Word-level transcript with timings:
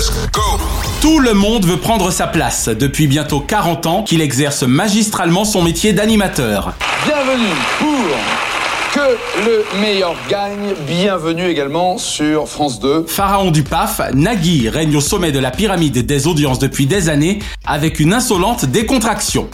let's 0.00 0.10
go. 0.32 0.40
Tout 1.02 1.18
le 1.18 1.34
monde 1.34 1.66
veut 1.66 1.76
prendre 1.76 2.10
sa 2.10 2.26
place 2.26 2.68
depuis 2.68 3.06
bientôt 3.06 3.40
40 3.40 3.86
ans 3.86 4.02
qu'il 4.02 4.20
exerce 4.20 4.62
magistralement 4.62 5.44
son 5.44 5.62
métier 5.62 5.92
d'animateur. 5.92 6.74
Bienvenue 7.04 7.54
pour 7.78 8.94
Que 8.94 9.44
le 9.44 9.80
meilleur 9.80 10.14
gagne. 10.28 10.74
Bienvenue 10.86 11.46
également 11.46 11.98
sur 11.98 12.48
France 12.48 12.80
2. 12.80 13.04
Pharaon 13.06 13.50
du 13.50 13.62
PAF, 13.62 14.00
Nagui 14.14 14.68
règne 14.68 14.96
au 14.96 15.00
sommet 15.00 15.32
de 15.32 15.38
la 15.38 15.50
pyramide 15.50 16.06
des 16.06 16.26
audiences 16.26 16.58
depuis 16.58 16.86
des 16.86 17.08
années 17.08 17.40
avec 17.66 18.00
une 18.00 18.14
insolente 18.14 18.64
décontraction. 18.64 19.48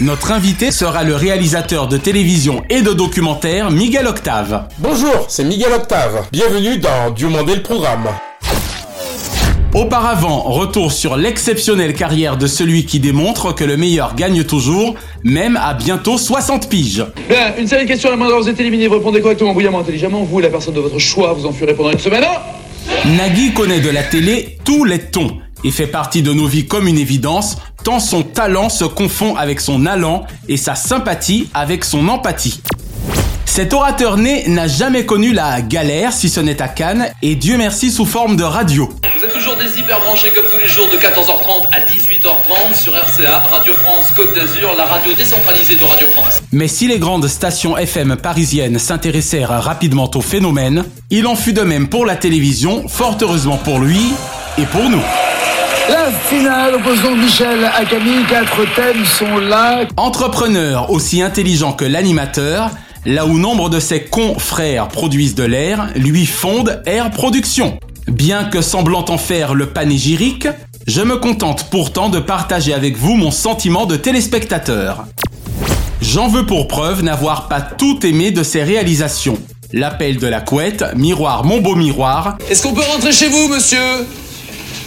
Notre 0.00 0.32
invité 0.32 0.70
sera 0.70 1.02
le 1.02 1.16
réalisateur 1.16 1.88
de 1.88 1.96
télévision 1.96 2.62
et 2.70 2.82
de 2.82 2.92
documentaire 2.92 3.70
Miguel 3.70 4.06
Octave. 4.06 4.68
Bonjour, 4.78 5.26
c'est 5.28 5.44
Miguel 5.44 5.72
Octave. 5.72 6.26
Bienvenue 6.30 6.78
dans 6.78 7.10
Diomandé 7.10 7.56
le 7.56 7.62
programme. 7.62 8.06
Auparavant, 9.78 10.42
retour 10.42 10.90
sur 10.90 11.16
l'exceptionnelle 11.16 11.94
carrière 11.94 12.36
de 12.36 12.48
celui 12.48 12.84
qui 12.84 12.98
démontre 12.98 13.54
que 13.54 13.62
le 13.62 13.76
meilleur 13.76 14.16
gagne 14.16 14.42
toujours, 14.42 14.96
même 15.22 15.56
à 15.56 15.72
bientôt 15.72 16.18
60 16.18 16.68
piges. 16.68 17.06
Bien, 17.28 17.54
une 17.56 17.68
série 17.68 17.84
de 17.84 17.88
questions, 17.88 18.10
la 18.10 18.16
moindre 18.16 18.40
vous 18.40 18.48
êtes 18.48 18.58
éliminé. 18.58 18.88
Vous 18.88 18.94
répondez 18.94 19.20
correctement, 19.20 19.54
bouillamment, 19.54 19.78
intelligemment. 19.78 20.24
Vous, 20.24 20.40
la 20.40 20.48
personne 20.48 20.74
de 20.74 20.80
votre 20.80 20.98
choix, 20.98 21.32
vous 21.32 21.46
enfuirez 21.46 21.74
pendant 21.74 21.92
une 21.92 21.98
semaine. 22.00 22.24
Ah 22.26 22.42
Nagui 23.16 23.52
connaît 23.52 23.78
de 23.78 23.90
la 23.90 24.02
télé 24.02 24.58
tous 24.64 24.84
les 24.84 24.98
tons 24.98 25.38
et 25.62 25.70
fait 25.70 25.86
partie 25.86 26.22
de 26.22 26.32
nos 26.32 26.48
vies 26.48 26.66
comme 26.66 26.88
une 26.88 26.98
évidence, 26.98 27.58
tant 27.84 28.00
son 28.00 28.24
talent 28.24 28.70
se 28.70 28.84
confond 28.84 29.36
avec 29.36 29.60
son 29.60 29.86
allant 29.86 30.24
et 30.48 30.56
sa 30.56 30.74
sympathie 30.74 31.50
avec 31.54 31.84
son 31.84 32.08
empathie. 32.08 32.60
Cet 33.48 33.72
orateur 33.72 34.18
né 34.18 34.44
n'a 34.46 34.68
jamais 34.68 35.06
connu 35.06 35.32
la 35.32 35.62
galère, 35.62 36.12
si 36.12 36.28
ce 36.28 36.38
n'est 36.38 36.60
à 36.60 36.68
Cannes, 36.68 37.08
et 37.22 37.34
Dieu 37.34 37.56
merci 37.56 37.90
sous 37.90 38.04
forme 38.04 38.36
de 38.36 38.44
radio. 38.44 38.90
Vous 39.16 39.24
êtes 39.24 39.32
toujours 39.32 39.56
des 39.56 39.78
hyper 39.78 39.98
branchés 40.00 40.30
comme 40.32 40.44
tous 40.44 40.60
les 40.60 40.68
jours 40.68 40.86
de 40.92 40.96
14h30 40.96 41.66
à 41.72 41.80
18h30 41.80 42.74
sur 42.74 42.92
RCA, 42.94 43.38
Radio 43.50 43.72
France 43.72 44.12
Côte 44.14 44.32
d'Azur, 44.34 44.74
la 44.76 44.84
radio 44.84 45.12
décentralisée 45.14 45.76
de 45.76 45.82
Radio 45.82 46.06
France. 46.14 46.40
Mais 46.52 46.68
si 46.68 46.86
les 46.86 46.98
grandes 46.98 47.26
stations 47.26 47.76
FM 47.76 48.16
parisiennes 48.16 48.78
s'intéressèrent 48.78 49.62
rapidement 49.62 50.10
au 50.14 50.20
phénomène, 50.20 50.84
il 51.10 51.26
en 51.26 51.34
fut 51.34 51.54
de 51.54 51.62
même 51.62 51.88
pour 51.88 52.04
la 52.04 52.16
télévision, 52.16 52.86
fort 52.86 53.16
heureusement 53.22 53.56
pour 53.56 53.80
lui 53.80 54.12
et 54.58 54.66
pour 54.66 54.88
nous. 54.88 55.02
La 55.88 56.12
finale 56.28 56.74
opposant 56.74 57.16
Michel 57.16 57.64
à 57.64 57.82
Camille. 57.86 58.22
Quatre 58.28 58.74
thèmes 58.76 59.06
sont 59.06 59.38
là. 59.38 59.86
Entrepreneur 59.96 60.90
aussi 60.90 61.22
intelligent 61.22 61.72
que 61.72 61.86
l'animateur, 61.86 62.70
là 63.06 63.26
où 63.26 63.38
nombre 63.38 63.70
de 63.70 63.80
ses 63.80 64.02
confrères 64.02 64.88
produisent 64.88 65.34
de 65.34 65.44
l'air, 65.44 65.88
lui 65.96 66.26
fonde 66.26 66.82
Air 66.86 67.10
Production. 67.10 67.78
Bien 68.06 68.44
que 68.44 68.62
semblant 68.62 69.04
en 69.08 69.18
faire 69.18 69.54
le 69.54 69.66
panégyrique, 69.66 70.48
je 70.86 71.02
me 71.02 71.16
contente 71.18 71.66
pourtant 71.70 72.08
de 72.08 72.18
partager 72.20 72.72
avec 72.72 72.96
vous 72.96 73.14
mon 73.14 73.30
sentiment 73.30 73.86
de 73.86 73.96
téléspectateur. 73.96 75.04
J'en 76.00 76.28
veux 76.28 76.46
pour 76.46 76.68
preuve 76.68 77.02
n'avoir 77.02 77.48
pas 77.48 77.60
tout 77.60 78.04
aimé 78.06 78.30
de 78.30 78.42
ses 78.42 78.62
réalisations. 78.62 79.38
L'appel 79.72 80.16
de 80.16 80.26
la 80.26 80.40
couette, 80.40 80.84
Miroir 80.96 81.44
mon 81.44 81.60
beau 81.60 81.74
miroir, 81.74 82.38
Est-ce 82.50 82.62
qu'on 82.62 82.72
peut 82.72 82.80
rentrer 82.82 83.12
chez 83.12 83.28
vous, 83.28 83.48
monsieur? 83.48 84.06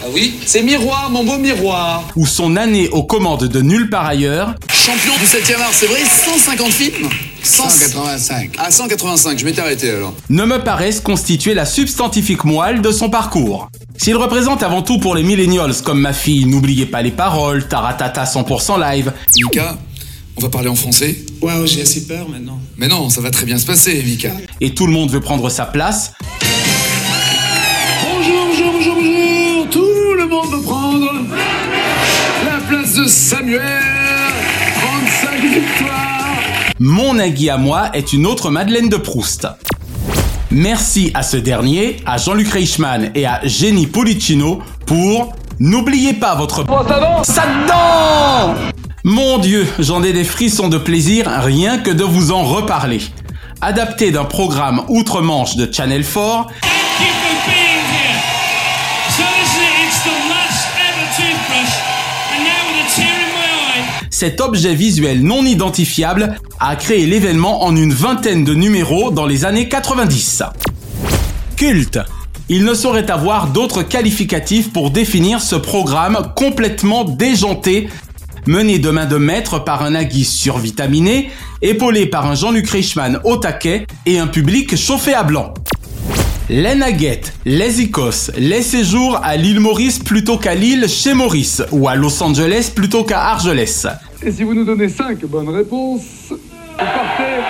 Ah 0.04 0.08
oui 0.12 0.34
C'est 0.48 0.64
miroir, 0.64 1.12
mon 1.12 1.24
beau 1.24 1.38
miroir. 1.38 2.04
ou 2.16 2.26
son 2.26 2.56
année 2.56 2.90
aux 2.90 3.04
commandes 3.04 3.44
de 3.48 3.62
nulle 3.62 3.92
part 3.92 4.08
ailleurs, 4.08 4.56
Champion 4.74 5.14
du 5.20 5.28
7 5.28 5.56
art, 5.60 5.70
c'est 5.72 5.86
vrai 5.86 6.00
150 6.04 6.72
films 6.72 7.10
185. 7.44 8.56
Ah, 8.58 8.72
185, 8.72 9.40
je 9.40 9.46
m'étais 9.46 9.62
arrêté 9.62 9.90
alors. 9.90 10.14
ne 10.30 10.46
me 10.46 10.60
paraissent 10.64 11.00
constituer 11.00 11.54
la 11.54 11.66
substantifique 11.66 12.44
moelle 12.44 12.82
de 12.82 12.92
son 12.92 13.10
parcours. 13.10 13.70
S'il 13.98 14.16
représente 14.16 14.64
avant 14.64 14.82
tout 14.82 15.00
pour 15.00 15.16
les 15.16 15.24
millennials 15.24 15.74
comme 15.84 16.00
ma 16.02 16.14
fille 16.14 16.46
N'oubliez 16.46 16.86
pas 16.86 17.02
les 17.02 17.12
paroles, 17.12 17.68
Taratata 17.68 18.24
100% 18.24 18.80
live, 18.80 19.12
Mika, 19.38 19.78
on 20.38 20.42
va 20.42 20.50
parler 20.50 20.70
en 20.70 20.76
français 20.76 21.18
Waouh, 21.42 21.68
j'ai 21.68 21.82
assez 21.82 22.06
peur 22.08 22.28
maintenant. 22.30 22.60
Mais 22.78 22.88
non, 22.88 23.10
ça 23.10 23.22
va 23.22 23.30
très 23.32 23.46
bien 23.46 23.58
se 23.58 23.66
passer, 23.66 24.02
Mika. 24.04 24.32
et 24.60 24.74
tout 24.74 24.86
le 24.88 24.94
monde 24.94 25.12
veut 25.12 25.22
prendre 25.22 25.50
sa 25.50 25.66
place, 25.66 26.14
Bonjour, 28.04 28.48
bonjour, 28.48 28.72
bonjour, 28.74 28.96
bonjour. 28.96 29.70
Tout 29.70 30.14
le 30.18 30.28
monde 30.28 30.52
veut 30.52 30.62
prendre 30.62 31.12
la 32.46 32.58
place 32.68 32.94
de 32.96 33.06
Samuel. 33.08 33.62
35 34.80 35.42
victoires. 35.42 36.11
Mon 36.82 37.14
Nagui 37.14 37.48
à 37.52 37.58
moi 37.58 37.92
est 37.94 38.12
une 38.12 38.26
autre 38.26 38.50
Madeleine 38.50 38.90
de 38.90 38.98
Proust. 38.98 39.48
Merci 40.50 41.12
à 41.14 41.22
ce 41.22 41.38
dernier, 41.38 41.98
à 42.08 42.18
Jean-Luc 42.18 42.50
Reichmann 42.50 43.12
et 43.14 43.28
à 43.28 43.40
Jenny 43.44 43.86
Policino 43.86 44.64
pour 44.88 45.36
N'oubliez 45.60 46.14
pas 46.14 46.34
votre 46.34 46.66
ça 47.24 47.44
dedans 47.46 48.56
Mon 49.04 49.38
Dieu, 49.38 49.68
j'en 49.78 50.02
ai 50.02 50.12
des 50.12 50.24
frissons 50.24 50.70
de 50.70 50.80
plaisir 50.80 51.28
rien 51.28 51.78
que 51.78 51.92
de 51.92 52.04
vous 52.04 52.32
en 52.32 52.42
reparler. 52.42 53.02
Adapté 53.62 54.10
d'un 54.10 54.26
programme 54.26 54.82
outre-Manche 54.88 55.58
de 55.58 55.72
Channel 55.72 56.04
4, 56.04 56.48
cet 64.22 64.40
objet 64.40 64.76
visuel 64.76 65.24
non 65.24 65.44
identifiable 65.44 66.36
a 66.60 66.76
créé 66.76 67.08
l'événement 67.08 67.64
en 67.64 67.76
une 67.76 67.92
vingtaine 67.92 68.44
de 68.44 68.54
numéros 68.54 69.10
dans 69.10 69.26
les 69.26 69.46
années 69.46 69.68
90. 69.68 70.44
Culte. 71.56 71.98
Il 72.48 72.64
ne 72.64 72.76
saurait 72.76 73.10
avoir 73.10 73.48
d'autres 73.48 73.82
qualificatifs 73.82 74.72
pour 74.72 74.92
définir 74.92 75.42
ce 75.42 75.56
programme 75.56 76.34
complètement 76.36 77.04
déjanté, 77.04 77.90
mené 78.46 78.78
de 78.78 78.92
main 78.92 79.08
de 79.08 79.18
maître 79.18 79.58
par 79.58 79.82
un 79.82 79.90
Nagui 79.90 80.24
survitaminé, 80.24 81.32
épaulé 81.64 82.06
par 82.06 82.28
un 82.28 82.36
Jean-Luc 82.36 82.70
Reichmann 82.70 83.20
au 83.24 83.38
taquet 83.38 83.88
et 84.06 84.20
un 84.20 84.28
public 84.28 84.76
chauffé 84.76 85.16
à 85.16 85.24
blanc. 85.24 85.52
Les 86.48 86.76
nuggets, 86.76 87.22
les 87.46 87.82
icos, 87.82 88.30
les 88.38 88.62
séjours 88.62 89.20
à 89.24 89.36
l'île 89.36 89.62
Maurice 89.62 89.98
plutôt 89.98 90.38
qu'à 90.38 90.54
Lille 90.54 90.88
chez 90.88 91.16
Maurice, 91.16 91.64
ou 91.72 91.88
à 91.88 91.96
Los 91.96 92.22
Angeles 92.22 92.72
plutôt 92.76 93.04
qu'à 93.04 93.22
Argelès. 93.22 93.88
Et 94.24 94.32
si 94.32 94.44
vous 94.44 94.54
nous 94.54 94.64
donnez 94.64 94.88
5 94.88 95.26
bonnes 95.26 95.50
réponses, 95.50 96.30
vous 96.30 96.38
partez 96.78 97.42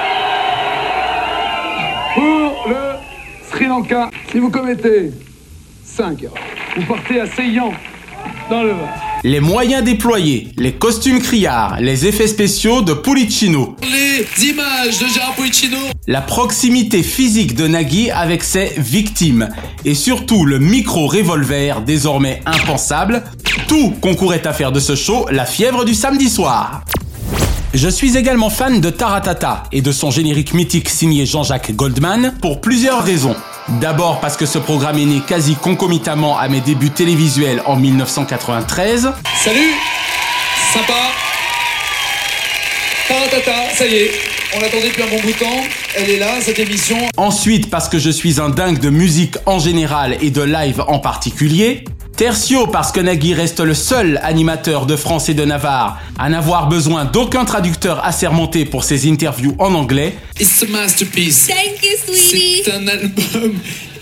pour 2.16 2.70
le 2.70 2.76
Sri 3.50 3.66
Lanka. 3.66 4.10
Si 4.32 4.40
vous 4.40 4.50
commettez 4.50 5.12
5 5.84 6.24
erreurs, 6.24 6.38
vous 6.78 6.86
partez 6.86 7.20
à 7.20 7.26
Seyhan, 7.26 7.74
dans 8.50 8.64
le 8.64 8.70
Var. 8.70 9.11
Les 9.24 9.40
moyens 9.40 9.84
déployés, 9.84 10.48
les 10.58 10.74
costumes 10.74 11.22
criards, 11.22 11.80
les 11.80 12.08
effets 12.08 12.28
spéciaux 12.28 12.82
de 12.82 12.94
Pulicino, 12.94 13.76
Les 13.84 14.48
images 14.48 14.98
de 14.98 15.06
Gérard 15.06 15.36
Policino 15.36 15.78
la 16.08 16.22
proximité 16.22 17.04
physique 17.04 17.54
de 17.54 17.68
Nagui 17.68 18.10
avec 18.10 18.44
ses 18.44 18.74
victimes, 18.78 19.50
et 19.86 19.94
surtout 19.94 20.46
le 20.46 20.58
micro-revolver 20.58 21.82
désormais 21.82 22.42
impensable, 22.48 23.22
tout 23.68 23.92
concourait 24.02 24.48
à 24.48 24.54
faire 24.54 24.72
de 24.72 24.80
ce 24.80 24.96
show 24.96 25.28
la 25.30 25.46
fièvre 25.46 25.86
du 25.86 25.94
samedi 25.94 26.28
soir. 26.28 26.84
Je 27.74 27.88
suis 27.88 28.18
également 28.18 28.50
fan 28.50 28.82
de 28.82 28.90
Taratata 28.90 29.64
et 29.72 29.82
de 29.82 29.94
son 29.94 30.12
générique 30.12 30.54
mythique 30.54 30.90
signé 30.90 31.26
Jean-Jacques 31.26 31.74
Goldman 31.74 32.34
pour 32.42 32.60
plusieurs 32.60 33.02
raisons. 33.02 33.36
D'abord 33.80 34.20
parce 34.20 34.36
que 34.36 34.46
ce 34.46 34.58
programme 34.58 34.98
est 34.98 35.06
né 35.06 35.22
quasi 35.26 35.56
concomitamment 35.56 36.38
à 36.38 36.50
mes 36.50 36.60
débuts 36.60 36.90
télévisuels 36.90 37.62
en 37.66 37.78
1993. 37.78 39.12
Salut 39.42 39.72
Sympa 40.74 40.94
Taratata, 43.08 43.74
ça 43.74 43.88
y 43.88 43.96
est, 43.96 44.12
on 44.58 44.60
l'attendait 44.60 44.90
depuis 44.90 45.04
un 45.04 45.08
bon 45.08 45.22
bout 45.22 45.32
de 45.32 45.38
temps, 45.38 45.64
elle 45.96 46.10
est 46.10 46.20
là, 46.20 46.42
cette 46.42 46.60
émission. 46.60 46.98
Ensuite 47.16 47.70
parce 47.70 47.88
que 47.88 48.00
je 48.00 48.10
suis 48.10 48.42
un 48.42 48.50
dingue 48.50 48.80
de 48.80 48.90
musique 48.90 49.36
en 49.46 49.60
général 49.60 50.18
et 50.22 50.30
de 50.30 50.42
live 50.42 50.84
en 50.88 51.00
particulier. 51.00 51.86
Tertio 52.26 52.68
parce 52.68 52.92
que 52.92 53.00
Nagui 53.00 53.34
reste 53.34 53.62
le 53.62 53.74
seul 53.74 54.20
animateur 54.22 54.86
de 54.86 54.96
France 54.96 55.28
et 55.30 55.34
de 55.34 55.44
Navarre 55.44 56.00
à 56.20 56.30
n'avoir 56.30 56.70
besoin 56.70 57.04
d'aucun 57.04 57.46
traducteur 57.46 58.06
assermenté 58.06 58.64
pour 58.64 58.84
ses 58.84 59.10
interviews 59.10 59.56
en 59.58 59.74
anglais. 59.74 60.16
It's 60.40 60.62
a 60.62 60.68
masterpiece. 60.68 61.48
Thank 61.48 61.82
you, 61.82 61.98
sweetie. 62.06 62.62
C'est 62.64 62.74
un 62.74 62.88
album 62.88 63.56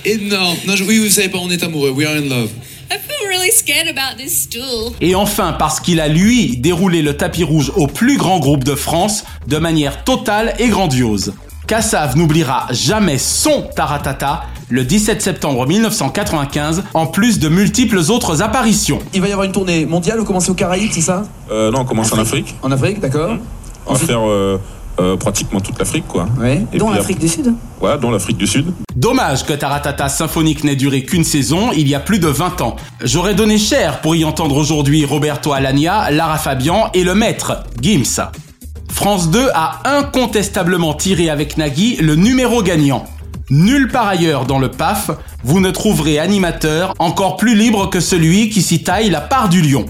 énorme. 0.03 0.57
Non, 0.67 0.75
je- 0.75 0.83
oui, 0.83 0.97
vous 0.97 1.07
savez 1.09 1.29
pas, 1.29 1.37
on 1.37 1.49
est 1.49 1.63
amoureux. 1.63 1.91
We 1.91 2.05
are 2.09 2.15
in 2.15 2.27
love. 2.27 2.49
I 2.91 2.95
feel 2.95 3.25
really 3.29 3.53
scared 3.53 3.87
about 3.87 4.21
this 4.21 4.41
stool. 4.41 4.91
Et 4.99 5.15
enfin 5.15 5.53
parce 5.57 5.79
qu'il 5.79 6.01
a 6.01 6.09
lui 6.09 6.57
déroulé 6.57 7.01
le 7.01 7.15
tapis 7.15 7.45
rouge 7.45 7.71
au 7.77 7.87
plus 7.87 8.17
grand 8.17 8.39
groupe 8.39 8.65
de 8.65 8.75
France 8.75 9.23
de 9.47 9.55
manière 9.59 10.03
totale 10.03 10.55
et 10.59 10.67
grandiose. 10.67 11.31
Kassav 11.69 12.17
n'oubliera 12.17 12.65
jamais 12.71 13.19
son 13.19 13.61
Taratata 13.75 14.45
le 14.69 14.83
17 14.83 15.21
septembre 15.21 15.67
1995 15.67 16.85
en 16.95 17.05
plus 17.05 17.37
de 17.37 17.47
multiples 17.47 17.99
autres 18.09 18.41
apparitions. 18.41 18.97
Il 19.13 19.21
va 19.21 19.27
y 19.27 19.31
avoir 19.31 19.45
une 19.45 19.51
tournée 19.51 19.85
mondiale, 19.85 20.17
vous 20.17 20.25
commencez 20.25 20.49
aux 20.49 20.55
Caraïbes, 20.55 20.89
c'est 20.91 21.01
ça? 21.01 21.25
Euh, 21.51 21.69
non, 21.69 21.81
on 21.81 21.85
commence 21.85 22.11
en 22.11 22.17
Afrique. 22.17 22.55
En 22.63 22.71
Afrique, 22.71 22.99
d'accord 22.99 23.37
On 23.85 23.93
va 23.93 23.99
faire 23.99 24.27
euh, 24.27 24.59
euh, 24.99 25.15
pratiquement 25.15 25.59
toute 25.59 25.77
l'Afrique, 25.77 26.07
quoi. 26.07 26.27
Oui. 26.39 26.65
Et 26.73 26.79
Dont 26.79 26.89
l'Afrique 26.89 27.19
du 27.19 27.27
Sud 27.27 27.53
Ouais, 27.79 27.99
dont 27.99 28.09
l'Afrique 28.09 28.37
du 28.37 28.47
Sud. 28.47 28.73
Dommage 28.95 29.45
que 29.45 29.53
Taratata 29.53 30.09
symphonique 30.09 30.63
n'ait 30.63 30.75
duré 30.75 31.03
qu'une 31.03 31.23
saison 31.23 31.69
il 31.71 31.87
y 31.87 31.93
a 31.93 31.99
plus 31.99 32.17
de 32.17 32.29
20 32.29 32.61
ans. 32.61 32.77
J'aurais 33.03 33.35
donné 33.35 33.59
cher 33.59 34.01
pour 34.01 34.15
y 34.15 34.25
entendre 34.25 34.55
aujourd'hui 34.55 35.05
Roberto 35.05 35.53
Alagna, 35.53 36.09
Lara 36.09 36.39
Fabian 36.39 36.89
et 36.95 37.03
le 37.03 37.13
maître, 37.13 37.63
Gims. 37.79 38.23
France 38.99 39.29
2 39.29 39.47
a 39.53 39.79
incontestablement 39.85 40.93
tiré 40.93 41.29
avec 41.29 41.55
Nagui 41.55 41.95
le 42.01 42.17
numéro 42.17 42.61
gagnant. 42.61 43.05
Nulle 43.49 43.87
part 43.87 44.09
ailleurs 44.09 44.45
dans 44.45 44.59
le 44.59 44.69
PAF, 44.69 45.09
vous 45.41 45.61
ne 45.61 45.71
trouverez 45.71 46.19
animateur 46.19 46.93
encore 46.99 47.37
plus 47.37 47.55
libre 47.55 47.89
que 47.89 48.01
celui 48.01 48.49
qui 48.49 48.61
s'y 48.61 48.83
taille 48.83 49.09
la 49.09 49.21
part 49.21 49.47
du 49.47 49.61
lion. 49.61 49.85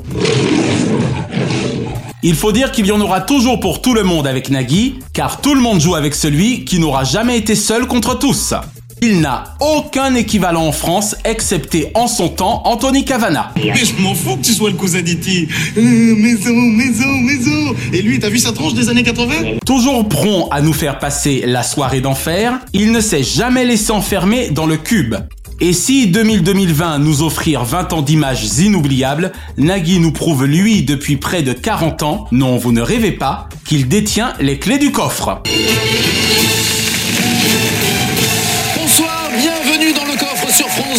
Il 2.22 2.36
faut 2.36 2.52
dire 2.52 2.72
qu'il 2.72 2.86
y 2.86 2.92
en 2.92 3.02
aura 3.02 3.22
toujours 3.22 3.60
pour 3.60 3.82
tout 3.82 3.96
le 3.96 4.04
monde 4.04 4.28
avec 4.28 4.52
Nagui, 4.52 5.00
car 5.12 5.42
tout 5.42 5.56
le 5.56 5.62
monde 5.62 5.82
joue 5.82 5.96
avec 5.96 6.14
celui 6.14 6.64
qui 6.64 6.78
n'aura 6.78 7.04
jamais 7.04 7.36
été 7.36 7.56
seul 7.56 7.88
contre 7.88 8.14
tous. 8.14 8.54
Il 9.02 9.22
n'a 9.22 9.56
aucun 9.62 10.14
équivalent 10.16 10.66
en 10.68 10.72
France, 10.74 11.16
excepté 11.24 11.92
en 11.94 12.08
son 12.08 12.28
temps 12.28 12.62
Anthony 12.66 13.06
Cavana. 13.06 13.54
Mais 13.56 13.74
je 13.86 14.02
m'en 14.02 14.14
fous 14.14 14.36
que 14.36 14.46
tu 14.46 14.52
sois 14.52 14.70
le 14.70 14.76
cousin 14.76 15.02
d'E.T. 15.02 15.48
Euh, 15.78 15.82
maison, 16.16 16.54
maison, 16.54 17.08
maison. 17.08 17.76
Et 17.94 18.02
lui, 18.02 18.20
t'as 18.20 18.30
vu 18.30 18.40
sa 18.40 18.52
tronche 18.52 18.74
des 18.74 18.90
années 18.90 19.04
80 19.04 19.60
Toujours 19.66 20.08
prompt 20.08 20.50
à 20.52 20.62
nous 20.62 20.74
faire 20.74 21.00
passer 21.00 21.44
la 21.46 21.64
soirée 21.64 22.02
d'enfer, 22.02 22.60
il 22.74 22.92
ne 22.92 23.00
s'est 23.00 23.24
jamais 23.24 23.64
laissé 23.64 23.92
enfermer 23.92 24.50
dans 24.50 24.66
le 24.66 24.76
cube. 24.76 25.16
Et 25.62 25.74
si 25.74 26.10
2000-2020 26.12 27.00
nous 27.00 27.22
offrirent 27.22 27.64
20 27.64 27.94
ans 27.94 28.02
d'images 28.02 28.60
inoubliables, 28.60 29.32
Nagui 29.58 30.00
nous 30.00 30.12
prouve 30.12 30.46
lui 30.46 30.84
depuis 30.84 31.18
près 31.18 31.42
de 31.42 31.54
40 31.54 32.04
ans, 32.04 32.28
non 32.32 32.58
vous 32.58 32.72
ne 32.72 32.82
rêvez 32.82 33.12
pas, 33.12 33.48
qu'il 33.66 33.88
détient 33.88 34.34
les 34.40 34.58
clés 34.58 34.78
du 34.78 34.92
coffre. 34.92 35.42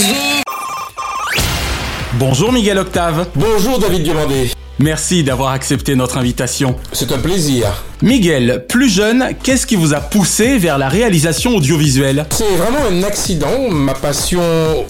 Coffre 0.00 0.92
sur 0.92 0.92
France 0.96 1.34
2. 1.34 2.18
Bonjour 2.18 2.52
Miguel 2.52 2.78
Octave. 2.78 3.28
Bonjour 3.34 3.78
David 3.78 4.02
Diomandé. 4.02 4.50
Merci 4.78 5.22
d'avoir 5.22 5.50
accepté 5.52 5.94
notre 5.94 6.16
invitation. 6.18 6.76
C'est 6.92 7.12
un 7.12 7.18
plaisir. 7.18 7.66
Miguel, 8.02 8.64
plus 8.66 8.88
jeune, 8.88 9.28
qu'est-ce 9.42 9.66
qui 9.66 9.76
vous 9.76 9.92
a 9.92 10.00
poussé 10.00 10.56
vers 10.56 10.78
la 10.78 10.88
réalisation 10.88 11.56
audiovisuelle? 11.56 12.24
C'est 12.30 12.56
vraiment 12.56 12.78
un 12.90 13.02
accident. 13.02 13.68
Ma 13.68 13.92
passion 13.92 14.40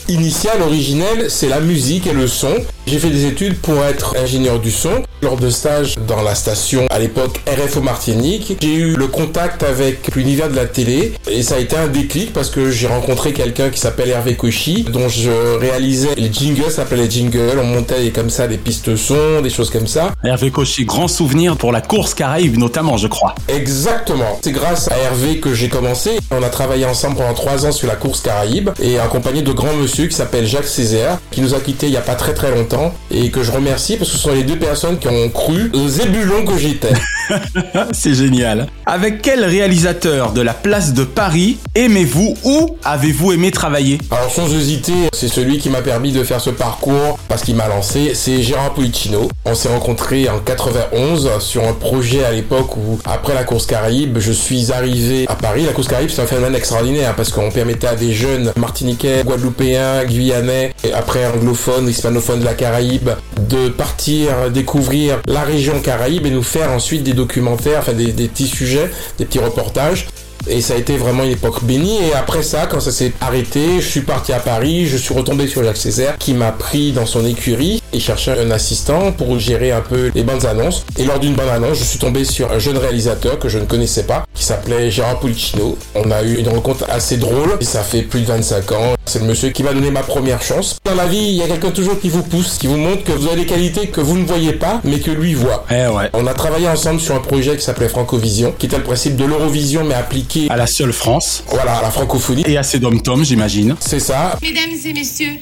initiale, 0.09 0.63
originelle, 0.63 1.29
c'est 1.29 1.49
la 1.49 1.59
musique 1.59 2.07
et 2.07 2.13
le 2.13 2.29
son. 2.29 2.55
J'ai 2.87 2.99
fait 2.99 3.11
des 3.11 3.27
études 3.27 3.57
pour 3.57 3.85
être 3.85 4.17
ingénieur 4.17 4.61
du 4.61 4.71
son. 4.71 5.03
Lors 5.23 5.37
de 5.37 5.51
stage 5.51 5.97
dans 6.09 6.23
la 6.23 6.35
station, 6.35 6.87
à 6.89 6.99
l'époque 6.99 7.41
RFO 7.47 7.83
Martinique, 7.83 8.57
j'ai 8.61 8.75
eu 8.75 8.97
le 8.97 9.07
contact 9.07 9.63
avec 9.63 10.15
l'univers 10.17 10.49
de 10.49 10.57
la 10.57 10.65
télé 10.65 11.13
et 11.31 11.43
ça 11.43 11.57
a 11.57 11.59
été 11.59 11.77
un 11.77 11.89
déclic 11.89 12.33
parce 12.33 12.49
que 12.49 12.71
j'ai 12.71 12.87
rencontré 12.87 13.33
quelqu'un 13.33 13.69
qui 13.69 13.79
s'appelle 13.79 14.09
Hervé 14.09 14.35
Cauchy, 14.35 14.85
dont 14.91 15.09
je 15.09 15.31
réalisais 15.59 16.15
les 16.17 16.33
jingles, 16.33 16.65
ça 16.65 16.77
s'appelait 16.77 17.03
les 17.05 17.11
jingles, 17.11 17.59
on 17.61 17.65
montait 17.65 18.11
comme 18.11 18.31
ça 18.31 18.49
des 18.49 18.57
pistes 18.57 18.97
son, 18.97 19.43
des 19.43 19.51
choses 19.51 19.71
comme 19.71 19.87
ça. 19.87 20.15
Hervé 20.25 20.51
Cauchy, 20.51 20.87
grand 20.87 21.07
souvenir 21.07 21.57
pour 21.57 21.73
la 21.73 21.83
course 21.83 22.15
Caraïbe 22.15 22.57
notamment, 22.57 22.97
je 23.01 23.09
crois. 23.09 23.35
Exactement. 23.49 24.39
C'est 24.43 24.53
grâce 24.53 24.91
à 24.91 24.99
Hervé 24.99 25.41
que 25.41 25.55
j'ai 25.55 25.69
commencé. 25.69 26.19
On 26.31 26.43
a 26.43 26.49
travaillé 26.51 26.85
ensemble 26.85 27.17
pendant 27.17 27.35
trois 27.35 27.67
ans 27.67 27.73
sur 27.73 27.89
la 27.89 27.97
course 27.97 28.21
Caraïbe 28.21 28.71
et 28.81 28.99
accompagné 28.99 29.43
de 29.43 29.53
grands 29.53 29.75
monsieur 29.75 30.07
qui 30.07 30.15
s'appelle 30.15 30.47
Jacques 30.47 30.67
Césaire, 30.67 31.19
qui 31.31 31.41
nous 31.41 31.55
a 31.55 31.61
quittés 31.61 31.87
il 31.87 31.93
y 31.93 31.97
a 31.97 32.03
pas 32.03 32.15
très 32.15 32.35
très 32.35 32.51
longtemps 32.51 32.95
et 33.11 33.31
que 33.31 33.43
je 33.43 33.51
remercie 33.51 33.97
parce 33.97 34.11
que 34.11 34.17
ce 34.17 34.23
sont 34.23 34.33
les 34.33 34.45
deux 34.45 34.59
personnes 34.59 34.99
qui 34.99 35.09
ont 35.09 35.29
cru 35.31 35.71
aux 35.75 35.89
ébulons 35.89 36.45
que 36.45 36.59
j'étais. 36.59 36.93
C'est 37.93 38.15
génial. 38.15 38.67
Avec 38.87 39.23
quel 39.23 39.45
réalisateur 39.45 40.33
de 40.33 40.41
la 40.41 40.55
place 40.55 40.95
de 40.95 41.05
Paris 41.05 41.59
aimez-vous 41.75 42.35
ou 42.45 42.77
avez-vous 42.85 43.33
aimé 43.33 43.51
travailler? 43.51 43.99
Alors 44.11 44.31
sans 44.31 44.53
hésiter, 44.53 44.93
c'est 45.13 45.29
celui 45.29 45.59
qui 45.59 45.71
m'a 45.71 45.83
permis 45.83 46.13
de 46.13 46.23
faire 46.25 46.41
ce 46.41 46.51
parcours 46.51 47.19
parce 47.29 47.43
qu'il 47.43 47.57
m'a 47.57 47.69
lancé, 47.69 48.13
c'est 48.15 48.43
Gérard 48.43 48.75
Policino. 48.75 49.29
On 49.45 49.55
s'est 49.55 49.69
rencontrés 49.69 50.29
en 50.29 50.39
91 50.41 51.39
sur 51.41 51.67
un 51.67 51.73
projet 51.73 52.25
à 52.25 52.33
l'époque 52.33 52.77
où 52.77 52.99
après 53.05 53.35
la 53.35 53.45
course 53.45 53.67
Caraïbe, 53.67 54.19
je 54.19 54.33
suis 54.33 54.73
arrivé 54.73 55.27
à 55.29 55.35
Paris. 55.35 55.65
La 55.65 55.73
course 55.73 55.89
Caraïbe, 55.89 56.11
c'est 56.11 56.23
un 56.23 56.27
phénomène 56.27 56.55
extraordinaire 56.55 57.15
parce 57.15 57.31
qu'on 57.31 57.51
permettait 57.51 57.87
à 57.87 57.97
des 57.97 58.13
jeunes 58.13 58.53
martiniquais, 58.57 59.23
guadeloupéens, 59.25 60.05
guyanais 60.05 60.73
et 60.85 60.93
après 60.93 61.27
anglophones, 61.27 61.89
hispanophones 61.89 62.41
de 62.41 62.45
la 62.45 62.55
Caraïbe 62.55 63.11
de 63.49 63.69
partir 63.69 64.51
découvrir 64.53 65.21
la 65.27 65.43
région 65.43 65.81
Caraïbe 65.81 66.27
et 66.27 66.31
nous 66.31 66.43
faire 66.43 66.71
ensuite 66.73 67.03
des 67.03 67.13
documentaires, 67.21 67.95
des 67.95 68.29
petits 68.29 68.47
sujets, 68.47 68.91
des 69.19 69.25
petits 69.27 69.39
reportages. 69.39 70.07
Et 70.49 70.61
ça 70.61 70.75
a 70.75 70.77
été 70.77 70.97
vraiment 70.97 71.23
une 71.23 71.31
époque 71.31 71.65
bénie. 71.65 71.99
Et 72.03 72.15
après 72.15 72.43
ça, 72.43 72.67
quand 72.67 72.81
ça 72.81 72.93
s'est 72.93 73.13
arrêté, 73.21 73.81
je 73.81 73.87
suis 73.87 74.01
parti 74.01 74.33
à 74.33 74.41
Paris, 74.41 74.87
je 74.87 74.97
suis 74.97 75.15
retombé 75.15 75.47
sur 75.47 75.63
Jacques 75.63 75.77
Césaire, 75.77 76.17
qui 76.19 76.35
m'a 76.35 76.53
pris 76.53 76.93
dans 76.93 77.07
son 77.07 77.25
écurie 77.25 77.83
et 77.93 78.01
cherchait 78.01 78.39
un 78.39 78.51
assistant 78.51 79.13
pour 79.13 79.39
gérer 79.39 79.73
un 79.73 79.81
peu 79.81 80.11
les 80.15 80.23
bandes 80.23 80.45
annonces. 80.47 80.85
Et 80.99 81.05
lors 81.05 81.19
d'une 81.19 81.35
bande 81.35 81.49
annonce, 81.49 81.79
je 81.79 81.85
suis 81.85 81.99
tombé 81.99 82.25
sur 82.25 82.51
un 82.53 82.59
jeune 82.59 82.79
réalisateur 82.79 83.39
que 83.39 83.49
je 83.49 83.59
ne 83.59 83.65
connaissais 83.65 84.05
pas, 84.05 84.25
qui 84.35 84.45
s'appelait 84.45 84.91
Gérard 84.91 85.21
Pulicino. 85.21 85.77
On 85.95 86.11
a 86.11 86.23
eu 86.23 86.37
une 86.37 86.49
rencontre 86.49 86.85
assez 86.89 87.17
drôle, 87.17 87.57
et 87.61 87.65
ça 87.65 87.83
fait 87.83 88.03
plus 88.03 88.21
de 88.21 88.27
25 88.27 88.73
ans. 88.73 88.95
C'est 89.07 89.19
le 89.19 89.27
monsieur 89.27 89.51
qui 89.51 89.63
m'a 89.63 89.73
donné 89.73 89.91
ma 89.91 90.03
première 90.03 90.43
chance. 90.43 90.79
Dans 90.85 90.95
la 90.95 91.07
vie, 91.07 91.19
il 91.19 91.35
y 91.35 91.43
a 91.43 91.49
quelqu'un 91.49 91.71
toujours 91.71 91.99
qui 91.99 92.09
vous 92.09 92.23
pousse, 92.23 92.59
qui 92.59 92.67
vous 92.67 92.77
montre 92.77 93.03
que 93.03 93.13
vous 93.13 93.27
avez 93.27 93.43
des 93.43 93.47
qualités 93.47 93.89
que 93.89 94.01
vous 94.01 94.17
ne 94.17 94.25
voyez 94.25 94.53
pas, 94.53 94.81
mais 94.85 95.01
que 95.01 95.11
lui 95.11 95.35
voit. 95.35 95.67
Eh 95.71 95.89
ouais. 95.89 96.11
On 96.13 96.27
a 96.27 96.35
travaillé 96.35 96.69
ensemble 96.69 97.01
sur 97.01 97.15
un 97.15 97.21
projet 97.21 97.57
qui 97.57 97.63
s'appelait 97.63 97.89
Francovision, 97.89 98.55
qui 98.57 98.67
était 98.67 98.77
le 98.77 98.85
principe 98.85 99.17
de 99.17 99.25
l'Eurovision, 99.25 99.85
mais 99.85 99.95
appliqué 99.95 100.30
À 100.49 100.57
la 100.57 100.67
seule 100.67 100.93
France. 100.93 101.43
voilà, 101.49 101.79
à 101.79 101.83
la 101.83 101.91
francophonie. 101.91 102.45
Et 102.47 102.57
à 102.57 102.63
ses 102.63 102.79
dom-toms, 102.79 103.25
j'imagine. 103.25 103.75
C'est 103.81 103.99
ça. 103.99 104.39
Mesdames 104.43 104.79
et 104.85 104.93
messieurs, 104.93 105.33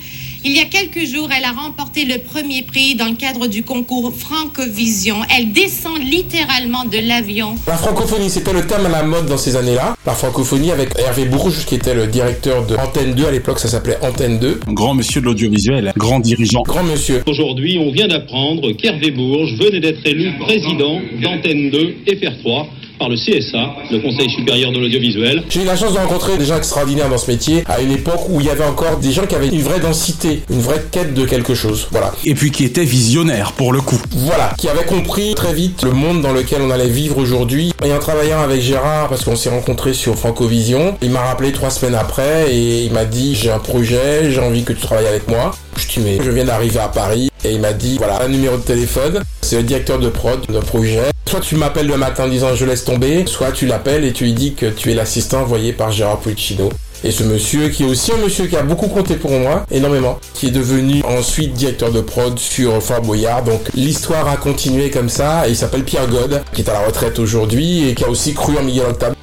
il 0.44 0.56
y 0.56 0.60
a 0.60 0.64
quelques 0.64 1.04
jours, 1.04 1.28
elle 1.36 1.44
a 1.44 1.52
remporté 1.52 2.04
le 2.06 2.18
premier 2.18 2.62
prix 2.62 2.94
dans 2.94 3.06
le 3.06 3.16
cadre 3.16 3.48
du 3.48 3.64
concours 3.64 4.12
Francovision. 4.16 5.16
Elle 5.36 5.52
descend 5.52 5.98
littéralement 6.02 6.84
de 6.86 7.06
l'avion. 7.06 7.56
La 7.66 7.76
francophonie, 7.76 8.30
c'était 8.30 8.52
le 8.52 8.66
thème 8.66 8.86
à 8.86 8.88
la 8.88 9.02
mode 9.02 9.26
dans 9.26 9.36
ces 9.36 9.56
années-là. 9.56 9.94
La 10.06 10.14
francophonie 10.14 10.70
avec 10.70 10.98
Hervé 10.98 11.26
Bourges, 11.26 11.66
qui 11.66 11.74
était 11.74 11.94
le 11.94 12.06
directeur 12.06 12.64
de 12.66 12.76
Antenne 12.76 13.14
2, 13.14 13.26
à 13.26 13.30
l'époque 13.30 13.58
ça 13.58 13.68
s'appelait 13.68 13.98
Antenne 14.00 14.38
2. 14.38 14.60
Grand 14.68 14.94
monsieur 14.94 15.20
de 15.20 15.26
l'audiovisuel, 15.26 15.92
grand 15.96 16.20
dirigeant. 16.20 16.62
Grand 16.62 16.84
monsieur. 16.84 17.22
Aujourd'hui, 17.26 17.78
on 17.78 17.90
vient 17.92 18.08
d'apprendre 18.08 18.72
qu'Hervé 18.72 19.10
Bourges 19.10 19.54
venait 19.58 19.80
d'être 19.80 20.06
élu 20.06 20.32
président 20.38 21.00
d'Antenne 21.20 21.70
2 21.70 21.96
FR3 22.06 22.66
par 22.98 23.08
le 23.08 23.16
CSA, 23.16 23.74
le 23.90 24.00
Conseil 24.00 24.28
supérieur 24.30 24.72
de 24.72 24.78
l'audiovisuel. 24.78 25.44
J'ai 25.48 25.62
eu 25.62 25.64
la 25.64 25.76
chance 25.76 25.92
de 25.92 25.98
rencontrer 25.98 26.36
des 26.36 26.44
gens 26.44 26.56
extraordinaires 26.56 27.08
dans 27.08 27.18
ce 27.18 27.30
métier, 27.30 27.64
à 27.66 27.80
une 27.80 27.92
époque 27.92 28.28
où 28.28 28.40
il 28.40 28.46
y 28.46 28.50
avait 28.50 28.64
encore 28.64 28.98
des 28.98 29.12
gens 29.12 29.26
qui 29.26 29.34
avaient 29.34 29.48
une 29.48 29.62
vraie 29.62 29.80
densité, 29.80 30.42
une 30.50 30.60
vraie 30.60 30.84
quête 30.90 31.14
de 31.14 31.24
quelque 31.24 31.54
chose. 31.54 31.88
Voilà. 31.90 32.12
Et 32.24 32.34
puis 32.34 32.50
qui 32.50 32.64
était 32.64 32.84
visionnaire 32.84 33.52
pour 33.52 33.72
le 33.72 33.80
coup. 33.80 34.00
Voilà, 34.12 34.52
qui 34.58 34.68
avait 34.68 34.84
compris 34.84 35.34
très 35.34 35.54
vite 35.54 35.82
le 35.82 35.92
monde 35.92 36.22
dans 36.22 36.32
lequel 36.32 36.62
on 36.62 36.70
allait 36.70 36.88
vivre 36.88 37.18
aujourd'hui. 37.18 37.72
Et 37.84 37.92
en 37.92 37.98
travaillant 37.98 38.40
avec 38.40 38.60
Gérard, 38.60 39.08
parce 39.08 39.24
qu'on 39.24 39.36
s'est 39.36 39.50
rencontrés 39.50 39.94
sur 39.94 40.16
Francovision, 40.16 40.96
il 41.02 41.10
m'a 41.10 41.20
rappelé 41.20 41.52
trois 41.52 41.70
semaines 41.70 41.94
après 41.94 42.52
et 42.52 42.84
il 42.84 42.92
m'a 42.92 43.04
dit 43.04 43.34
j'ai 43.34 43.50
un 43.50 43.58
projet, 43.58 44.30
j'ai 44.30 44.40
envie 44.40 44.64
que 44.64 44.72
tu 44.72 44.80
travailles 44.80 45.06
avec 45.06 45.28
moi. 45.28 45.52
Je 45.76 45.86
dis 45.86 46.00
mais 46.00 46.18
je 46.22 46.30
viens 46.30 46.44
d'arriver 46.44 46.80
à 46.80 46.88
Paris 46.88 47.30
et 47.44 47.52
il 47.52 47.60
m'a 47.60 47.72
dit 47.72 47.96
voilà 47.98 48.22
un 48.22 48.28
numéro 48.28 48.56
de 48.56 48.62
téléphone, 48.62 49.22
c'est 49.42 49.56
le 49.56 49.62
directeur 49.62 49.98
de 49.98 50.08
prod 50.08 50.40
d'un 50.48 50.60
projet. 50.60 51.02
Soit 51.28 51.40
tu 51.40 51.56
m'appelles 51.56 51.88
le 51.88 51.98
matin 51.98 52.24
en 52.24 52.28
disant 52.28 52.54
je 52.54 52.64
laisse 52.64 52.86
tomber, 52.86 53.26
soit 53.26 53.52
tu 53.52 53.66
l'appelles 53.66 54.06
et 54.06 54.14
tu 54.14 54.24
lui 54.24 54.32
dis 54.32 54.54
que 54.54 54.64
tu 54.64 54.90
es 54.90 54.94
l'assistant 54.94 55.42
envoyé 55.42 55.74
par 55.74 55.92
Gérard 55.92 56.20
Puccino. 56.20 56.70
Et 57.04 57.10
ce 57.10 57.22
monsieur, 57.22 57.68
qui 57.68 57.82
est 57.82 57.86
aussi 57.86 58.12
un 58.12 58.16
monsieur 58.16 58.46
qui 58.46 58.56
a 58.56 58.62
beaucoup 58.62 58.86
compté 58.86 59.14
pour 59.16 59.32
moi, 59.32 59.66
énormément, 59.70 60.18
qui 60.32 60.46
est 60.46 60.50
devenu 60.50 61.02
ensuite 61.04 61.52
directeur 61.52 61.92
de 61.92 62.00
prod 62.00 62.38
sur 62.38 62.82
Fort 62.82 63.02
Boyard. 63.02 63.44
Donc 63.44 63.60
l'histoire 63.74 64.26
a 64.26 64.38
continué 64.38 64.88
comme 64.88 65.10
ça, 65.10 65.46
et 65.46 65.50
il 65.50 65.56
s'appelle 65.56 65.84
Pierre 65.84 66.06
God, 66.06 66.42
qui 66.54 66.62
est 66.62 66.70
à 66.70 66.72
la 66.72 66.86
retraite 66.86 67.18
aujourd'hui, 67.18 67.90
et 67.90 67.94
qui 67.94 68.04
a 68.04 68.08
aussi 68.08 68.32
cru 68.32 68.56
en 68.56 68.62
Miguel 68.62 68.86
Octave. 68.86 69.14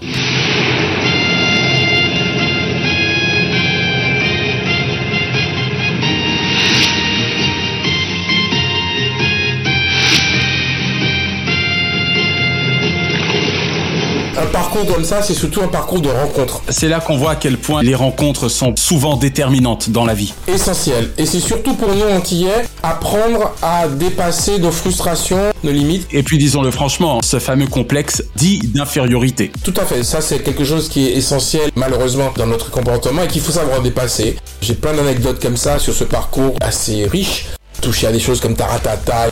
Parcours 14.75 14.95
comme 14.95 15.05
ça, 15.05 15.21
c'est 15.21 15.33
surtout 15.33 15.61
un 15.61 15.67
parcours 15.67 16.01
de 16.01 16.09
rencontre. 16.09 16.61
C'est 16.69 16.89
là 16.89 16.99
qu'on 16.99 17.15
voit 17.17 17.31
à 17.31 17.35
quel 17.35 17.57
point 17.57 17.81
les 17.81 17.95
rencontres 17.95 18.49
sont 18.49 18.75
souvent 18.75 19.15
déterminantes 19.15 19.89
dans 19.89 20.05
la 20.05 20.13
vie. 20.13 20.33
Essentiel. 20.47 21.11
Et 21.17 21.25
c'est 21.25 21.39
surtout 21.39 21.75
pour 21.75 21.93
nous 21.93 22.03
antillais, 22.03 22.65
apprendre 22.83 23.53
à 23.61 23.87
dépasser 23.87 24.59
nos 24.59 24.71
frustrations, 24.71 25.53
nos 25.63 25.71
limites. 25.71 26.07
Et 26.11 26.23
puis 26.23 26.37
disons-le 26.37 26.71
franchement, 26.71 27.21
ce 27.23 27.39
fameux 27.39 27.67
complexe 27.67 28.23
dit 28.35 28.59
d'infériorité. 28.59 29.51
Tout 29.63 29.73
à 29.77 29.85
fait, 29.85 30.03
ça 30.03 30.19
c'est 30.19 30.39
quelque 30.39 30.65
chose 30.65 30.89
qui 30.89 31.07
est 31.07 31.13
essentiel 31.13 31.71
malheureusement 31.75 32.33
dans 32.35 32.47
notre 32.47 32.69
comportement 32.69 33.23
et 33.23 33.27
qu'il 33.27 33.41
faut 33.41 33.53
savoir 33.53 33.81
dépasser. 33.81 34.35
J'ai 34.61 34.75
plein 34.75 34.93
d'anecdotes 34.93 35.41
comme 35.41 35.57
ça 35.57 35.79
sur 35.79 35.93
ce 35.93 36.03
parcours 36.03 36.55
assez 36.61 37.05
riche 37.05 37.45
touché 37.81 38.07
à 38.07 38.11
des 38.11 38.19
choses 38.19 38.39
comme 38.39 38.55
Taratata. 38.55 39.29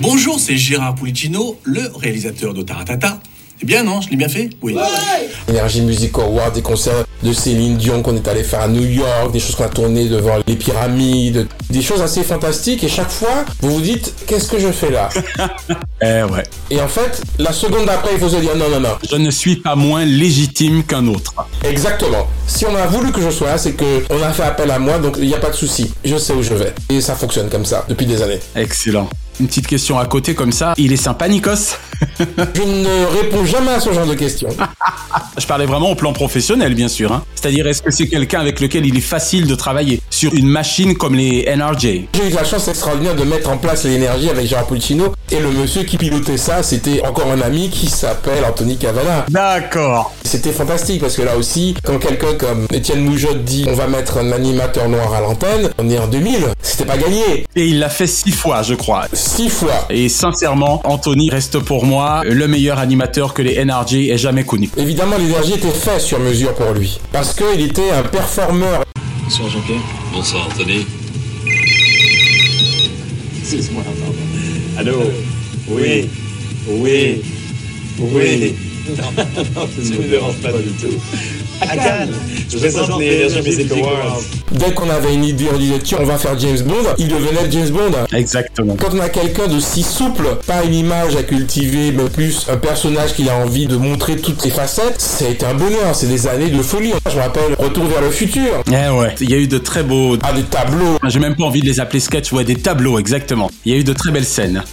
Bonjour, 0.00 0.38
c'est 0.38 0.56
Gérard 0.56 0.94
Pulicino, 0.94 1.58
le 1.64 1.90
réalisateur 1.94 2.54
de 2.54 2.62
Taratata. 2.62 3.18
Eh 3.62 3.64
bien 3.64 3.84
non, 3.84 4.00
je 4.00 4.10
l'ai 4.10 4.16
bien 4.16 4.28
fait 4.28 4.50
Oui. 4.60 4.76
Energy 5.48 5.82
Music 5.82 6.18
Award, 6.18 6.52
des 6.52 6.62
concerts 6.62 7.04
de 7.22 7.32
Céline 7.32 7.76
Dion 7.76 8.02
qu'on 8.02 8.16
est 8.16 8.26
allé 8.26 8.42
faire 8.42 8.62
à 8.62 8.66
New 8.68 8.82
York, 8.84 9.30
des 9.32 9.38
choses 9.38 9.54
qu'on 9.54 9.64
a 9.64 9.68
tournées 9.68 10.08
devant 10.08 10.38
les 10.48 10.56
pyramides, 10.56 11.46
des 11.70 11.80
choses 11.80 12.02
assez 12.02 12.24
fantastiques 12.24 12.82
et 12.82 12.88
chaque 12.88 13.10
fois 13.10 13.44
vous 13.60 13.74
vous 13.74 13.80
dites 13.80 14.12
qu'est-ce 14.26 14.48
que 14.50 14.58
je 14.58 14.72
fais 14.72 14.90
là 14.90 15.08
Eh 16.02 16.24
ouais. 16.24 16.42
Et 16.70 16.80
en 16.80 16.88
fait, 16.88 17.22
la 17.38 17.52
seconde 17.52 17.86
d'après, 17.86 18.10
il 18.14 18.18
faut 18.18 18.28
se 18.28 18.36
dire 18.36 18.56
non, 18.56 18.68
non, 18.68 18.80
non. 18.80 18.96
Je 19.08 19.14
ne 19.14 19.30
suis 19.30 19.54
pas 19.54 19.76
moins 19.76 20.04
légitime 20.04 20.82
qu'un 20.82 21.06
autre. 21.06 21.32
Exactement. 21.62 22.26
Si 22.48 22.66
on 22.66 22.74
a 22.74 22.86
voulu 22.88 23.12
que 23.12 23.20
je 23.22 23.30
sois 23.30 23.50
là, 23.50 23.58
c'est 23.58 23.74
que 23.74 24.02
on 24.10 24.20
a 24.20 24.32
fait 24.32 24.42
appel 24.42 24.72
à 24.72 24.80
moi, 24.80 24.98
donc 24.98 25.14
il 25.20 25.28
n'y 25.28 25.34
a 25.34 25.38
pas 25.38 25.50
de 25.50 25.54
souci. 25.54 25.92
Je 26.04 26.16
sais 26.16 26.32
où 26.32 26.42
je 26.42 26.54
vais. 26.54 26.74
Et 26.90 27.00
ça 27.00 27.14
fonctionne 27.14 27.48
comme 27.48 27.64
ça 27.64 27.84
depuis 27.88 28.06
des 28.06 28.20
années. 28.20 28.40
Excellent. 28.56 29.08
Une 29.40 29.46
petite 29.46 29.66
question 29.66 29.98
à 29.98 30.06
côté 30.06 30.34
comme 30.34 30.52
ça. 30.52 30.74
Il 30.76 30.92
est 30.92 30.96
sympa, 30.96 31.28
Nikos 31.28 31.76
Je 32.18 32.62
ne 32.62 33.06
réponds 33.20 33.44
jamais 33.44 33.72
à 33.72 33.80
ce 33.80 33.92
genre 33.92 34.06
de 34.06 34.14
questions. 34.14 34.48
Je 35.38 35.46
parlais 35.46 35.66
vraiment 35.66 35.90
au 35.90 35.94
plan 35.94 36.12
professionnel, 36.12 36.74
bien 36.74 36.88
sûr. 36.88 37.12
Hein. 37.12 37.24
C'est-à-dire, 37.34 37.66
est-ce 37.66 37.82
que 37.82 37.90
c'est 37.90 38.06
quelqu'un 38.08 38.40
avec 38.40 38.60
lequel 38.60 38.86
il 38.86 38.96
est 38.96 39.00
facile 39.00 39.46
de 39.46 39.54
travailler 39.54 40.00
sur 40.10 40.34
une 40.34 40.48
machine 40.48 40.96
comme 40.96 41.14
les 41.14 41.44
NRJ 41.56 41.82
J'ai 42.14 42.28
eu 42.28 42.30
la 42.34 42.44
chance 42.44 42.68
extraordinaire 42.68 43.14
de 43.16 43.24
mettre 43.24 43.50
en 43.50 43.56
place 43.56 43.84
l'énergie 43.84 44.30
avec 44.30 44.46
Gérard 44.46 44.66
Puccino. 44.66 45.12
Et 45.30 45.40
le 45.40 45.50
monsieur 45.50 45.84
qui 45.84 45.96
pilotait 45.96 46.36
ça, 46.36 46.62
c'était 46.62 47.02
encore 47.06 47.30
un 47.30 47.40
ami 47.40 47.70
qui 47.70 47.88
s'appelle 47.88 48.44
Anthony 48.44 48.76
Cavana. 48.76 49.24
D'accord. 49.30 50.14
C'était 50.24 50.52
fantastique 50.52 51.00
parce 51.00 51.16
que 51.16 51.22
là 51.22 51.36
aussi, 51.36 51.74
quand 51.84 51.98
quelqu'un 51.98 52.34
comme 52.38 52.66
Étienne 52.72 53.00
Moujotte 53.00 53.44
dit 53.44 53.64
on 53.68 53.74
va 53.74 53.86
mettre 53.86 54.18
un 54.18 54.32
animateur 54.32 54.88
noir 54.88 55.12
à 55.14 55.20
l'antenne, 55.20 55.70
on 55.78 55.88
est 55.88 55.98
en 55.98 56.06
2000. 56.06 56.48
C'était 56.60 56.84
pas 56.84 56.96
gagné. 56.96 57.46
Et 57.56 57.66
il 57.66 57.78
l'a 57.78 57.88
fait 57.88 58.06
six 58.06 58.32
fois, 58.32 58.62
je 58.62 58.74
crois. 58.74 59.06
Six 59.22 59.50
fois. 59.50 59.86
Et 59.88 60.08
sincèrement, 60.08 60.80
Anthony 60.84 61.30
reste 61.30 61.60
pour 61.60 61.86
moi 61.86 62.22
le 62.24 62.48
meilleur 62.48 62.80
animateur 62.80 63.32
que 63.34 63.40
les 63.40 63.64
NRJ 63.64 63.94
aient 64.10 64.18
jamais 64.18 64.42
connu. 64.42 64.68
Évidemment, 64.76 65.16
l'énergie 65.16 65.54
était 65.54 65.70
faite 65.70 66.00
sur 66.00 66.18
mesure 66.18 66.52
pour 66.54 66.72
lui. 66.74 66.98
Parce 67.12 67.32
qu'il 67.32 67.60
était 67.60 67.92
un 67.92 68.02
performeur. 68.02 68.82
Bonsoir 69.22 69.48
Jean-Pierre. 69.48 69.78
Bonsoir 70.12 70.48
Anthony. 70.48 70.84
Excuse-moi, 73.40 73.84
Allô? 74.76 75.02
Oui 75.68 76.08
Oui 76.68 77.22
Oui 78.00 78.54
Non, 78.88 78.94
non, 79.16 79.68
ça 79.68 79.82
ne 79.82 79.98
me 79.98 80.08
dérange 80.08 80.36
pas 80.38 80.50
du 80.52 80.70
tout. 80.72 80.98
À 81.62 81.76
Cannes, 81.76 82.12
je 82.50 82.58
présente 82.58 82.98
les 82.98 83.28
Music 83.40 83.70
Awards. 83.70 84.20
Dès 84.50 84.72
qu'on 84.72 84.90
avait 84.90 85.14
une 85.14 85.24
idée, 85.24 85.46
on 85.54 85.58
disait 85.58 85.78
tiens, 85.78 85.98
on 86.00 86.04
va 86.04 86.18
faire 86.18 86.36
James 86.36 86.60
Bond, 86.62 86.94
il 86.98 87.06
devenait 87.06 87.48
James 87.50 87.70
Bond. 87.70 87.92
Exactement. 88.12 88.74
Quand 88.74 88.92
on 88.92 88.98
a 88.98 89.08
quelqu'un 89.08 89.46
de 89.46 89.60
si 89.60 89.84
souple, 89.84 90.24
pas 90.44 90.64
une 90.64 90.74
image 90.74 91.14
à 91.14 91.22
cultiver, 91.22 91.92
mais 91.92 92.08
plus 92.10 92.48
un 92.50 92.56
personnage 92.56 93.14
qu'il 93.14 93.28
a 93.28 93.36
envie 93.36 93.66
de 93.66 93.76
montrer 93.76 94.16
toutes 94.16 94.42
ses 94.42 94.50
facettes, 94.50 95.00
ça 95.00 95.26
a 95.26 95.28
été 95.28 95.46
un 95.46 95.54
bonheur, 95.54 95.94
c'est 95.94 96.08
des 96.08 96.26
années 96.26 96.50
de 96.50 96.62
folie. 96.62 96.94
Je 97.08 97.16
me 97.16 97.20
rappelle 97.20 97.54
Retour 97.56 97.84
vers 97.84 98.00
le 98.00 98.10
futur. 98.10 98.62
Eh 98.66 98.90
ouais, 98.98 99.14
il 99.20 99.30
y 99.30 99.34
a 99.34 99.38
eu 99.38 99.46
de 99.46 99.58
très 99.58 99.84
beaux... 99.84 100.16
Ah, 100.24 100.32
des 100.32 100.42
tableaux. 100.42 100.98
J'ai 101.06 101.20
même 101.20 101.36
pas 101.36 101.44
envie 101.44 101.60
de 101.60 101.66
les 101.66 101.78
appeler 101.78 102.00
sketch, 102.00 102.32
ouais, 102.32 102.42
des 102.44 102.56
tableaux, 102.56 102.98
exactement. 102.98 103.52
Il 103.64 103.72
y 103.72 103.76
a 103.76 103.78
eu 103.78 103.84
de 103.84 103.92
très 103.92 104.10
belles 104.10 104.24
scènes. 104.24 104.64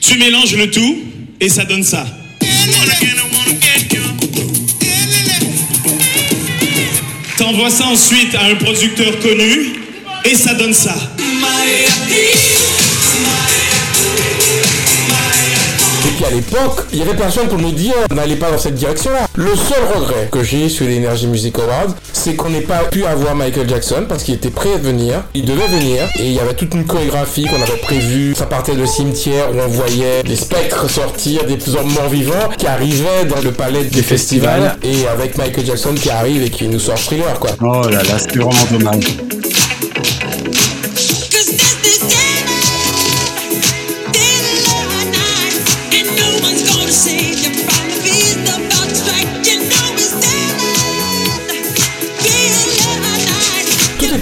Tu 0.00 0.18
mélanges 0.18 0.56
le 0.56 0.70
tout 0.70 0.96
et 1.40 1.48
ça 1.48 1.64
donne 1.64 1.84
ça. 1.84 2.04
T'envoies 7.36 7.70
ça 7.70 7.86
ensuite 7.86 8.34
à 8.34 8.44
un 8.44 8.54
producteur 8.54 9.18
connu 9.20 9.74
et 10.24 10.34
ça 10.34 10.54
donne 10.54 10.74
ça. 10.74 10.94
À 16.26 16.30
l'époque, 16.30 16.86
il 16.90 16.98
y 17.00 17.02
avait 17.02 17.14
personne 17.14 17.48
pour 17.48 17.58
nous 17.58 17.70
dire 17.70 17.92
n'allez 18.10 18.36
pas 18.36 18.50
dans 18.50 18.58
cette 18.58 18.76
direction-là. 18.76 19.26
Le 19.34 19.54
seul 19.54 19.84
regret 19.94 20.28
que 20.32 20.42
j'ai 20.42 20.70
sur 20.70 20.86
l'Energy 20.86 21.26
Music 21.26 21.54
Awards, 21.58 21.94
c'est 22.24 22.36
qu'on 22.36 22.48
n'ait 22.48 22.62
pas 22.62 22.84
pu 22.84 23.04
avoir 23.04 23.34
Michael 23.34 23.68
Jackson 23.68 24.06
parce 24.08 24.22
qu'il 24.22 24.32
était 24.32 24.48
prêt 24.48 24.72
à 24.72 24.78
venir. 24.78 25.24
Il 25.34 25.44
devait 25.44 25.66
venir 25.66 26.04
et 26.18 26.24
il 26.24 26.32
y 26.32 26.40
avait 26.40 26.54
toute 26.54 26.72
une 26.72 26.86
chorégraphie 26.86 27.44
qu'on 27.44 27.60
avait 27.60 27.76
prévue. 27.82 28.34
Ça 28.34 28.46
partait 28.46 28.74
de 28.74 28.86
cimetière 28.86 29.50
où 29.54 29.58
on 29.58 29.68
voyait 29.68 30.22
des 30.22 30.36
spectres 30.36 30.88
sortir, 30.88 31.44
des 31.44 31.58
morts 31.94 32.08
vivants 32.08 32.48
qui 32.56 32.66
arrivaient 32.66 33.26
dans 33.28 33.42
le 33.42 33.52
palais 33.52 33.84
des, 33.84 34.02
festivals 34.02 34.78
et 34.82 35.06
avec 35.06 35.36
Michael 35.36 35.66
Jackson 35.66 35.94
qui 35.94 36.08
arrive 36.08 36.42
et 36.42 36.48
qui 36.48 36.66
nous 36.66 36.78
sort 36.78 36.98
Thriller 36.98 37.38
quoi. 37.38 37.50
Oh 37.60 37.86
là 37.90 38.02
là, 38.02 38.18
c'était 38.18 38.38
vraiment 38.38 38.64
dommage. 38.70 39.18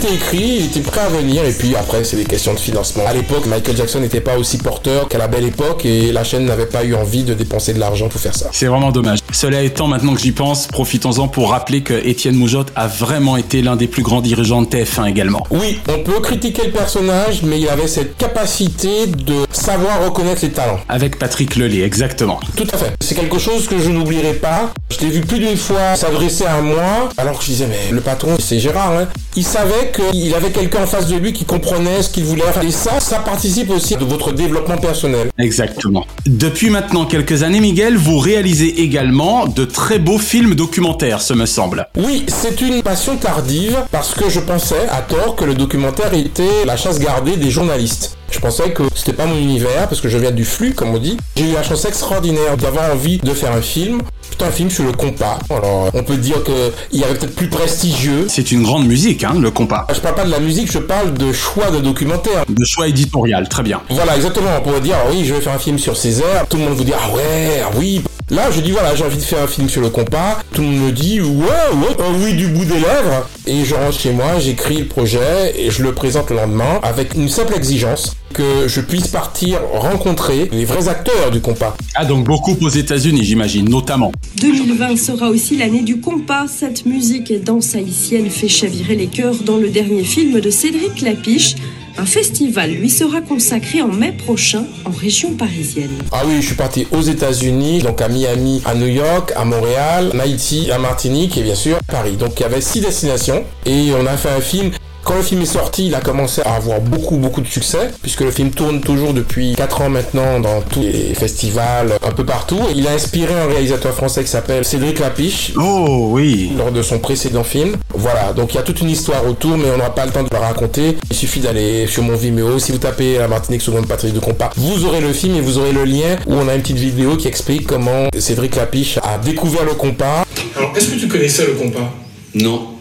Écrit, 0.08 0.56
il 0.60 0.64
était 0.66 0.80
prêt 0.80 1.00
à 1.00 1.08
venir 1.08 1.44
et 1.44 1.52
puis 1.52 1.76
après 1.76 2.04
c'est 2.04 2.16
des 2.16 2.24
questions 2.24 2.54
de 2.54 2.58
financement. 2.58 3.04
À 3.06 3.12
l'époque, 3.12 3.46
Michael 3.46 3.76
Jackson 3.76 4.00
n'était 4.00 4.20
pas 4.20 4.36
aussi 4.36 4.58
porteur 4.58 5.08
qu'à 5.08 5.18
la 5.18 5.28
belle 5.28 5.44
époque 5.44 5.84
et 5.84 6.12
la 6.12 6.24
chaîne 6.24 6.44
n'avait 6.44 6.66
pas 6.66 6.84
eu 6.84 6.94
envie 6.94 7.24
de 7.24 7.34
dépenser 7.34 7.74
de 7.74 7.80
l'argent 7.80 8.08
pour 8.08 8.20
faire 8.20 8.34
ça. 8.34 8.48
C'est 8.52 8.66
vraiment 8.66 8.90
dommage. 8.90 9.21
Cela 9.32 9.62
étant, 9.62 9.88
maintenant 9.88 10.14
que 10.14 10.20
j'y 10.20 10.32
pense, 10.32 10.66
profitons-en 10.66 11.26
pour 11.26 11.50
rappeler 11.50 11.82
que 11.82 11.94
Étienne 11.94 12.36
Moujotte 12.36 12.70
a 12.76 12.86
vraiment 12.86 13.38
été 13.38 13.62
l'un 13.62 13.76
des 13.76 13.88
plus 13.88 14.02
grands 14.02 14.20
dirigeants 14.20 14.60
de 14.60 14.66
TF1 14.66 15.08
également. 15.08 15.46
Oui, 15.50 15.78
on 15.88 16.00
peut 16.00 16.20
critiquer 16.20 16.66
le 16.66 16.70
personnage, 16.70 17.42
mais 17.42 17.58
il 17.58 17.68
avait 17.68 17.88
cette 17.88 18.18
capacité 18.18 19.06
de 19.06 19.46
savoir 19.50 20.04
reconnaître 20.04 20.42
les 20.42 20.50
talents. 20.50 20.80
Avec 20.88 21.18
Patrick 21.18 21.56
Lelay, 21.56 21.82
exactement. 21.82 22.40
Tout 22.56 22.68
à 22.74 22.76
fait. 22.76 22.92
C'est 23.00 23.14
quelque 23.14 23.38
chose 23.38 23.66
que 23.66 23.78
je 23.78 23.88
n'oublierai 23.88 24.34
pas. 24.34 24.70
Je 24.90 24.98
l'ai 25.06 25.10
vu 25.10 25.22
plus 25.22 25.38
d'une 25.38 25.56
fois 25.56 25.96
s'adresser 25.96 26.44
à 26.44 26.60
moi, 26.60 27.08
alors 27.16 27.38
que 27.38 27.44
je 27.44 27.50
disais, 27.52 27.66
mais 27.66 27.90
le 27.90 28.02
patron, 28.02 28.36
c'est 28.38 28.58
Gérard, 28.58 28.92
hein. 28.92 29.08
Il 29.34 29.44
savait 29.44 29.92
qu'il 29.94 30.34
avait 30.34 30.50
quelqu'un 30.50 30.82
en 30.82 30.86
face 30.86 31.08
de 31.08 31.16
lui 31.16 31.32
qui 31.32 31.46
comprenait 31.46 32.02
ce 32.02 32.10
qu'il 32.10 32.24
voulait 32.24 32.42
faire. 32.42 32.62
Et 32.62 32.70
ça, 32.70 33.00
ça 33.00 33.20
participe 33.20 33.70
aussi 33.70 33.96
de 33.96 34.04
votre 34.04 34.30
développement 34.32 34.76
personnel. 34.76 35.30
Exactement. 35.38 36.06
Depuis 36.26 36.68
maintenant 36.68 37.06
quelques 37.06 37.42
années, 37.42 37.60
Miguel, 37.60 37.96
vous 37.96 38.18
réalisez 38.18 38.82
également 38.82 39.21
de 39.22 39.64
très 39.64 40.00
beaux 40.00 40.18
films 40.18 40.56
documentaires, 40.56 41.22
ce 41.22 41.32
me 41.32 41.46
semble. 41.46 41.86
Oui, 41.96 42.24
c'est 42.26 42.60
une 42.60 42.82
passion 42.82 43.16
tardive 43.16 43.84
parce 43.92 44.14
que 44.14 44.28
je 44.28 44.40
pensais, 44.40 44.88
à 44.90 45.00
tort, 45.00 45.36
que 45.36 45.44
le 45.44 45.54
documentaire 45.54 46.12
était 46.12 46.64
la 46.64 46.76
chasse 46.76 46.98
gardée 46.98 47.36
des 47.36 47.50
journalistes. 47.50 48.16
Je 48.32 48.38
pensais 48.40 48.70
que 48.70 48.82
c'était 48.94 49.12
pas 49.12 49.26
mon 49.26 49.36
univers 49.36 49.86
parce 49.88 50.00
que 50.00 50.08
je 50.08 50.16
viens 50.16 50.30
du 50.30 50.44
flux, 50.44 50.72
comme 50.72 50.94
on 50.94 50.98
dit. 50.98 51.18
J'ai 51.36 51.50
eu 51.50 51.52
la 51.52 51.62
chance 51.62 51.84
extraordinaire 51.84 52.56
d'avoir 52.56 52.90
envie 52.92 53.18
de 53.18 53.34
faire 53.34 53.52
un 53.52 53.60
film. 53.60 54.00
Putain, 54.30 54.46
un 54.46 54.50
film 54.50 54.70
sur 54.70 54.84
le 54.84 54.92
compas. 54.92 55.38
Alors, 55.50 55.90
on 55.92 56.02
peut 56.02 56.16
dire 56.16 56.42
que 56.42 56.72
il 56.92 57.00
y 57.00 57.04
avait 57.04 57.14
peut-être 57.14 57.36
plus 57.36 57.48
prestigieux. 57.48 58.26
C'est 58.28 58.50
une 58.50 58.62
grande 58.62 58.86
musique, 58.86 59.22
hein, 59.22 59.34
le 59.38 59.50
compas. 59.50 59.86
Je 59.94 60.00
parle 60.00 60.14
pas 60.14 60.24
de 60.24 60.30
la 60.30 60.40
musique, 60.40 60.72
je 60.72 60.78
parle 60.78 61.12
de 61.12 61.32
choix 61.32 61.70
de 61.70 61.80
documentaire. 61.80 62.44
De 62.48 62.64
choix 62.64 62.88
éditorial, 62.88 63.48
très 63.48 63.62
bien. 63.62 63.82
Voilà, 63.90 64.16
exactement. 64.16 64.48
On 64.58 64.62
pourrait 64.62 64.80
dire, 64.80 64.96
ah 64.98 65.08
oui, 65.10 65.24
je 65.26 65.34
vais 65.34 65.40
faire 65.40 65.52
un 65.52 65.58
film 65.58 65.78
sur 65.78 65.96
Césaire. 65.96 66.46
Tout 66.48 66.56
le 66.56 66.64
monde 66.64 66.74
vous 66.74 66.84
dit, 66.84 66.94
ah 66.94 67.14
ouais, 67.14 67.62
ah 67.64 67.70
oui. 67.76 68.02
Là, 68.30 68.50
je 68.50 68.60
dis, 68.60 68.70
voilà, 68.70 68.94
j'ai 68.94 69.04
envie 69.04 69.18
de 69.18 69.22
faire 69.22 69.42
un 69.42 69.46
film 69.46 69.68
sur 69.68 69.82
le 69.82 69.90
compas. 69.90 70.38
Tout 70.54 70.62
le 70.62 70.68
monde 70.68 70.86
me 70.86 70.92
dit, 70.92 71.20
ouais, 71.20 71.26
ouais, 71.26 71.96
ah 71.98 72.04
oui, 72.18 72.32
du 72.32 72.48
bout 72.48 72.64
des 72.64 72.80
lèvres. 72.80 73.28
Et 73.46 73.66
je 73.66 73.74
rentre 73.74 73.98
chez 73.98 74.12
moi, 74.12 74.38
j'écris 74.38 74.78
le 74.78 74.86
projet 74.86 75.52
et 75.54 75.70
je 75.70 75.82
le 75.82 75.92
présente 75.92 76.30
le 76.30 76.36
lendemain 76.36 76.80
avec 76.82 77.14
une 77.14 77.28
simple 77.28 77.54
exigence 77.54 78.16
que 78.32 78.66
je 78.68 78.80
puisse 78.80 79.08
partir 79.08 79.60
rencontrer 79.74 80.48
les 80.52 80.64
vrais 80.64 80.88
acteurs 80.88 81.30
du 81.30 81.40
compas. 81.40 81.76
Ah 81.94 82.04
donc 82.04 82.24
beaucoup 82.24 82.56
aux 82.60 82.68
États-Unis, 82.68 83.24
j'imagine, 83.24 83.68
notamment. 83.68 84.12
2020 84.40 84.96
sera 84.96 85.28
aussi 85.28 85.56
l'année 85.56 85.82
du 85.82 86.00
compas. 86.00 86.46
Cette 86.48 86.86
musique 86.86 87.30
et 87.30 87.38
danse 87.38 87.74
haïtienne 87.74 88.30
fait 88.30 88.48
chavirer 88.48 88.96
les 88.96 89.06
cœurs 89.06 89.36
dans 89.44 89.58
le 89.58 89.68
dernier 89.68 90.04
film 90.04 90.40
de 90.40 90.50
Cédric 90.50 91.02
Lapiche. 91.02 91.56
Un 91.98 92.06
festival 92.06 92.70
lui 92.70 92.88
sera 92.88 93.20
consacré 93.20 93.82
en 93.82 93.88
mai 93.88 94.12
prochain 94.12 94.64
en 94.86 94.90
région 94.90 95.34
parisienne. 95.34 95.90
Ah 96.10 96.22
oui, 96.26 96.36
je 96.40 96.46
suis 96.46 96.54
parti 96.54 96.86
aux 96.90 97.02
États-Unis, 97.02 97.82
donc 97.82 98.00
à 98.00 98.08
Miami, 98.08 98.62
à 98.64 98.74
New 98.74 98.86
York, 98.86 99.32
à 99.36 99.44
Montréal, 99.44 100.10
en 100.14 100.18
Haïti, 100.18 100.70
à 100.70 100.78
Martinique 100.78 101.36
et 101.36 101.42
bien 101.42 101.54
sûr 101.54 101.78
Paris. 101.88 102.16
Donc 102.16 102.40
il 102.40 102.42
y 102.42 102.46
avait 102.46 102.62
six 102.62 102.80
destinations 102.80 103.44
et 103.66 103.90
on 103.92 104.06
a 104.06 104.16
fait 104.16 104.30
un 104.30 104.40
film 104.40 104.70
quand 105.04 105.14
le 105.14 105.22
film 105.22 105.42
est 105.42 105.46
sorti, 105.46 105.86
il 105.86 105.94
a 105.94 106.00
commencé 106.00 106.42
à 106.42 106.54
avoir 106.54 106.80
beaucoup 106.80 107.16
beaucoup 107.16 107.40
de 107.40 107.46
succès, 107.46 107.90
puisque 108.02 108.20
le 108.20 108.30
film 108.30 108.50
tourne 108.50 108.80
toujours 108.80 109.12
depuis 109.12 109.54
4 109.56 109.82
ans 109.82 109.90
maintenant 109.90 110.40
dans 110.40 110.60
tous 110.62 110.80
les 110.80 111.14
festivals, 111.14 111.92
un 112.06 112.12
peu 112.12 112.24
partout. 112.24 112.60
Et 112.70 112.74
il 112.76 112.86
a 112.86 112.92
inspiré 112.92 113.34
un 113.34 113.46
réalisateur 113.46 113.92
français 113.94 114.22
qui 114.22 114.30
s'appelle 114.30 114.64
Cédric 114.64 114.98
Lapiche. 114.98 115.52
Oh 115.56 116.08
oui 116.10 116.52
Lors 116.56 116.72
de 116.72 116.82
son 116.82 116.98
précédent 116.98 117.44
film. 117.44 117.76
Voilà, 117.94 118.32
donc 118.32 118.52
il 118.52 118.56
y 118.56 118.58
a 118.58 118.62
toute 118.62 118.80
une 118.80 118.90
histoire 118.90 119.26
autour, 119.26 119.56
mais 119.56 119.68
on 119.72 119.76
n'aura 119.76 119.94
pas 119.94 120.06
le 120.06 120.12
temps 120.12 120.22
de 120.22 120.28
la 120.32 120.40
raconter. 120.40 120.96
Il 121.10 121.16
suffit 121.16 121.40
d'aller 121.40 121.86
sur 121.86 122.02
mon 122.02 122.16
Vimeo. 122.16 122.58
Si 122.58 122.72
vous 122.72 122.78
tapez 122.78 123.18
la 123.18 123.28
Martinique 123.28 123.62
seconde 123.62 123.86
patrie 123.86 124.12
de 124.12 124.20
compas, 124.20 124.50
vous 124.56 124.84
aurez 124.84 125.00
le 125.00 125.12
film 125.12 125.36
et 125.36 125.40
vous 125.40 125.58
aurez 125.58 125.72
le 125.72 125.84
lien 125.84 126.16
où 126.26 126.34
on 126.34 126.48
a 126.48 126.54
une 126.54 126.62
petite 126.62 126.78
vidéo 126.78 127.16
qui 127.16 127.28
explique 127.28 127.66
comment 127.66 128.08
Cédric 128.18 128.56
Lapiche 128.56 128.98
a 128.98 129.18
découvert 129.18 129.64
le 129.64 129.74
compas. 129.74 130.24
Alors, 130.56 130.76
est-ce 130.76 130.88
que 130.88 130.98
tu 130.98 131.08
connaissais 131.08 131.46
le 131.46 131.54
compas? 131.54 131.92
Non. 132.34 132.71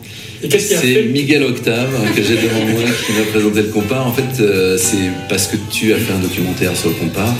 Et 0.44 0.48
qu'est-ce 0.48 0.68
qu'il 0.68 0.78
a 0.78 0.82
C'est 0.82 0.94
fait 0.94 1.04
Miguel 1.04 1.44
Octave 1.44 1.90
hein, 1.96 2.12
que 2.16 2.24
j'ai 2.24 2.36
devant 2.36 2.66
moi 2.66 2.84
qui 3.06 3.12
m'a 3.14 3.26
présenté 3.32 3.62
le 3.62 3.70
compas. 3.70 4.02
En 4.02 4.12
fait, 4.12 4.42
euh, 4.42 4.78
c'est 4.78 5.10
parce 5.30 5.48
que 5.48 5.58
tu 5.70 5.94
as 5.94 5.98
fait 5.98 6.14
un 6.14 6.20
documentaire 6.20 6.76
sur 6.76 6.90
le 6.90 6.96
compas, 6.96 7.34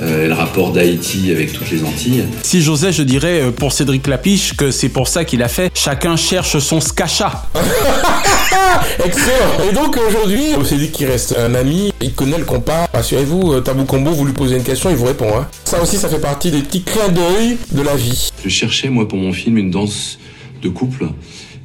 euh, 0.00 0.24
et 0.24 0.28
le 0.28 0.34
rapport 0.34 0.70
d'Haïti 0.70 1.30
avec 1.32 1.52
toutes 1.52 1.70
les 1.72 1.82
Antilles. 1.82 2.24
Si 2.42 2.62
j'osais, 2.62 2.92
je 2.92 3.02
dirais 3.02 3.40
euh, 3.40 3.50
pour 3.50 3.72
Cédric 3.72 4.06
Lapiche 4.06 4.54
que 4.56 4.70
c'est 4.70 4.88
pour 4.88 5.08
ça 5.08 5.24
qu'il 5.24 5.42
a 5.42 5.48
fait 5.48 5.72
Chacun 5.74 6.14
cherche 6.14 6.58
son 6.58 6.80
skacha. 6.80 7.46
Excellent. 9.04 9.68
Et 9.68 9.74
donc 9.74 9.96
aujourd'hui, 9.96 10.44
c'est 10.64 10.76
dit 10.76 10.90
qu'il 10.90 11.08
reste 11.08 11.36
un 11.36 11.54
ami, 11.54 11.92
il 12.00 12.12
connaît 12.12 12.38
le 12.38 12.44
compas. 12.44 12.88
Rassurez-vous, 12.92 13.54
euh, 13.54 13.60
Tabou 13.60 13.84
Combo, 13.84 14.12
vous 14.12 14.24
lui 14.24 14.34
posez 14.34 14.56
une 14.56 14.62
question, 14.62 14.88
il 14.90 14.96
vous 14.96 15.06
répond. 15.06 15.36
Hein. 15.36 15.48
Ça 15.64 15.82
aussi, 15.82 15.96
ça 15.96 16.08
fait 16.08 16.20
partie 16.20 16.52
des 16.52 16.60
petits 16.60 16.82
clins 16.82 17.08
d'œil 17.08 17.56
de 17.72 17.82
la 17.82 17.96
vie. 17.96 18.30
Je 18.44 18.48
cherchais, 18.48 18.90
moi, 18.90 19.08
pour 19.08 19.18
mon 19.18 19.32
film, 19.32 19.58
une 19.58 19.72
danse 19.72 20.18
de 20.62 20.68
couple. 20.68 21.06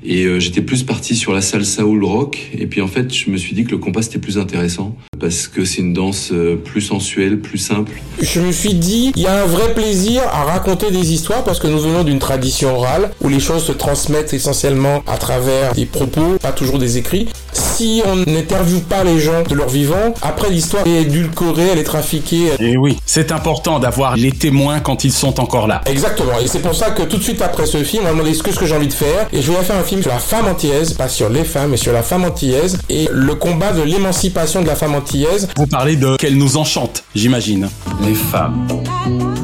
Et 0.05 0.25
euh, 0.25 0.39
j'étais 0.39 0.61
plus 0.61 0.83
parti 0.83 1.15
sur 1.15 1.33
la 1.33 1.41
salsa 1.41 1.85
ou 1.85 1.95
le 1.95 2.05
rock. 2.05 2.49
Et 2.57 2.67
puis 2.67 2.81
en 2.81 2.87
fait, 2.87 3.13
je 3.13 3.29
me 3.29 3.37
suis 3.37 3.55
dit 3.55 3.63
que 3.63 3.71
le 3.71 3.77
compas 3.77 4.01
c'était 4.01 4.19
plus 4.19 4.37
intéressant. 4.37 4.95
Parce 5.23 5.47
que 5.47 5.63
c'est 5.63 5.77
une 5.77 5.93
danse 5.93 6.31
euh, 6.33 6.57
plus 6.57 6.81
sensuelle, 6.81 7.39
plus 7.39 7.57
simple. 7.57 7.93
Je 8.21 8.41
me 8.41 8.51
suis 8.51 8.73
dit, 8.73 9.13
il 9.15 9.21
y 9.21 9.25
a 9.25 9.43
un 9.43 9.45
vrai 9.45 9.73
plaisir 9.73 10.21
à 10.23 10.43
raconter 10.43 10.91
des 10.91 11.13
histoires 11.13 11.45
parce 11.45 11.61
que 11.61 11.67
nous 11.67 11.79
venons 11.79 12.03
d'une 12.03 12.19
tradition 12.19 12.75
orale 12.75 13.09
où 13.21 13.29
les 13.29 13.39
choses 13.39 13.63
se 13.63 13.71
transmettent 13.71 14.33
essentiellement 14.33 15.01
à 15.07 15.15
travers 15.17 15.73
des 15.75 15.85
propos, 15.85 16.37
pas 16.41 16.51
toujours 16.51 16.77
des 16.77 16.97
écrits. 16.97 17.29
Si 17.53 18.03
on 18.05 18.17
n'interviewe 18.29 18.81
pas 18.81 19.05
les 19.05 19.19
gens 19.19 19.43
de 19.47 19.55
leur 19.55 19.69
vivant, 19.69 20.13
après 20.21 20.49
l'histoire 20.49 20.85
est 20.85 21.03
édulcorée, 21.03 21.69
elle 21.71 21.79
est 21.79 21.83
trafiquée. 21.83 22.51
Et 22.59 22.75
oui, 22.75 22.99
c'est 23.05 23.31
important 23.31 23.79
d'avoir 23.79 24.17
les 24.17 24.31
témoins 24.31 24.81
quand 24.81 25.05
ils 25.05 25.13
sont 25.13 25.39
encore 25.39 25.67
là. 25.67 25.81
Exactement, 25.85 26.37
et 26.43 26.47
c'est 26.47 26.59
pour 26.59 26.75
ça 26.75 26.91
que 26.91 27.03
tout 27.03 27.17
de 27.17 27.23
suite 27.23 27.41
après 27.41 27.65
ce 27.65 27.81
film, 27.83 28.03
on 28.03 28.07
m'a 28.07 28.11
demandé 28.11 28.33
ce 28.33 28.43
que, 28.43 28.51
ce 28.51 28.59
que 28.59 28.65
j'ai 28.65 28.75
envie 28.75 28.87
de 28.87 28.93
faire, 28.93 29.27
et 29.31 29.41
je 29.41 29.49
voulais 29.49 29.63
faire 29.63 29.77
un 29.77 29.83
film 29.83 30.01
sur 30.01 30.11
la 30.11 30.19
femme 30.19 30.47
antillaise, 30.47 30.93
pas 30.93 31.07
sur 31.07 31.29
les 31.29 31.45
femmes, 31.45 31.71
mais 31.71 31.77
sur 31.77 31.93
la 31.93 32.03
femme 32.03 32.25
antillaise, 32.25 32.77
et 32.89 33.07
le 33.11 33.35
combat 33.35 33.71
de 33.71 33.81
l'émancipation 33.81 34.61
de 34.61 34.67
la 34.67 34.75
femme 34.75 34.95
antillaise. 34.95 35.12
Vous 35.57 35.67
parlez 35.67 35.95
de 35.95 36.15
qu'elle 36.17 36.37
nous 36.39 36.57
enchante, 36.57 37.03
j'imagine. 37.13 37.69
Les 38.01 38.15
femmes. 38.15 38.67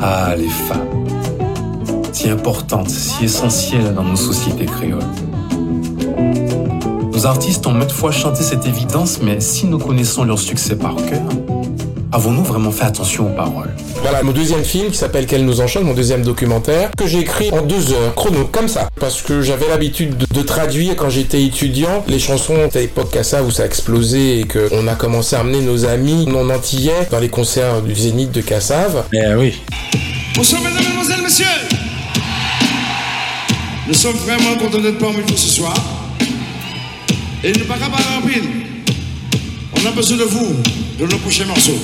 Ah, 0.02 0.34
les 0.36 0.50
femmes. 0.50 1.06
Si 2.12 2.28
importantes, 2.28 2.90
si 2.90 3.26
essentielles 3.26 3.94
dans 3.94 4.04
nos 4.04 4.16
sociétés 4.16 4.66
créoles. 4.66 5.04
Nos 7.14 7.26
artistes 7.28 7.68
ont 7.68 7.74
maintes 7.74 7.92
fois 7.92 8.12
chanté 8.12 8.42
cette 8.42 8.66
évidence, 8.66 9.20
mais 9.22 9.40
si 9.42 9.68
nous 9.68 9.78
connaissons 9.78 10.24
leur 10.24 10.40
succès 10.40 10.76
par 10.76 10.96
cœur, 10.96 11.22
avons-nous 12.12 12.44
vraiment 12.44 12.72
fait 12.72 12.86
attention 12.86 13.28
aux 13.28 13.36
paroles 13.36 13.74
Voilà 14.02 14.24
mon 14.24 14.32
deuxième 14.32 14.64
film 14.64 14.90
qui 14.92 14.98
s'appelle 14.98 15.26
Qu'elle 15.26 15.46
nous 15.46 15.62
enchante, 15.62 15.84
mon 15.84 15.94
deuxième 15.94 16.24
documentaire, 16.24 16.92
que 16.98 17.08
j'ai 17.08 17.20
écrit 17.20 17.52
en 17.52 17.62
deux 17.62 17.94
heures, 17.94 18.16
chrono, 18.16 18.46
comme 18.52 18.68
ça. 18.68 18.90
Parce 19.00 19.22
que 19.22 19.42
j'avais 19.42 19.68
l'habitude 19.68 20.18
de, 20.18 20.26
de 20.34 20.42
traduire 20.42 20.96
quand 20.96 21.10
j'étais 21.10 21.44
étudiant 21.44 22.04
les 22.08 22.20
chansons 22.20 22.56
à 22.74 22.80
l'époque 22.80 23.16
où 23.46 23.52
ça 23.52 23.64
a 23.64 23.66
explosé 23.66 24.40
et 24.40 24.48
qu'on 24.48 24.88
a 24.88 24.96
commencé 24.96 25.36
à 25.36 25.42
amener 25.42 25.62
nos 25.62 25.86
amis 25.86 26.26
non 26.26 26.50
antillais 26.50 27.08
dans 27.12 27.20
les 27.20 27.30
concerts 27.30 27.82
du 27.82 27.96
Zénith 27.96 28.32
de 28.32 28.42
Cassav. 28.42 29.06
Eh 29.14 29.36
oui. 29.36 29.62
Bonsoir 30.36 30.62
mesdames, 30.62 30.84
mesdemoiselles, 30.84 31.22
messieurs? 31.22 31.46
Nous 33.88 33.94
sommes 33.94 34.18
vraiment 34.18 34.56
contents 34.58 34.80
d'être 34.80 35.00
parmi 35.00 35.22
vous 35.28 35.38
ce 35.38 35.50
soir. 35.50 35.74
Et 37.44 37.52
ne 37.52 37.64
pas 37.64 37.76
pile. 38.28 38.44
On 39.74 39.86
a 39.88 39.92
besoin 39.92 40.18
de 40.18 40.24
vous, 40.24 40.56
de 41.00 41.06
nos 41.06 41.18
prochains 41.20 41.46
morceaux. 41.46 41.80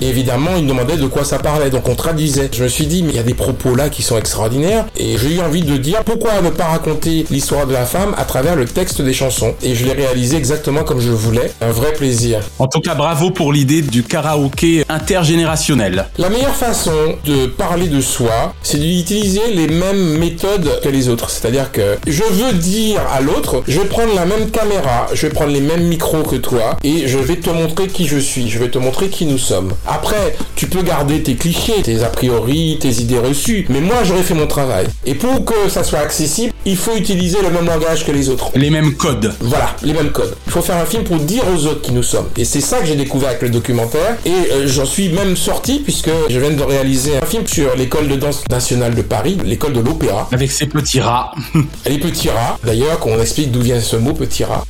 Et 0.00 0.08
évidemment, 0.08 0.50
il 0.56 0.64
me 0.64 0.68
demandait 0.68 0.96
de 0.96 1.06
quoi 1.06 1.24
ça 1.24 1.38
parlait, 1.38 1.70
donc 1.70 1.88
on 1.88 1.94
traduisait. 1.94 2.50
Je 2.52 2.62
me 2.62 2.68
suis 2.68 2.86
dit, 2.86 3.02
mais 3.02 3.10
il 3.10 3.16
y 3.16 3.20
a 3.20 3.24
des 3.24 3.34
propos 3.34 3.74
là 3.74 3.88
qui 3.88 4.02
sont 4.02 4.16
extraordinaires, 4.16 4.86
et 4.96 5.18
j'ai 5.18 5.36
eu 5.36 5.40
envie 5.40 5.62
de 5.62 5.76
dire, 5.76 6.04
pourquoi 6.04 6.40
ne 6.40 6.50
pas 6.50 6.66
raconter 6.66 7.26
l'histoire 7.30 7.66
de 7.66 7.72
la 7.72 7.84
femme 7.84 8.14
à 8.16 8.24
travers 8.24 8.56
le 8.56 8.64
texte 8.64 9.02
des 9.02 9.12
chansons? 9.12 9.54
Et 9.62 9.74
je 9.74 9.84
l'ai 9.84 9.92
réalisé 9.92 10.36
exactement 10.36 10.84
comme 10.84 11.00
je 11.00 11.10
voulais, 11.10 11.52
un 11.60 11.70
vrai 11.70 11.92
plaisir. 11.92 12.40
En 12.58 12.66
tout 12.66 12.80
cas, 12.80 12.94
bravo 12.94 13.30
pour 13.30 13.52
l'idée 13.52 13.82
du 13.82 14.02
karaoké 14.02 14.84
intergénérationnel. 14.88 16.06
La 16.18 16.28
meilleure 16.28 16.54
façon 16.54 17.16
de 17.24 17.46
parler 17.46 17.88
de 17.88 18.00
soi, 18.00 18.54
c'est 18.62 18.78
d'utiliser 18.78 19.52
les 19.54 19.66
mêmes 19.68 20.18
méthodes 20.18 20.80
que 20.82 20.88
les 20.88 21.08
autres. 21.08 21.30
C'est-à-dire 21.30 21.72
que 21.72 21.98
je 22.06 22.22
veux 22.22 22.52
dire 22.52 23.00
à 23.12 23.20
l'autre, 23.20 23.62
je 23.66 23.80
vais 23.80 23.86
prendre 23.86 24.14
la 24.14 24.24
même 24.24 24.50
caméra, 24.50 25.08
je 25.12 25.26
vais 25.26 25.32
prendre 25.32 25.52
les 25.52 25.60
mêmes 25.60 25.84
micros 25.84 26.22
que 26.22 26.36
toi, 26.36 26.76
et 26.84 27.08
je 27.08 27.18
vais 27.18 27.36
te 27.36 27.50
montrer 27.50 27.86
qui 27.88 28.06
je 28.06 28.18
suis, 28.18 28.48
je 28.48 28.58
vais 28.58 28.68
te 28.68 28.78
montrer 28.78 29.08
qui 29.08 29.26
nous 29.26 29.38
sommes. 29.38 29.72
Après, 29.88 30.36
tu 30.54 30.66
peux 30.66 30.82
garder 30.82 31.22
tes 31.22 31.34
clichés, 31.34 31.82
tes 31.82 32.02
a 32.02 32.08
priori, 32.08 32.78
tes 32.80 33.00
idées 33.00 33.18
reçues, 33.18 33.66
mais 33.70 33.80
moi 33.80 33.96
j'aurais 34.04 34.22
fait 34.22 34.34
mon 34.34 34.46
travail. 34.46 34.86
Et 35.06 35.14
pour 35.14 35.44
que 35.46 35.68
ça 35.70 35.82
soit 35.82 36.00
accessible, 36.00 36.52
il 36.66 36.76
faut 36.76 36.94
utiliser 36.96 37.38
le 37.42 37.50
même 37.50 37.64
langage 37.64 38.04
que 38.04 38.12
les 38.12 38.28
autres. 38.28 38.50
Les 38.54 38.68
mêmes 38.68 38.94
codes. 38.94 39.34
Voilà, 39.40 39.74
les 39.82 39.94
mêmes 39.94 40.10
codes. 40.10 40.36
Il 40.46 40.52
faut 40.52 40.60
faire 40.60 40.76
un 40.76 40.84
film 40.84 41.04
pour 41.04 41.16
dire 41.16 41.42
aux 41.54 41.66
autres 41.66 41.80
qui 41.80 41.92
nous 41.92 42.02
sommes. 42.02 42.28
Et 42.36 42.44
c'est 42.44 42.60
ça 42.60 42.80
que 42.80 42.86
j'ai 42.86 42.96
découvert 42.96 43.30
avec 43.30 43.42
le 43.42 43.48
documentaire. 43.48 44.18
Et 44.26 44.30
euh, 44.30 44.66
j'en 44.66 44.84
suis 44.84 45.08
même 45.08 45.36
sorti 45.36 45.80
puisque 45.82 46.10
je 46.28 46.38
viens 46.38 46.50
de 46.50 46.62
réaliser 46.62 47.16
un 47.16 47.24
film 47.24 47.46
sur 47.46 47.74
l'école 47.74 48.08
de 48.08 48.16
danse 48.16 48.44
nationale 48.50 48.94
de 48.94 49.02
Paris, 49.02 49.38
l'école 49.44 49.72
de 49.72 49.80
l'opéra. 49.80 50.28
Avec 50.32 50.50
ses 50.50 50.66
petits 50.66 51.00
rats. 51.00 51.32
Les 51.86 51.98
petits 51.98 52.28
rats. 52.28 52.58
D'ailleurs, 52.64 52.98
qu'on 52.98 53.18
explique 53.20 53.50
d'où 53.50 53.62
vient 53.62 53.80
ce 53.80 53.96
mot 53.96 54.12
petit 54.12 54.44
rat. 54.44 54.64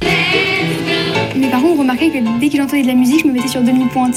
Mes 1.37 1.51
parents 1.51 1.69
ont 1.69 1.79
remarqué 1.79 2.11
que 2.11 2.41
dès 2.41 2.49
que 2.49 2.57
j'entendais 2.57 2.83
de 2.83 2.89
la 2.89 2.95
musique, 2.95 3.23
je 3.23 3.27
me 3.29 3.33
mettais 3.33 3.49
sur 3.49 3.61
demi-pointe. 3.61 4.17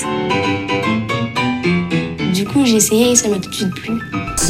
Du 2.42 2.48
coup, 2.48 2.66
j'ai 2.66 2.78
essayé 2.78 3.12
et 3.12 3.16
ça 3.16 3.30
m'a 3.30 3.38
tout 3.38 3.52
de 3.52 3.54
suite 3.54 3.76
plu. 3.76 4.00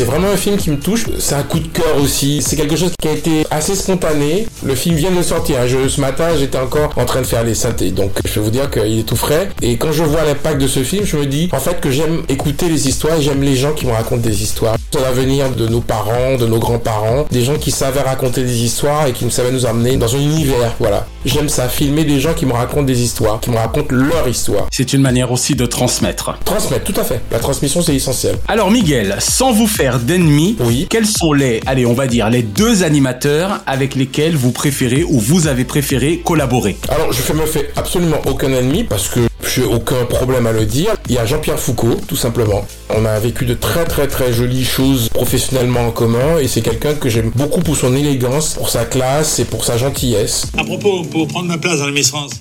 C'est 0.01 0.07
vraiment 0.07 0.29
un 0.29 0.35
film 0.35 0.57
qui 0.57 0.71
me 0.71 0.79
touche. 0.79 1.05
C'est 1.19 1.35
un 1.35 1.43
coup 1.43 1.59
de 1.59 1.67
cœur 1.67 2.01
aussi. 2.01 2.41
C'est 2.41 2.55
quelque 2.55 2.75
chose 2.75 2.91
qui 2.99 3.07
a 3.07 3.11
été 3.11 3.45
assez 3.51 3.75
spontané. 3.75 4.47
Le 4.65 4.73
film 4.73 4.95
vient 4.95 5.11
de 5.11 5.21
sortir. 5.21 5.67
Je, 5.67 5.87
ce 5.87 6.01
matin, 6.01 6.29
j'étais 6.39 6.57
encore 6.57 6.91
en 6.95 7.05
train 7.05 7.21
de 7.21 7.27
faire 7.27 7.43
les 7.43 7.53
synthés. 7.53 7.91
Donc, 7.91 8.09
je 8.25 8.33
vais 8.33 8.41
vous 8.41 8.49
dire 8.49 8.71
qu'il 8.71 8.97
est 8.97 9.03
tout 9.03 9.15
frais. 9.15 9.49
Et 9.61 9.77
quand 9.77 9.91
je 9.91 10.01
vois 10.01 10.23
l'impact 10.23 10.59
de 10.59 10.65
ce 10.65 10.79
film, 10.79 11.05
je 11.05 11.17
me 11.17 11.27
dis, 11.27 11.49
en 11.53 11.59
fait, 11.59 11.79
que 11.79 11.91
j'aime 11.91 12.23
écouter 12.29 12.67
les 12.67 12.87
histoires 12.87 13.19
et 13.19 13.21
j'aime 13.21 13.43
les 13.43 13.55
gens 13.55 13.73
qui 13.73 13.85
me 13.85 13.91
racontent 13.91 14.23
des 14.23 14.41
histoires. 14.41 14.75
Ça 14.91 14.99
va 14.99 15.11
venir 15.11 15.51
de 15.51 15.67
nos 15.67 15.81
parents, 15.81 16.35
de 16.35 16.47
nos 16.47 16.57
grands-parents, 16.57 17.27
des 17.29 17.43
gens 17.43 17.57
qui 17.59 17.69
savaient 17.69 18.01
raconter 18.01 18.43
des 18.43 18.63
histoires 18.63 19.05
et 19.05 19.11
qui 19.11 19.29
savaient 19.29 19.51
nous 19.51 19.67
emmener 19.67 19.97
dans 19.97 20.15
un 20.15 20.19
univers. 20.19 20.73
Voilà. 20.79 21.05
J'aime 21.25 21.47
ça, 21.47 21.69
filmer 21.69 22.05
des 22.05 22.19
gens 22.19 22.33
qui 22.33 22.47
me 22.47 22.53
racontent 22.53 22.81
des 22.81 23.03
histoires, 23.03 23.39
qui 23.39 23.51
me 23.51 23.57
racontent 23.57 23.93
leur 23.95 24.27
histoire. 24.27 24.65
C'est 24.71 24.93
une 24.93 25.01
manière 25.01 25.31
aussi 25.31 25.53
de 25.53 25.67
transmettre. 25.67 26.39
Transmettre, 26.43 26.85
tout 26.91 26.99
à 26.99 27.03
fait. 27.03 27.21
La 27.31 27.37
transmission, 27.37 27.83
c'est 27.83 27.95
essentiel. 27.95 28.35
Alors 28.47 28.71
Miguel, 28.71 29.15
sans 29.19 29.51
vous 29.51 29.67
faire 29.67 29.90
d'ennemis, 29.99 30.55
oui. 30.59 30.87
quels 30.89 31.05
sont 31.05 31.33
les, 31.33 31.59
allez, 31.65 31.85
on 31.85 31.93
va 31.93 32.07
dire, 32.07 32.29
les 32.29 32.43
deux 32.43 32.83
animateurs 32.83 33.61
avec 33.67 33.95
lesquels 33.95 34.35
vous 34.35 34.51
préférez 34.51 35.03
ou 35.03 35.19
vous 35.19 35.47
avez 35.47 35.65
préféré 35.65 36.21
collaborer? 36.23 36.77
Alors, 36.89 37.11
je 37.11 37.33
me 37.33 37.45
fais 37.45 37.71
absolument 37.75 38.21
aucun 38.25 38.51
ennemi 38.51 38.83
parce 38.83 39.07
que 39.07 39.21
j'ai 39.53 39.63
aucun 39.63 40.05
problème 40.05 40.47
à 40.47 40.51
le 40.51 40.65
dire. 40.65 40.95
Il 41.09 41.15
y 41.15 41.17
a 41.17 41.25
Jean-Pierre 41.25 41.59
Foucault, 41.59 41.99
tout 42.07 42.15
simplement. 42.15 42.65
On 42.89 43.05
a 43.05 43.19
vécu 43.19 43.45
de 43.45 43.53
très 43.53 43.85
très 43.85 44.07
très 44.07 44.33
jolies 44.33 44.63
choses 44.63 45.09
professionnellement 45.09 45.87
en 45.87 45.91
commun 45.91 46.37
et 46.39 46.47
c'est 46.47 46.61
quelqu'un 46.61 46.93
que 46.93 47.09
j'aime 47.09 47.31
beaucoup 47.35 47.61
pour 47.61 47.75
son 47.75 47.95
élégance, 47.95 48.53
pour 48.53 48.69
sa 48.69 48.85
classe 48.85 49.39
et 49.39 49.45
pour 49.45 49.65
sa 49.65 49.77
gentillesse. 49.77 50.47
À 50.57 50.63
propos, 50.63 51.03
pour 51.03 51.27
prendre 51.27 51.47
ma 51.47 51.57
place 51.57 51.79
dans 51.79 51.87
la 51.87 51.91
Miss 51.91 52.09
France, 52.09 52.31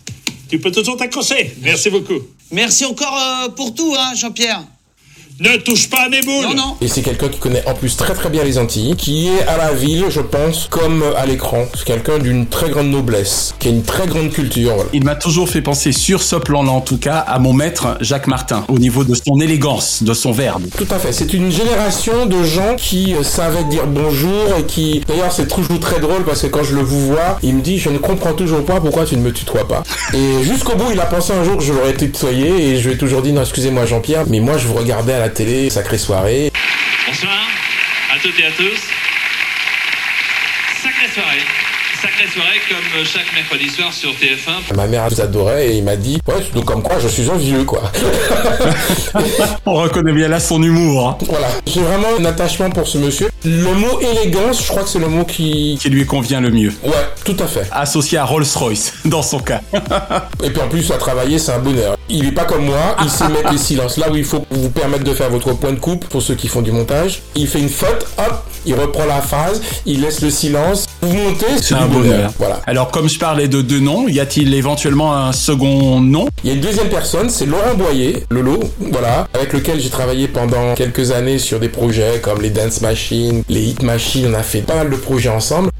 tu 0.48 0.58
peux 0.58 0.70
toujours 0.70 0.96
t'accrocher. 0.96 1.56
Merci 1.62 1.90
beaucoup. 1.90 2.20
Merci 2.52 2.84
encore 2.84 3.16
euh, 3.16 3.48
pour 3.50 3.74
tout, 3.74 3.94
hein, 3.96 4.12
Jean-Pierre. 4.16 4.62
Ne 5.40 5.56
touche 5.56 5.88
pas 5.88 6.02
à 6.04 6.08
mes 6.10 6.20
boules 6.20 6.44
Non, 6.44 6.54
non. 6.54 6.76
Et 6.82 6.88
c'est 6.88 7.00
quelqu'un 7.00 7.28
qui 7.28 7.38
connaît 7.38 7.66
en 7.66 7.72
plus 7.72 7.96
très 7.96 8.12
très 8.12 8.28
bien 8.28 8.44
les 8.44 8.58
Antilles, 8.58 8.94
qui 8.94 9.28
est 9.28 9.46
à 9.48 9.56
la 9.56 9.72
ville, 9.72 10.04
je 10.10 10.20
pense, 10.20 10.66
comme 10.68 11.02
à 11.16 11.24
l'écran. 11.24 11.64
C'est 11.74 11.86
quelqu'un 11.86 12.18
d'une 12.18 12.46
très 12.46 12.68
grande 12.68 12.90
noblesse, 12.90 13.54
qui 13.58 13.68
a 13.68 13.70
une 13.70 13.82
très 13.82 14.06
grande 14.06 14.28
culture. 14.32 14.74
Voilà. 14.74 14.90
Il 14.92 15.02
m'a 15.02 15.14
toujours 15.14 15.48
fait 15.48 15.62
penser 15.62 15.92
sur 15.92 16.22
ce 16.22 16.36
plan-là, 16.36 16.70
en 16.70 16.82
tout 16.82 16.98
cas, 16.98 17.16
à 17.16 17.38
mon 17.38 17.54
maître 17.54 17.96
Jacques 18.02 18.26
Martin, 18.26 18.66
au 18.68 18.78
niveau 18.78 19.02
de 19.02 19.14
son 19.14 19.40
élégance, 19.40 20.02
de 20.02 20.12
son 20.12 20.30
verbe. 20.30 20.64
Tout 20.76 20.86
à 20.90 20.98
fait. 20.98 21.10
C'est 21.12 21.32
une 21.32 21.50
génération 21.50 22.26
de 22.26 22.44
gens 22.44 22.76
qui 22.76 23.14
euh, 23.14 23.22
savaient 23.22 23.64
dire 23.64 23.86
bonjour 23.86 24.58
et 24.58 24.64
qui, 24.64 25.00
d'ailleurs, 25.08 25.32
c'est 25.32 25.48
toujours 25.48 25.80
très 25.80 26.00
drôle 26.00 26.24
parce 26.24 26.42
que 26.42 26.48
quand 26.48 26.64
je 26.64 26.74
le 26.74 26.82
vous 26.82 27.06
vois, 27.06 27.38
il 27.42 27.54
me 27.54 27.62
dit, 27.62 27.78
je 27.78 27.88
ne 27.88 27.96
comprends 27.96 28.34
toujours 28.34 28.66
pas 28.66 28.78
pourquoi 28.78 29.06
tu 29.06 29.16
ne 29.16 29.22
me 29.22 29.32
tutoies 29.32 29.66
pas. 29.66 29.84
Et 30.12 30.44
jusqu'au 30.44 30.76
bout, 30.76 30.90
il 30.92 31.00
a 31.00 31.06
pensé 31.06 31.32
un 31.32 31.44
jour 31.44 31.56
que 31.56 31.64
je 31.64 31.72
l'aurais 31.72 31.94
tutoyé 31.94 32.72
et 32.72 32.76
je 32.78 32.88
lui 32.88 32.94
ai 32.96 32.98
toujours 32.98 33.22
dit, 33.22 33.32
non, 33.32 33.40
excusez-moi 33.40 33.86
Jean-Pierre, 33.86 34.24
mais 34.28 34.40
moi 34.40 34.58
je 34.58 34.66
vous 34.66 34.74
regardais 34.74 35.14
à 35.14 35.20
la 35.20 35.29
télé, 35.30 35.70
sacrée 35.70 35.98
soirée. 35.98 36.50
Bonsoir 37.06 37.38
à 38.14 38.18
toutes 38.20 38.38
et 38.38 38.46
à 38.46 38.50
tous. 38.50 38.80
Sacrée 40.82 41.08
soirée. 41.12 41.42
Sacrée 42.00 42.26
soirée 42.32 42.60
comme 42.68 43.04
chaque 43.04 43.32
mercredi 43.34 43.68
soir 43.68 43.92
sur 43.92 44.10
TF1. 44.12 44.74
Ma 44.74 44.86
mère 44.86 45.08
vous 45.10 45.20
adorait 45.20 45.68
et 45.68 45.76
il 45.76 45.84
m'a 45.84 45.96
dit, 45.96 46.18
ouais, 46.26 46.34
donc 46.54 46.64
comme 46.64 46.82
quoi 46.82 46.98
je 46.98 47.08
suis 47.08 47.30
un 47.30 47.36
vieux, 47.36 47.64
quoi. 47.64 47.92
On 49.66 49.74
reconnaît 49.74 50.12
bien 50.12 50.28
là 50.28 50.40
son 50.40 50.62
humour. 50.62 51.08
hein, 51.08 51.18
voilà. 51.28 51.48
J'ai 51.66 51.80
vraiment 51.82 52.08
un 52.18 52.24
attachement 52.24 52.70
pour 52.70 52.88
ce 52.88 52.96
monsieur. 52.98 53.28
Le 53.44 53.72
mot 53.72 53.98
élégance, 54.00 54.62
je 54.62 54.68
crois 54.68 54.82
que 54.82 54.88
c'est 54.90 54.98
le 54.98 55.08
mot 55.08 55.24
qui... 55.24 55.78
Qui 55.80 55.88
lui 55.88 56.04
convient 56.04 56.40
le 56.42 56.50
mieux. 56.50 56.72
Ouais, 56.84 57.08
tout 57.24 57.36
à 57.38 57.46
fait. 57.46 57.66
Associé 57.72 58.18
à 58.18 58.24
Rolls-Royce, 58.24 58.92
dans 59.06 59.22
son 59.22 59.38
cas. 59.38 59.62
Et 60.44 60.50
puis 60.50 60.60
en 60.60 60.68
plus, 60.68 60.90
à 60.90 60.98
travailler, 60.98 61.38
c'est 61.38 61.52
un 61.52 61.58
bonheur. 61.58 61.96
Il 62.10 62.26
est 62.26 62.32
pas 62.32 62.44
comme 62.44 62.66
moi, 62.66 62.96
il 63.02 63.08
sait 63.08 63.28
mettre 63.28 63.52
les 63.52 63.58
silences 63.58 63.96
là 63.96 64.10
où 64.10 64.16
il 64.16 64.24
faut 64.24 64.44
vous 64.50 64.68
permettre 64.68 65.04
de 65.04 65.14
faire 65.14 65.30
votre 65.30 65.54
point 65.54 65.72
de 65.72 65.78
coupe 65.78 66.04
pour 66.06 66.20
ceux 66.20 66.34
qui 66.34 66.48
font 66.48 66.60
du 66.60 66.72
montage. 66.72 67.22
Il 67.34 67.46
fait 67.46 67.60
une 67.60 67.68
faute, 67.68 68.06
hop, 68.18 68.44
il 68.66 68.74
reprend 68.74 69.06
la 69.06 69.22
phrase, 69.22 69.62
il 69.86 70.02
laisse 70.02 70.20
le 70.20 70.30
silence. 70.30 70.86
Vous 71.00 71.14
montez, 71.14 71.46
c'est 71.62 71.74
un 71.74 71.86
bonheur. 71.86 72.30
Voilà. 72.38 72.60
Alors, 72.66 72.90
comme 72.90 73.08
je 73.08 73.18
parlais 73.18 73.48
de 73.48 73.62
deux 73.62 73.80
noms, 73.80 74.06
y 74.08 74.20
a-t-il 74.20 74.52
éventuellement 74.52 75.16
un 75.16 75.32
second 75.32 76.00
nom? 76.00 76.28
Il 76.44 76.48
y 76.48 76.52
a 76.52 76.56
une 76.56 76.60
deuxième 76.60 76.88
personne, 76.88 77.30
c'est 77.30 77.46
Laurent 77.46 77.74
Boyer, 77.74 78.24
Lolo, 78.30 78.60
voilà, 78.92 79.26
avec 79.40 79.54
lequel 79.54 79.80
j'ai 79.80 79.88
travaillé 79.88 80.28
pendant 80.28 80.74
quelques 80.74 81.12
années 81.12 81.38
sur 81.38 81.60
des 81.60 81.70
projets 81.70 82.20
comme 82.22 82.42
les 82.42 82.50
Dance 82.50 82.82
Machines, 82.82 83.42
les 83.48 83.62
Hit 83.62 83.82
Machines, 83.82 84.26
on 84.30 84.34
a 84.34 84.42
fait 84.42 84.60
pas 84.60 84.74
mal 84.74 84.90
de 84.90 84.96
projets 84.96 85.30
ensemble. 85.30 85.70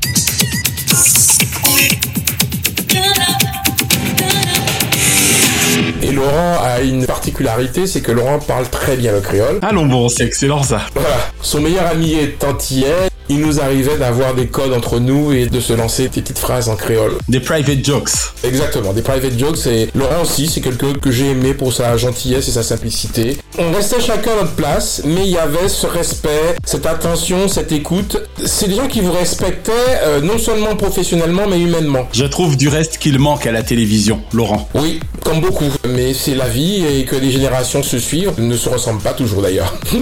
Et 6.03 6.11
Laurent 6.11 6.57
a 6.63 6.81
une 6.81 7.05
particularité, 7.05 7.87
c'est 7.87 8.01
que 8.01 8.13
Laurent 8.13 8.39
parle 8.39 8.67
très 8.71 8.97
bien 8.97 9.13
le 9.13 9.21
créole. 9.21 9.59
Allons 9.61 9.85
bon, 9.85 10.09
c'est 10.09 10.25
excellent 10.25 10.63
ça. 10.63 10.81
Voilà. 10.95 11.31
Son 11.43 11.61
meilleur 11.61 11.87
ami 11.87 12.15
est 12.15 12.43
antillais. 12.43 13.10
Il 13.33 13.39
nous 13.43 13.61
arrivait 13.61 13.97
d'avoir 13.97 14.35
des 14.35 14.49
codes 14.49 14.73
entre 14.73 14.99
nous 14.99 15.31
et 15.31 15.47
de 15.47 15.61
se 15.61 15.73
lancer 15.73 16.09
des 16.09 16.21
petites 16.21 16.41
phrases 16.41 16.69
en 16.69 16.75
créole. 16.75 17.13
Des 17.29 17.39
private 17.39 17.85
jokes. 17.85 18.11
Exactement, 18.43 18.93
des 18.93 19.03
private 19.03 19.39
jokes. 19.39 19.69
Et 19.69 19.89
Laurent 19.95 20.23
aussi, 20.23 20.49
c'est 20.49 20.61
quelqu'un 20.61 20.95
que 20.95 21.13
j'ai 21.13 21.31
aimé 21.31 21.55
pour 21.55 21.73
sa 21.73 21.97
gentillesse 21.97 22.49
et 22.49 22.51
sa 22.51 22.65
simplicité. 22.65 23.37
On 23.57 23.71
restait 23.71 24.01
chacun 24.01 24.33
à 24.33 24.37
notre 24.43 24.57
place, 24.57 25.03
mais 25.05 25.21
il 25.27 25.31
y 25.31 25.39
avait 25.39 25.69
ce 25.69 25.87
respect, 25.87 26.57
cette 26.65 26.87
attention, 26.87 27.47
cette 27.47 27.71
écoute. 27.71 28.17
C'est 28.45 28.67
des 28.67 28.75
gens 28.75 28.89
qui 28.89 29.01
vous 29.01 29.13
respectaient 29.13 29.71
euh, 30.03 30.21
non 30.21 30.37
seulement 30.37 30.75
professionnellement, 30.75 31.47
mais 31.49 31.61
humainement. 31.61 32.09
Je 32.13 32.25
trouve 32.25 32.57
du 32.57 32.67
reste 32.67 32.99
qu'il 32.99 33.21
manque 33.21 33.47
à 33.47 33.53
la 33.53 33.63
télévision, 33.63 34.23
Laurent. 34.33 34.69
Oui, 34.75 34.99
comme 35.25 35.41
beaucoup. 35.41 35.71
Mais 35.89 36.15
c'est 36.15 36.35
la 36.35 36.49
vie 36.49 36.85
et 36.85 37.05
que 37.05 37.15
les 37.15 37.31
générations 37.31 37.85
se 37.85 38.01
suivent 38.01 38.33
ne 38.39 38.57
se 38.57 38.69
ressemblent 38.69 39.03
pas 39.03 39.13
toujours 39.13 39.43
d'ailleurs. 39.43 39.73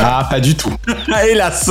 Ah, 0.00 0.26
pas 0.30 0.38
du 0.38 0.54
tout. 0.54 0.72
Hélas. 1.28 1.70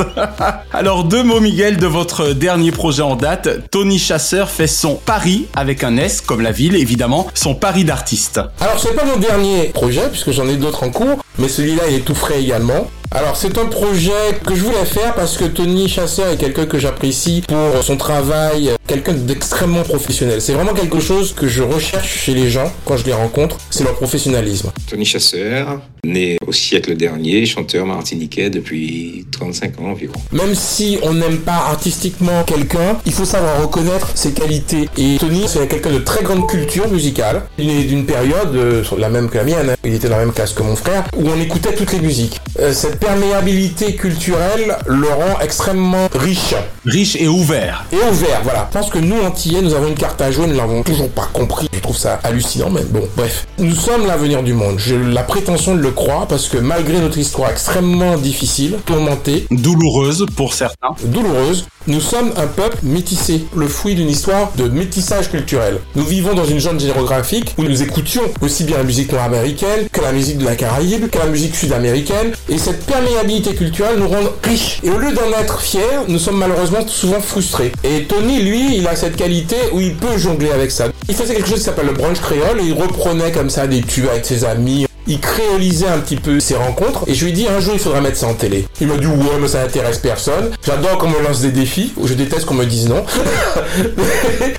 Alors, 0.72 1.04
deux 1.04 1.22
mots, 1.22 1.40
Miguel, 1.40 1.76
de 1.76 1.86
votre 1.86 2.32
dernier 2.32 2.72
projet 2.72 3.02
en 3.02 3.16
date. 3.16 3.70
Tony 3.70 3.98
Chasseur 3.98 4.50
fait 4.50 4.66
son 4.66 4.94
pari, 4.94 5.46
avec 5.54 5.84
un 5.84 5.96
S, 5.96 6.20
comme 6.20 6.40
la 6.40 6.52
ville, 6.52 6.76
évidemment, 6.76 7.26
son 7.34 7.54
pari 7.54 7.84
d'artiste. 7.84 8.40
Alors 8.60 8.78
c'est 8.78 8.94
pas 8.94 9.04
mon 9.04 9.16
dernier 9.16 9.64
projet 9.68 10.08
puisque 10.10 10.30
j'en 10.30 10.48
ai 10.48 10.56
d'autres 10.56 10.84
en 10.84 10.90
cours, 10.90 11.24
mais 11.38 11.48
celui-là 11.48 11.82
il 11.88 11.96
est 11.96 12.00
tout 12.00 12.14
frais 12.14 12.40
également. 12.40 12.88
Alors 13.10 13.36
c'est 13.36 13.56
un 13.56 13.64
projet 13.64 14.38
que 14.46 14.54
je 14.54 14.62
voulais 14.62 14.84
faire 14.84 15.14
parce 15.14 15.38
que 15.38 15.44
Tony 15.44 15.88
Chasseur 15.88 16.28
est 16.28 16.36
quelqu'un 16.36 16.66
que 16.66 16.78
j'apprécie 16.78 17.42
pour 17.48 17.82
son 17.82 17.96
travail, 17.96 18.72
quelqu'un 18.86 19.14
d'extrêmement 19.14 19.82
professionnel. 19.82 20.42
C'est 20.42 20.52
vraiment 20.52 20.74
quelque 20.74 21.00
chose 21.00 21.32
que 21.32 21.48
je 21.48 21.62
recherche 21.62 22.06
chez 22.06 22.34
les 22.34 22.50
gens 22.50 22.70
quand 22.84 22.98
je 22.98 23.06
les 23.06 23.14
rencontre, 23.14 23.56
c'est 23.70 23.84
leur 23.84 23.94
professionnalisme. 23.94 24.70
Tony 24.90 25.06
Chasseur, 25.06 25.80
né 26.04 26.36
au 26.46 26.52
siècle 26.52 26.96
dernier, 26.96 27.46
chanteur 27.46 27.86
martiniquais 27.86 28.50
depuis 28.50 29.26
35 29.32 29.80
ans 29.80 29.90
environ. 29.92 30.14
Même 30.32 30.54
si 30.54 30.98
on 31.02 31.14
n'aime 31.14 31.38
pas 31.38 31.66
artistiquement 31.70 32.44
quelqu'un, 32.44 32.98
il 33.06 33.12
faut 33.12 33.24
savoir 33.24 33.62
reconnaître 33.62 34.10
ses 34.14 34.32
qualités. 34.32 34.88
Et 34.98 35.16
Tony, 35.18 35.44
c'est 35.46 35.66
quelqu'un 35.66 35.92
de 35.92 35.98
très 35.98 36.22
grande 36.22 36.46
culture 36.46 36.88
musicale. 36.88 37.42
Il 37.58 37.70
est 37.70 37.84
d'une 37.84 38.04
période, 38.04 38.54
euh, 38.54 38.84
la 38.98 39.08
même 39.08 39.30
que 39.30 39.38
la 39.38 39.44
mienne, 39.44 39.70
hein. 39.70 39.76
il 39.84 39.94
était 39.94 40.08
dans 40.08 40.18
la 40.18 40.24
même 40.24 40.34
classe 40.34 40.52
que 40.52 40.62
mon 40.62 40.76
frère, 40.76 41.04
où 41.16 41.26
on 41.26 41.40
écoutait 41.40 41.74
toutes 41.74 41.92
les 41.92 42.00
musiques. 42.00 42.40
Euh, 42.58 42.72
cette 42.98 43.08
perméabilité 43.08 43.94
culturelle 43.94 44.76
le 44.86 45.08
rend 45.08 45.40
extrêmement 45.40 46.08
riche. 46.14 46.54
Riche 46.84 47.16
et 47.16 47.28
ouvert. 47.28 47.84
Et 47.92 47.96
ouvert, 47.96 48.40
voilà. 48.42 48.68
Je 48.72 48.78
pense 48.78 48.90
que 48.90 48.98
nous, 48.98 49.20
Antillais, 49.22 49.60
nous 49.60 49.74
avons 49.74 49.88
une 49.88 49.94
carte 49.94 50.20
à 50.20 50.30
jouer, 50.30 50.46
nous 50.46 50.56
l'avons 50.56 50.82
toujours 50.82 51.10
pas 51.10 51.28
compris. 51.32 51.68
Je 51.72 51.80
trouve 51.80 51.96
ça 51.96 52.18
hallucinant, 52.24 52.70
mais 52.70 52.82
bon, 52.82 53.02
bref. 53.16 53.46
Nous 53.58 53.74
sommes 53.74 54.06
l'avenir 54.06 54.42
du 54.42 54.52
monde. 54.54 54.78
J'ai 54.78 54.98
la 54.98 55.22
prétention 55.22 55.74
de 55.74 55.80
le 55.80 55.90
croire 55.90 56.26
parce 56.26 56.48
que 56.48 56.56
malgré 56.58 56.98
notre 56.98 57.18
histoire 57.18 57.50
extrêmement 57.50 58.16
difficile, 58.16 58.78
tourmentée, 58.86 59.46
Douloureuse 59.50 60.26
pour 60.36 60.54
certains. 60.54 60.94
douloureuse, 61.04 61.66
nous 61.86 62.00
sommes 62.00 62.32
un 62.36 62.46
peuple 62.46 62.78
métissé, 62.82 63.44
le 63.56 63.66
fruit 63.66 63.94
d'une 63.94 64.10
histoire 64.10 64.52
de 64.56 64.68
métissage 64.68 65.30
culturel. 65.30 65.78
Nous 65.94 66.04
vivons 66.04 66.34
dans 66.34 66.44
une 66.44 66.60
zone 66.60 66.78
géographique 66.80 67.54
où 67.56 67.62
nous 67.62 67.82
écoutions 67.82 68.22
aussi 68.42 68.64
bien 68.64 68.78
la 68.78 68.84
musique 68.84 69.12
nord-américaine 69.12 69.88
que 69.90 70.00
la 70.00 70.12
musique 70.12 70.38
de 70.38 70.44
la 70.44 70.56
Caraïbe, 70.56 71.08
que 71.08 71.18
la 71.18 71.26
musique 71.26 71.54
sud-américaine, 71.54 72.32
et 72.48 72.58
cette 72.58 72.84
perméabilité 72.88 73.54
culturelle 73.54 73.98
nous 73.98 74.08
rend 74.08 74.16
riches. 74.42 74.80
Et 74.82 74.90
au 74.90 74.98
lieu 74.98 75.12
d'en 75.12 75.30
être 75.38 75.60
fiers, 75.60 75.80
nous 76.08 76.18
sommes 76.18 76.38
malheureusement 76.38 76.86
souvent 76.86 77.20
frustrés. 77.20 77.72
Et 77.84 78.04
Tony, 78.04 78.40
lui, 78.42 78.76
il 78.76 78.86
a 78.88 78.96
cette 78.96 79.16
qualité 79.16 79.56
où 79.72 79.80
il 79.80 79.94
peut 79.94 80.16
jongler 80.16 80.50
avec 80.50 80.70
ça. 80.70 80.86
Il 81.08 81.14
faisait 81.14 81.34
quelque 81.34 81.48
chose 81.48 81.58
qui 81.58 81.64
s'appelle 81.64 81.86
le 81.86 81.92
brunch 81.92 82.20
créole, 82.20 82.60
et 82.60 82.64
il 82.64 82.72
reprenait 82.72 83.30
comme 83.30 83.50
ça 83.50 83.66
des 83.66 83.82
tubes 83.82 84.08
avec 84.10 84.24
ses 84.24 84.44
amis, 84.44 84.87
il 85.08 85.20
créolisait 85.20 85.88
un 85.88 85.98
petit 85.98 86.16
peu 86.16 86.38
ses 86.38 86.54
rencontres 86.54 87.04
et 87.06 87.14
je 87.14 87.24
lui 87.24 87.32
ai 87.32 87.34
dit 87.34 87.48
un 87.48 87.60
jour 87.60 87.74
il 87.74 87.80
faudra 87.80 88.00
mettre 88.00 88.18
ça 88.18 88.26
en 88.26 88.34
télé. 88.34 88.66
Il 88.80 88.86
m'a 88.86 88.96
dit 88.96 89.06
ouais 89.06 89.38
mais 89.40 89.48
ça 89.48 89.62
n'intéresse 89.62 89.98
personne. 89.98 90.50
J'adore 90.64 90.98
qu'on 90.98 91.08
me 91.08 91.20
lance 91.22 91.40
des 91.40 91.50
défis, 91.50 91.94
je 92.04 92.14
déteste 92.14 92.44
qu'on 92.44 92.54
me 92.54 92.66
dise 92.66 92.88
non. 92.88 93.04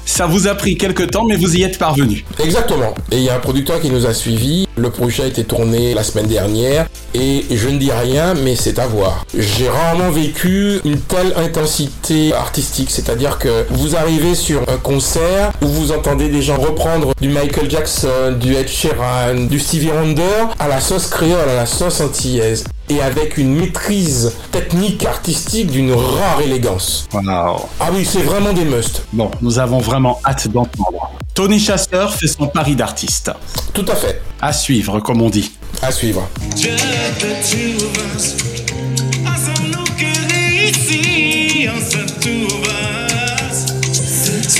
Ça 0.06 0.26
vous 0.26 0.48
a 0.48 0.56
pris 0.56 0.76
quelques 0.76 1.12
temps, 1.12 1.24
mais 1.24 1.38
vous 1.38 1.56
y 1.56 1.64
êtes 1.64 1.78
parvenu. 1.78 2.26
Exactement. 2.44 2.94
Et 3.12 3.18
il 3.18 3.24
y 3.24 3.30
a 3.30 3.36
un 3.36 3.40
producteur 3.40 3.80
qui 3.80 3.90
nous 3.90 4.06
a 4.06 4.14
suivis. 4.14 4.68
Le 4.76 4.90
projet 4.90 5.24
a 5.24 5.28
été 5.28 5.44
tourné 5.44 5.94
la 5.94 6.04
semaine 6.04 6.28
dernière 6.28 6.88
et 7.14 7.46
je 7.52 7.70
ne 7.70 7.78
dis 7.78 7.92
rien 7.92 8.34
mais 8.34 8.56
c'est 8.56 8.80
à 8.80 8.88
voir. 8.88 9.26
J'ai 9.38 9.70
rarement 9.70 10.10
vécu 10.10 10.80
une 10.84 11.00
telle 11.00 11.34
intensité 11.38 12.34
artistique, 12.34 12.90
c'est-à-dire 12.92 13.38
que 13.38 13.66
vous 13.70 13.96
arrivez 13.96 14.36
sur 14.36 14.62
un 14.70 14.78
concert 14.78 15.52
où 15.62 15.68
vous 15.68 15.92
entendez 15.92 16.30
des 16.30 16.42
gens 16.42 16.58
reprendre 16.58 17.14
du 17.22 17.30
Michael 17.30 17.70
Jackson, 17.70 18.38
du 18.40 18.56
Ed 18.56 18.68
Sheeran, 18.68 19.48
du 19.50 19.60
Stevie 19.60 19.92
Wonder 19.92 20.39
à 20.60 20.68
la 20.68 20.80
sauce 20.80 21.08
créole, 21.08 21.50
à 21.50 21.56
la 21.56 21.66
sauce 21.66 22.02
antillaise 22.02 22.64
et 22.90 23.02
avec 23.02 23.38
une 23.38 23.56
maîtrise 23.56 24.34
technique 24.52 25.06
artistique 25.06 25.68
d'une 25.68 25.94
rare 25.94 26.42
élégance. 26.42 27.08
Wow. 27.14 27.68
Ah 27.80 27.90
oui, 27.94 28.06
c'est 28.06 28.22
vraiment 28.22 28.54
des 28.54 28.66
musts. 28.66 29.04
Bon, 29.14 29.30
nous 29.42 29.60
avons 29.60 29.80
vraiment 29.80 30.20
hâte 30.26 30.48
d'entendre. 30.48 31.12
Tony 31.34 31.60
Chasseur 31.60 32.14
fait 32.14 32.28
son 32.28 32.48
pari 32.48 32.76
d'artiste. 32.76 33.32
Tout 33.74 33.86
à 33.88 33.96
fait. 33.96 34.22
À 34.42 34.52
suivre, 34.54 35.00
comme 35.00 35.22
on 35.22 35.30
dit. 35.30 35.52
À 35.82 35.92
suivre. 35.92 36.28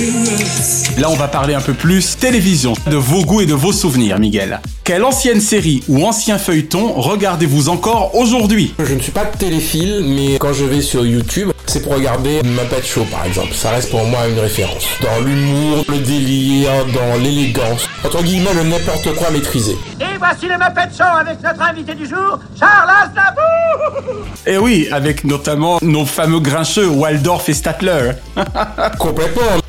Just 0.00 0.89
Là, 0.98 1.08
on 1.08 1.14
va 1.14 1.28
parler 1.28 1.54
un 1.54 1.60
peu 1.60 1.72
plus 1.72 2.16
télévision, 2.18 2.74
de 2.90 2.96
vos 2.96 3.24
goûts 3.24 3.40
et 3.40 3.46
de 3.46 3.54
vos 3.54 3.72
souvenirs, 3.72 4.18
Miguel. 4.18 4.60
Quelle 4.84 5.04
ancienne 5.04 5.40
série 5.40 5.82
ou 5.88 6.04
ancien 6.04 6.36
feuilleton 6.36 6.92
regardez-vous 6.94 7.68
encore 7.68 8.14
aujourd'hui? 8.16 8.74
Je 8.78 8.94
ne 8.94 9.00
suis 9.00 9.12
pas 9.12 9.24
téléphile, 9.24 10.02
mais 10.04 10.36
quand 10.38 10.52
je 10.52 10.64
vais 10.64 10.80
sur 10.80 11.06
YouTube, 11.06 11.50
c'est 11.66 11.82
pour 11.82 11.94
regarder 11.94 12.42
Muppet 12.42 12.82
Show 12.82 13.04
par 13.04 13.24
exemple. 13.24 13.54
Ça 13.54 13.70
reste 13.70 13.90
pour 13.90 14.04
moi 14.04 14.26
une 14.28 14.38
référence. 14.38 14.84
Dans 15.00 15.24
l'humour, 15.24 15.84
le 15.88 15.98
délire, 15.98 16.70
dans 16.86 17.22
l'élégance. 17.22 17.88
Entre 18.04 18.22
guillemets, 18.22 18.54
le 18.54 18.64
n'importe 18.64 19.14
quoi 19.14 19.30
maîtrisé. 19.30 19.76
Et 20.00 20.18
voici 20.18 20.46
le 20.46 20.54
Muppet 20.58 20.90
Show 20.96 21.04
avec 21.20 21.42
notre 21.42 21.62
invité 21.62 21.94
du 21.94 22.06
jour, 22.06 22.38
Charles 22.58 22.90
Aznavour 23.04 24.02
Et 24.46 24.54
Eh 24.54 24.58
oui, 24.58 24.88
avec 24.90 25.24
notamment 25.24 25.78
nos 25.82 26.04
fameux 26.04 26.40
grincheux 26.40 26.88
Waldorf 26.88 27.48
et 27.48 27.54
Statler. 27.54 28.10
Complètement. 28.98 29.60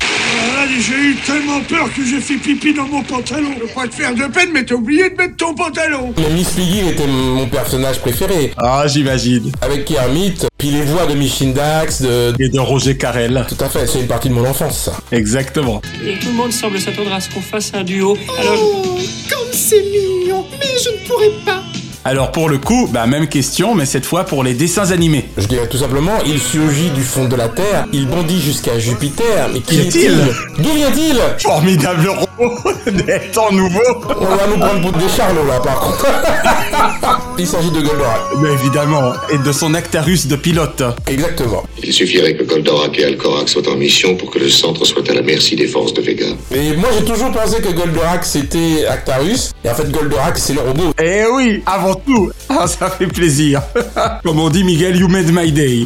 Et 0.64 0.80
j'ai 0.80 0.94
eu 0.94 1.16
tellement 1.26 1.60
peur 1.60 1.92
que 1.94 2.04
j'ai 2.04 2.20
fait 2.20 2.36
pipi 2.36 2.72
dans 2.72 2.86
mon 2.86 3.02
pantalon. 3.02 3.50
Je 3.60 3.74
pas 3.74 3.88
te 3.88 3.94
faire 3.94 4.14
de 4.14 4.24
peine, 4.32 4.50
mais 4.52 4.64
t'as 4.64 4.76
oublié 4.76 5.10
de 5.10 5.16
mettre 5.16 5.36
ton 5.36 5.54
pantalon. 5.54 6.14
Mais 6.16 6.30
Miss 6.30 6.50
Piggy 6.50 6.88
était 6.88 7.06
mon 7.06 7.46
personnage 7.48 7.98
préféré. 7.98 8.52
Ah, 8.56 8.84
j'imagine. 8.86 9.50
Avec 9.60 9.84
Kermit, 9.84 10.34
puis 10.56 10.70
les 10.70 10.82
voix 10.82 11.06
de 11.06 11.14
Michine 11.14 11.52
Dax, 11.52 12.02
de... 12.02 12.32
Et 12.38 12.48
de 12.48 12.60
Roger 12.60 12.96
Carrel. 12.96 13.44
Tout 13.48 13.62
à 13.62 13.68
fait, 13.68 13.86
c'est 13.86 14.00
une 14.00 14.06
partie 14.06 14.28
de 14.28 14.34
mon 14.34 14.46
enfance, 14.48 14.84
ça. 14.84 14.96
Exactement. 15.10 15.82
Et 16.04 16.18
tout 16.18 16.28
le 16.28 16.34
monde 16.34 16.52
semble 16.52 16.78
s'attendre 16.80 17.12
à 17.12 17.20
ce 17.20 17.28
qu'on 17.30 17.42
fasse 17.42 17.72
un 17.74 17.82
duo. 17.82 18.16
Alors, 18.38 18.54
Oh, 18.54 18.98
comme 19.28 19.52
c'est 19.52 19.82
mignon, 19.82 20.44
mais 20.58 20.66
je 20.82 20.90
ne 20.90 21.06
pourrais 21.08 21.30
pas. 21.44 21.61
Alors 22.04 22.32
pour 22.32 22.48
le 22.48 22.58
coup, 22.58 22.88
bah 22.92 23.06
même 23.06 23.28
question, 23.28 23.76
mais 23.76 23.86
cette 23.86 24.04
fois 24.04 24.24
pour 24.24 24.42
les 24.42 24.54
dessins 24.54 24.90
animés. 24.90 25.28
Je 25.36 25.46
dirais 25.46 25.68
tout 25.68 25.78
simplement, 25.78 26.18
il 26.26 26.40
surgit 26.40 26.90
du 26.90 27.02
fond 27.02 27.26
de 27.26 27.36
la 27.36 27.48
Terre, 27.48 27.86
il 27.92 28.08
bondit 28.08 28.40
jusqu'à 28.40 28.78
Jupiter, 28.78 29.48
mais 29.52 29.60
qui 29.60 29.80
est-il 29.80 30.12
D'où 30.58 30.72
vient-il? 30.74 31.20
Formidable 31.38 32.08
robot 32.08 32.72
des 32.90 33.30
temps 33.32 33.52
nouveaux. 33.52 33.80
On 34.20 34.24
va 34.24 34.46
nous 34.48 34.58
prendre 34.58 34.80
pour 34.80 34.92
des 34.92 35.08
charlots 35.08 35.46
là 35.46 35.60
par 35.60 35.78
contre. 35.78 36.06
il 37.38 37.46
s'agit 37.46 37.70
de 37.70 37.80
Goldorak. 37.80 38.20
Mais 38.40 38.52
évidemment, 38.52 39.12
et 39.32 39.38
de 39.38 39.52
son 39.52 39.74
Actarus 39.74 40.26
de 40.26 40.36
pilote. 40.36 40.82
Exactement. 41.06 41.64
Il 41.82 41.92
suffirait 41.92 42.34
que 42.34 42.44
Goldorak 42.44 42.98
et 42.98 43.04
Alcorak 43.04 43.48
soient 43.48 43.68
en 43.68 43.76
mission 43.76 44.16
pour 44.16 44.30
que 44.30 44.38
le 44.38 44.48
centre 44.48 44.84
soit 44.84 45.08
à 45.08 45.14
la 45.14 45.22
merci 45.22 45.56
des 45.56 45.66
forces 45.66 45.94
de 45.94 46.02
Vega. 46.02 46.26
Et 46.54 46.76
moi 46.76 46.88
j'ai 46.96 47.04
toujours 47.04 47.30
pensé 47.30 47.60
que 47.60 47.72
Goldorak 47.72 48.24
c'était 48.24 48.86
Actarus, 48.88 49.52
et 49.64 49.70
en 49.70 49.74
fait 49.74 49.90
Goldorak 49.90 50.38
c'est 50.38 50.54
le 50.54 50.60
robot. 50.60 50.92
Eh 51.02 51.24
oui, 51.34 51.62
avant 51.66 51.94
tout. 51.94 52.30
Ah, 52.48 52.66
ça 52.66 52.90
fait 52.90 53.06
plaisir. 53.06 53.62
Comme 54.24 54.38
on 54.38 54.50
dit 54.50 54.64
Miguel, 54.64 54.96
you 54.96 55.08
made 55.08 55.32
my 55.32 55.50
day. 55.50 55.84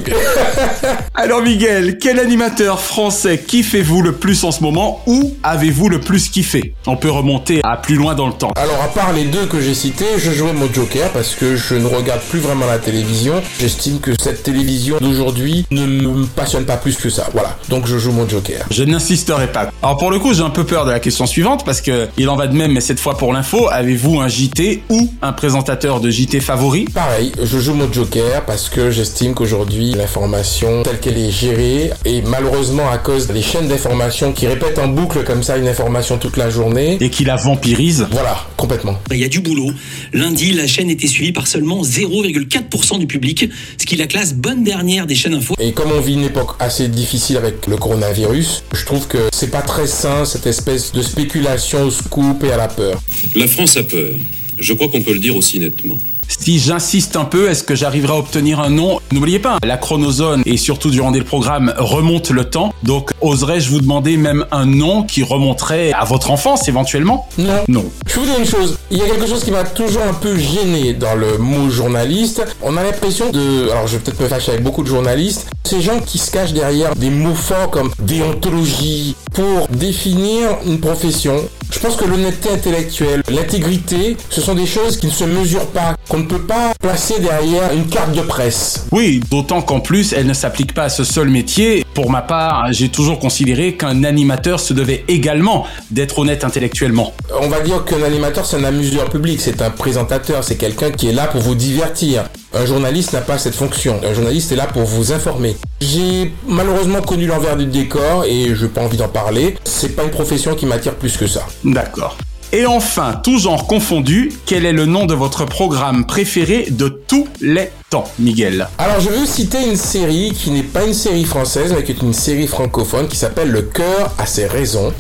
Alors 1.15 1.43
Miguel, 1.43 1.99
quel 1.99 2.19
animateur 2.19 2.81
français 2.81 3.39
kiffez-vous 3.47 4.03
le 4.03 4.13
plus 4.13 4.45
en 4.45 4.51
ce 4.51 4.63
moment 4.63 5.03
ou 5.07 5.35
avez-vous 5.43 5.89
le 5.89 6.01
plus 6.01 6.29
kiffé? 6.29 6.75
On 6.87 6.97
peut 6.97 7.11
remonter 7.11 7.61
à 7.63 7.77
plus 7.77 7.95
loin 7.97 8.15
dans 8.15 8.27
le 8.27 8.35
temps. 8.35 8.53
Alors 8.57 8.83
à 8.83 8.89
part 8.89 9.13
les 9.13 9.25
deux 9.25 9.47
que 9.47 9.61
j'ai 9.61 9.75
cités, 9.75 10.05
je 10.19 10.31
jouais 10.33 10.53
mon 10.53 10.73
Joker 10.73 11.11
parce 11.11 11.35
que 11.35 11.36
je 11.41 11.75
ne 11.75 11.87
regarde 11.87 12.21
plus 12.29 12.41
vraiment 12.41 12.67
la 12.67 12.79
télévision. 12.79 13.43
J'estime 13.61 14.01
que 14.01 14.13
cette 14.21 14.43
télévision 14.43 14.99
d'aujourd'hui 15.01 15.67
ne 15.71 15.87
me 15.87 16.27
passionne 16.27 16.65
pas 16.65 16.77
plus 16.77 16.97
que 16.97 17.11
ça. 17.11 17.29
Voilà, 17.33 17.57
donc 17.69 17.87
je 17.87 17.99
joue 17.99 18.13
mon 18.13 18.29
Joker. 18.29 18.67
Je 18.71 18.85
n'insisterai 18.85 19.49
pas. 19.53 19.71
Alors 19.83 19.97
pour 19.97 20.11
le 20.11 20.19
coup, 20.19 20.35
j'ai 20.35 20.43
un 20.43 20.51
peu 20.51 20.65
peur 20.65 20.85
de 20.87 20.91
la 20.91 21.01
question 21.01 21.27
suivante 21.27 21.65
parce 21.65 21.81
que 21.81 22.09
il 22.17 22.29
en 22.29 22.37
va 22.37 22.47
de 22.47 22.57
même, 22.57 22.73
mais 22.73 22.81
cette 22.81 23.01
fois 23.01 23.17
pour 23.17 23.33
l'info, 23.33 23.69
avez-vous 23.71 24.21
un 24.21 24.29
JT 24.29 24.83
ou 24.89 25.11
un 25.23 25.33
présentateur 25.33 26.01
de 26.01 26.11
JT 26.11 26.41
favori? 26.41 26.85
Pareil, 26.87 27.33
je 27.43 27.59
joue 27.59 27.75
mon 27.75 27.93
Joker 27.93 28.45
parce 28.45 28.69
que 28.69 28.91
j'estime 28.91 29.35
qu'aujourd'hui 29.35 29.93
l'information 29.93 30.83
telle 30.83 31.01
qu'elle 31.01 31.19
est 31.19 31.31
gérée 31.31 31.91
et 32.05 32.23
malheureusement 32.23 32.91
à 32.91 32.99
cause 32.99 33.27
des 33.29 33.43
chaînes 33.43 33.69
d'information 33.69 34.33
qui 34.33 34.47
répètent 34.47 34.79
en 34.79 34.89
boucle 34.89 35.25
comme 35.25 35.43
ça 35.43 35.57
une 35.57 35.69
information 35.69 36.19
toute 36.19 36.37
la 36.37 36.51
journée 36.51 36.99
et 37.01 37.11
qui 37.11 37.25
la 37.25 37.37
vampirise. 37.37 38.07
Voilà, 38.11 38.37
complètement. 38.57 38.99
Il 39.11 39.19
y 39.19 39.25
a 39.25 39.29
du 39.29 39.41
boulot. 39.41 39.71
Lundi, 40.13 40.53
la 40.53 40.67
chaîne 40.67 40.91
était 40.91 41.07
suivie 41.07 41.26
par 41.33 41.47
seulement 41.47 41.83
0,4% 41.83 42.99
du 42.99 43.07
public, 43.07 43.49
ce 43.79 43.87
qui 43.87 43.97
la 43.97 44.07
classe 44.07 44.35
bonne 44.35 44.65
dernière 44.65 45.07
des 45.07 45.15
chaînes 45.15 45.35
info. 45.35 45.55
Et 45.59 45.73
comme 45.73 45.91
on 45.93 46.01
vit 46.01 46.15
une 46.15 46.25
époque 46.25 46.51
assez 46.59 46.89
difficile 46.89 47.37
avec 47.37 47.67
le 47.67 47.77
coronavirus, 47.77 48.65
je 48.73 48.85
trouve 48.85 49.07
que 49.07 49.19
c'est 49.33 49.51
pas 49.51 49.63
très 49.63 49.87
sain 49.87 50.25
cette 50.25 50.47
espèce 50.47 50.93
de 50.93 51.03
spéculation 51.03 51.85
au 51.85 51.91
scoop 51.91 52.45
et 52.45 52.53
à 52.53 52.57
la 52.57 52.69
peur. 52.69 53.01
La 53.35 53.47
France 53.47 53.77
a 53.77 53.83
peur. 53.83 54.15
Je 54.59 54.73
crois 54.73 54.89
qu'on 54.89 55.03
peut 55.03 55.13
le 55.13 55.19
dire 55.19 55.37
aussi 55.37 55.61
nettement. 55.61 55.99
Si 56.29 56.59
j'insiste 56.59 57.17
un 57.17 57.25
peu, 57.25 57.49
est-ce 57.49 57.63
que 57.63 57.75
j'arriverai 57.75 58.13
à 58.13 58.17
obtenir 58.17 58.61
un 58.61 58.71
nom 58.71 59.01
N'oubliez 59.13 59.39
pas, 59.39 59.59
la 59.63 59.77
chronozone 59.77 60.43
et 60.47 60.57
surtout 60.57 60.91
durant 60.91 61.11
le 61.11 61.23
programme 61.23 61.73
remonte 61.79 62.31
le 62.31 62.45
temps. 62.45 62.73
Donc, 62.83 63.11
oserais-je 63.21 63.71
vous 63.71 63.81
demander 63.81 64.17
même 64.17 64.45
un 64.51 64.67
nom 64.67 65.05
qui 65.05 65.23
remonterait 65.23 65.93
à 65.93 66.05
votre 66.05 66.31
enfance 66.31 66.69
éventuellement? 66.69 67.29
Non. 67.39 67.63
Non. 67.69 67.85
Je 68.07 68.15
vais 68.15 68.21
vous 68.21 68.27
dire 68.27 68.39
une 68.39 68.47
chose, 68.47 68.79
il 68.91 68.99
y 68.99 69.03
a 69.03 69.07
quelque 69.07 69.27
chose 69.27 69.45
qui 69.45 69.51
m'a 69.51 69.65
toujours 69.65 70.03
un 70.03 70.15
peu 70.15 70.37
gêné 70.37 70.93
dans 70.93 71.15
le 71.15 71.39
mot 71.39 71.71
journaliste. 71.71 72.43
On 72.63 72.77
a 72.77 72.83
l'impression 72.83 73.31
de... 73.31 73.71
Alors 73.71 73.87
je 73.87 73.97
vais 73.97 74.03
peut-être 74.03 74.21
me 74.21 74.29
fâcher 74.29 74.53
avec 74.53 74.63
beaucoup 74.63 74.83
de 74.83 74.89
journalistes. 74.89 75.47
Ces 75.65 75.81
gens 75.81 75.99
qui 76.01 76.19
se 76.19 76.31
cachent 76.31 76.53
derrière 76.53 76.95
des 76.95 77.11
mots 77.11 77.35
forts 77.35 77.71
comme 77.71 77.91
déontologie 78.01 79.17
pour 79.33 79.69
définir 79.69 80.51
une 80.67 80.81
profession. 80.81 81.37
Je 81.71 81.81
pense 81.81 81.97
que 81.97 82.05
l'honnêteté 82.05 82.51
intellectuelle, 82.51 83.23
l'intégrité, 83.29 84.17
ce 84.31 84.41
sont 84.41 84.55
des 84.55 84.67
choses 84.67 84.97
qui 84.99 85.07
ne 85.07 85.13
se 85.13 85.25
mesurent 85.25 85.67
pas, 85.67 85.97
qu'on 86.09 86.19
ne 86.19 86.25
peut 86.25 86.43
pas 86.43 86.73
placer 86.81 87.19
derrière 87.19 87.73
une 87.73 87.87
carte 87.87 88.13
de 88.13 88.21
presse. 88.21 88.87
Oui, 88.97 89.21
d'autant 89.31 89.61
qu'en 89.61 89.81
plus, 89.81 90.15
elle 90.15 90.27
ne 90.27 90.33
s'applique 90.33 90.73
pas 90.73 90.85
à 90.85 90.89
ce 90.89 91.05
seul 91.05 91.29
métier. 91.29 91.85
Pour 91.93 92.11
ma 92.11 92.23
part, 92.23 92.73
j'ai 92.73 92.89
toujours 92.89 93.19
considéré 93.19 93.75
qu'un 93.77 94.05
animateur 94.05 94.59
se 94.59 94.73
devait 94.73 95.05
également 95.07 95.67
d'être 95.91 96.19
honnête 96.21 96.45
intellectuellement. 96.45 97.13
On 97.39 97.49
va 97.49 97.61
dire 97.61 97.85
qu'un 97.85 98.03
animateur, 98.03 98.47
c'est 98.47 98.57
un 98.57 98.65
amuseur 98.65 99.11
public, 99.11 99.39
c'est 99.39 99.61
un 99.61 99.69
présentateur, 99.69 100.43
c'est 100.45 100.57
quelqu'un 100.57 100.91
qui 100.93 101.09
est 101.09 101.13
là 101.13 101.27
pour 101.27 101.43
vous 101.43 101.55
divertir. 101.55 102.25
Un 102.55 102.65
journaliste 102.65 103.13
n'a 103.13 103.21
pas 103.21 103.37
cette 103.37 103.55
fonction. 103.55 104.01
Un 104.03 104.15
journaliste 104.15 104.51
est 104.53 104.57
là 104.57 104.67
pour 104.67 104.85
vous 104.85 105.13
informer. 105.13 105.59
J'ai 105.83 106.33
malheureusement 106.49 107.03
connu 107.03 107.27
l'envers 107.27 107.59
du 107.59 107.67
décor 107.67 108.25
et 108.25 108.55
je 108.55 108.65
n'ai 108.65 108.71
pas 108.71 108.81
envie 108.81 108.97
d'en 108.97 109.09
parler. 109.09 109.59
C'est 109.65 109.95
pas 109.95 110.05
une 110.05 110.11
profession 110.11 110.55
qui 110.55 110.65
m'attire 110.65 110.95
plus 110.95 111.19
que 111.19 111.27
ça. 111.27 111.47
D'accord. 111.65 112.17
Et 112.53 112.65
enfin, 112.65 113.21
tout 113.23 113.39
genre 113.39 113.67
confondu, 113.67 114.33
quel 114.47 114.65
est 114.65 114.73
le 114.73 114.87
nom 114.87 115.05
de 115.05 115.15
votre 115.15 115.45
programme 115.45 116.07
préféré 116.07 116.69
de 116.71 116.89
tous 116.89 117.27
les 117.41 117.71
temps, 117.91 118.05
Miguel 118.21 118.69
Alors 118.79 119.01
je 119.01 119.09
veux 119.09 119.27
citer 119.27 119.67
une 119.69 119.77
série 119.77 120.33
qui 120.33 120.51
n'est 120.51 120.63
pas 120.63 120.85
une 120.85 120.95
série 120.95 121.25
française 121.25 121.75
mais 121.77 121.83
qui 121.83 121.93
est 121.93 122.03
une 122.03 122.13
série 122.13 122.47
francophone 122.47 123.09
qui 123.09 123.17
s'appelle 123.17 123.51
Le 123.51 123.63
cœur 123.63 124.13
a 124.19 124.27
ses 124.27 124.47
raisons. 124.47 124.93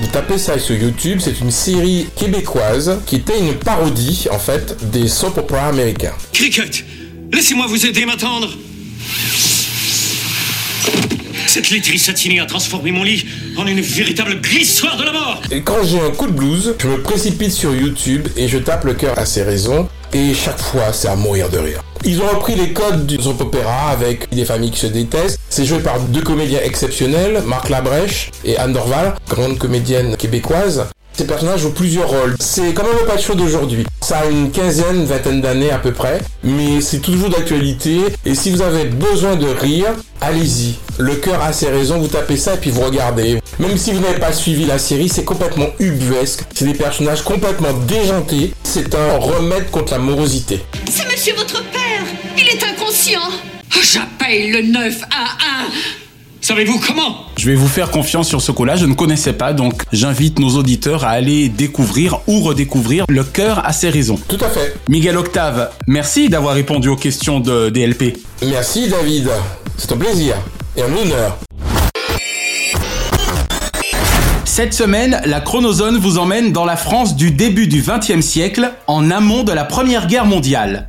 Vous 0.00 0.08
tapez 0.12 0.38
ça 0.38 0.58
sur 0.58 0.76
YouTube, 0.76 1.18
c'est 1.20 1.40
une 1.40 1.50
série 1.50 2.06
québécoise 2.16 3.00
qui 3.06 3.16
était 3.16 3.38
une 3.40 3.54
parodie 3.54 4.28
en 4.30 4.38
fait 4.38 4.90
des 4.90 5.08
soap 5.08 5.38
operas 5.38 5.68
américains. 5.68 6.14
Cricket, 6.32 6.84
laissez-moi 7.32 7.66
vous 7.66 7.86
aider, 7.86 8.06
m'attendre. 8.06 8.50
Cette 11.48 11.70
laiterie 11.70 11.98
satinée 11.98 12.40
a 12.40 12.46
transformé 12.46 12.92
mon 12.92 13.02
lit 13.02 13.26
en 13.58 13.66
une 13.66 13.80
véritable 13.80 14.40
glissoire 14.40 14.96
de 14.96 15.04
la 15.04 15.12
mort. 15.12 15.42
Et 15.50 15.60
quand 15.60 15.84
j'ai 15.84 16.00
un 16.00 16.10
coup 16.10 16.26
de 16.26 16.32
blues, 16.32 16.74
je 16.80 16.88
me 16.88 17.02
précipite 17.02 17.52
sur 17.52 17.74
YouTube 17.74 18.28
et 18.36 18.48
je 18.48 18.56
tape 18.58 18.84
le 18.84 18.94
cœur 18.94 19.18
à 19.18 19.26
ses 19.26 19.42
raisons. 19.42 19.88
Et 20.14 20.32
chaque 20.34 20.60
fois, 20.60 20.92
c'est 20.92 21.08
à 21.08 21.16
mourir 21.16 21.50
de 21.50 21.58
rire. 21.58 21.82
Ils 22.04 22.20
ont 22.20 22.28
repris 22.28 22.54
les 22.54 22.72
codes 22.72 23.06
du 23.06 23.22
soap 23.22 23.40
opéra 23.40 23.90
avec 23.90 24.28
des 24.34 24.44
familles 24.44 24.70
qui 24.70 24.80
se 24.80 24.86
détestent. 24.86 25.38
C'est 25.50 25.64
joué 25.64 25.80
par 25.80 26.00
deux 26.00 26.22
comédiens 26.22 26.60
exceptionnels, 26.62 27.42
Marc 27.46 27.68
Labrèche 27.68 28.30
et 28.44 28.56
Anne 28.56 28.72
Dorval, 28.72 29.14
grande 29.28 29.58
comédienne 29.58 30.16
québécoise. 30.16 30.86
Personnages 31.24 31.60
jouent 31.60 31.70
plusieurs 31.70 32.08
rôles. 32.08 32.36
C'est 32.40 32.72
quand 32.74 32.82
même 32.82 32.92
le 33.10 33.20
show 33.20 33.34
d'aujourd'hui. 33.34 33.86
Ça 34.00 34.18
a 34.18 34.26
une 34.26 34.50
quinzaine, 34.50 35.04
vingtaine 35.04 35.40
d'années 35.40 35.70
à 35.70 35.78
peu 35.78 35.92
près, 35.92 36.20
mais 36.42 36.80
c'est 36.80 36.98
toujours 36.98 37.28
d'actualité. 37.28 38.00
Et 38.26 38.34
si 38.34 38.50
vous 38.50 38.62
avez 38.62 38.84
besoin 38.84 39.36
de 39.36 39.46
rire, 39.46 39.94
allez-y. 40.20 40.74
Le 40.98 41.14
cœur 41.14 41.42
a 41.42 41.52
ses 41.52 41.68
raisons, 41.68 41.98
vous 41.98 42.08
tapez 42.08 42.36
ça 42.36 42.54
et 42.54 42.56
puis 42.56 42.70
vous 42.70 42.82
regardez. 42.82 43.40
Même 43.58 43.76
si 43.76 43.92
vous 43.92 44.00
n'avez 44.00 44.18
pas 44.18 44.32
suivi 44.32 44.64
la 44.64 44.78
série, 44.78 45.08
c'est 45.08 45.24
complètement 45.24 45.68
ubuesque. 45.78 46.44
C'est 46.54 46.64
des 46.64 46.74
personnages 46.74 47.22
complètement 47.22 47.72
déjantés. 47.86 48.52
C'est 48.64 48.94
un 48.94 49.18
remède 49.18 49.70
contre 49.70 49.92
la 49.92 49.98
morosité. 49.98 50.60
C'est 50.90 51.06
monsieur 51.10 51.34
votre 51.34 51.62
père 51.70 52.04
Il 52.36 52.48
est 52.48 52.62
inconscient 52.64 53.20
J'appelle 53.82 54.52
le 54.52 54.62
9 54.62 55.02
à 55.10 55.24
1 55.66 56.01
Savez-vous 56.44 56.80
comment? 56.84 57.18
Je 57.36 57.48
vais 57.48 57.54
vous 57.54 57.68
faire 57.68 57.92
confiance 57.92 58.26
sur 58.26 58.42
ce 58.42 58.50
coup-là, 58.50 58.74
je 58.74 58.84
ne 58.84 58.94
connaissais 58.94 59.32
pas, 59.32 59.52
donc 59.52 59.84
j'invite 59.92 60.40
nos 60.40 60.56
auditeurs 60.56 61.04
à 61.04 61.10
aller 61.10 61.48
découvrir 61.48 62.18
ou 62.26 62.40
redécouvrir 62.40 63.04
Le 63.08 63.22
cœur 63.22 63.64
à 63.64 63.72
ses 63.72 63.90
raisons. 63.90 64.18
Tout 64.26 64.38
à 64.40 64.48
fait. 64.48 64.74
Miguel 64.88 65.16
Octave, 65.16 65.70
merci 65.86 66.28
d'avoir 66.28 66.56
répondu 66.56 66.88
aux 66.88 66.96
questions 66.96 67.38
de 67.38 67.70
DLP. 67.70 68.16
Merci 68.44 68.88
David. 68.88 69.30
C'est 69.78 69.92
un 69.92 69.96
plaisir 69.96 70.34
et 70.76 70.82
un 70.82 70.92
honneur. 70.92 71.38
Cette 74.44 74.74
semaine, 74.74 75.22
la 75.24 75.40
chronozone 75.40 75.96
vous 75.96 76.18
emmène 76.18 76.52
dans 76.52 76.64
la 76.64 76.76
France 76.76 77.14
du 77.14 77.30
début 77.30 77.68
du 77.68 77.82
XXe 77.82 78.20
siècle, 78.20 78.72
en 78.88 79.12
amont 79.12 79.44
de 79.44 79.52
la 79.52 79.64
Première 79.64 80.08
Guerre 80.08 80.26
mondiale. 80.26 80.88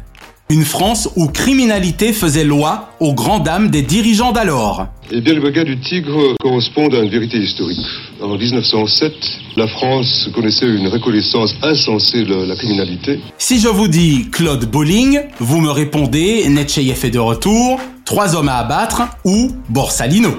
Une 0.54 0.66
France 0.66 1.10
où 1.16 1.30
criminalité 1.30 2.14
faisait 2.14 2.44
loi 2.44 2.90
aux 3.00 3.16
grandes 3.16 3.42
dames 3.42 3.72
des 3.72 3.82
dirigeants 3.82 4.32
d'alors. 4.32 4.86
Eh 5.10 5.20
bien, 5.20 5.34
le 5.34 5.42
bagage 5.42 5.66
du 5.66 5.80
tigre 5.80 6.36
correspond 6.40 6.90
à 6.90 7.00
une 7.00 7.10
vérité 7.10 7.40
historique. 7.40 7.80
En 8.22 8.38
1907, 8.38 9.14
la 9.58 9.68
France 9.68 10.30
connaissait 10.36 10.68
une 10.68 10.88
reconnaissance 10.90 11.56
insensée 11.64 12.24
de 12.24 12.36
la 12.48 12.56
criminalité. 12.56 13.20
Si 13.40 13.60
je 13.60 13.68
vous 13.68 13.88
dis 13.88 14.30
Claude 14.32 14.70
Bolling, 14.70 15.22
vous 15.40 15.60
me 15.60 15.72
répondez 15.72 16.48
Netcheyev 16.48 17.04
est 17.04 17.10
de 17.10 17.18
retour, 17.18 17.80
Trois 18.06 18.36
hommes 18.36 18.50
à 18.50 18.58
abattre 18.58 19.02
ou 19.26 19.50
Borsalino. 19.70 20.34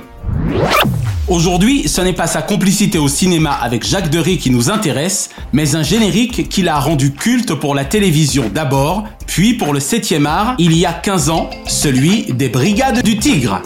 Aujourd'hui, 1.26 1.88
ce 1.88 2.02
n'est 2.02 2.12
pas 2.12 2.26
sa 2.26 2.42
complicité 2.42 2.98
au 2.98 3.08
cinéma 3.08 3.52
avec 3.52 3.86
Jacques 3.86 4.10
Dery 4.10 4.36
qui 4.36 4.50
nous 4.50 4.68
intéresse, 4.68 5.30
mais 5.54 5.74
un 5.74 5.82
générique 5.82 6.50
qu'il 6.50 6.68
a 6.68 6.78
rendu 6.78 7.14
culte 7.14 7.54
pour 7.54 7.74
la 7.74 7.86
télévision 7.86 8.50
d'abord, 8.52 9.04
puis 9.26 9.54
pour 9.54 9.72
le 9.72 9.80
7e 9.80 10.26
art 10.26 10.54
il 10.58 10.76
y 10.76 10.84
a 10.84 10.92
15 10.92 11.30
ans, 11.30 11.48
celui 11.66 12.24
des 12.24 12.50
Brigades 12.50 13.02
du 13.02 13.16
Tigre. 13.16 13.62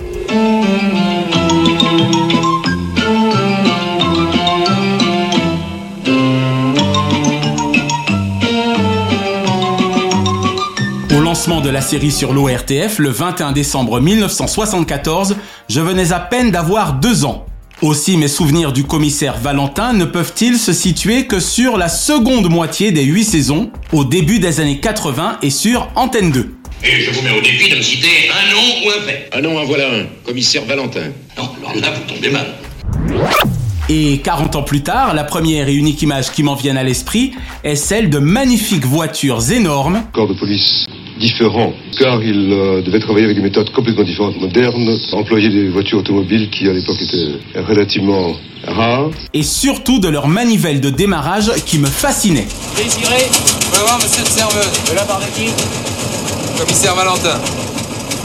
Au 11.11 11.21
lancement 11.21 11.61
de 11.61 11.71
la 11.71 11.81
série 11.81 12.13
sur 12.13 12.33
l'ORTF 12.33 13.01
le 13.01 13.11
21 13.11 13.51
décembre 13.51 14.01
1974, 14.01 15.35
je 15.69 15.81
venais 15.81 16.13
à 16.13 16.21
peine 16.21 16.53
d'avoir 16.53 16.93
deux 16.95 17.25
ans. 17.25 17.48
Aussi 17.81 18.17
mes 18.17 18.27
souvenirs 18.27 18.73
du 18.73 18.83
commissaire 18.83 19.39
Valentin 19.39 19.93
ne 19.93 20.05
peuvent-ils 20.05 20.59
se 20.59 20.73
situer 20.73 21.27
que 21.27 21.39
sur 21.39 21.77
la 21.77 21.89
seconde 21.89 22.51
moitié 22.51 22.91
des 22.91 23.05
huit 23.05 23.23
saisons, 23.23 23.71
au 23.93 24.05
début 24.05 24.41
des 24.41 24.59
années 24.59 24.81
80 24.81 25.39
et 25.43 25.51
sur 25.51 25.89
Antenne 25.95 26.33
2. 26.33 26.57
Et 26.83 27.01
je 27.03 27.13
vous 27.13 27.23
mets 27.23 27.31
au 27.31 27.41
défi 27.41 27.71
de 27.71 27.77
me 27.77 27.83
citer 27.83 28.09
un 28.33 28.53
nom 28.53 28.61
ou 28.85 28.91
un 28.91 29.07
fait. 29.07 29.31
Ah 29.31 29.41
non, 29.41 29.57
en 29.57 29.65
voilà 29.65 29.95
un. 29.95 30.07
Commissaire 30.27 30.65
Valentin. 30.65 31.13
Non, 31.37 31.51
alors 31.61 31.77
là, 31.77 31.93
vous 31.93 32.13
tombez 32.13 32.31
mal. 32.31 32.47
Et 33.89 34.19
40 34.25 34.57
ans 34.57 34.63
plus 34.65 34.83
tard, 34.83 35.15
la 35.15 35.23
première 35.23 35.69
et 35.69 35.75
unique 35.75 36.03
image 36.03 36.33
qui 36.33 36.43
m'en 36.43 36.57
vient 36.57 36.77
à 36.77 36.83
l'esprit 36.83 37.35
est 37.63 37.77
celle 37.77 38.11
de 38.11 38.19
magnifiques 38.19 38.87
voitures 38.87 39.53
énormes. 39.53 40.03
Corps 40.13 40.29
de 40.29 40.35
police 40.35 40.87
différent, 41.19 41.73
car 41.99 42.23
il 42.23 42.53
euh, 42.53 42.83
devait 42.83 43.01
travailler 43.01 43.25
avec 43.27 43.37
des 43.37 43.43
méthodes 43.43 43.71
complètement 43.73 44.05
différentes, 44.05 44.41
modernes, 44.41 44.97
employer 45.13 45.49
des 45.51 45.69
voitures 45.69 45.99
automobiles 45.99 46.49
qui 46.51 46.69
à 46.69 46.73
l'époque 46.73 47.01
étaient 47.01 47.61
relativement 47.61 48.33
rares. 48.67 49.11
Et 49.35 49.43
surtout 49.43 49.99
de 49.99 50.09
leur 50.09 50.29
manivelle 50.29 50.81
de 50.81 50.91
démarrage 50.91 51.51
qui 51.67 51.79
me 51.79 51.87
fascinait. 51.87 52.47
Désiré, 52.77 53.29
veux 53.73 53.81
voir 53.81 53.99
monsieur 53.99 54.23
le 54.23 54.31
serveuse. 54.31 54.91
De 54.91 54.95
la 54.95 55.03
part 55.03 55.21
de 55.21 55.27
qui? 55.27 55.51
Commissaire 56.59 56.95
Valentin. 56.95 57.39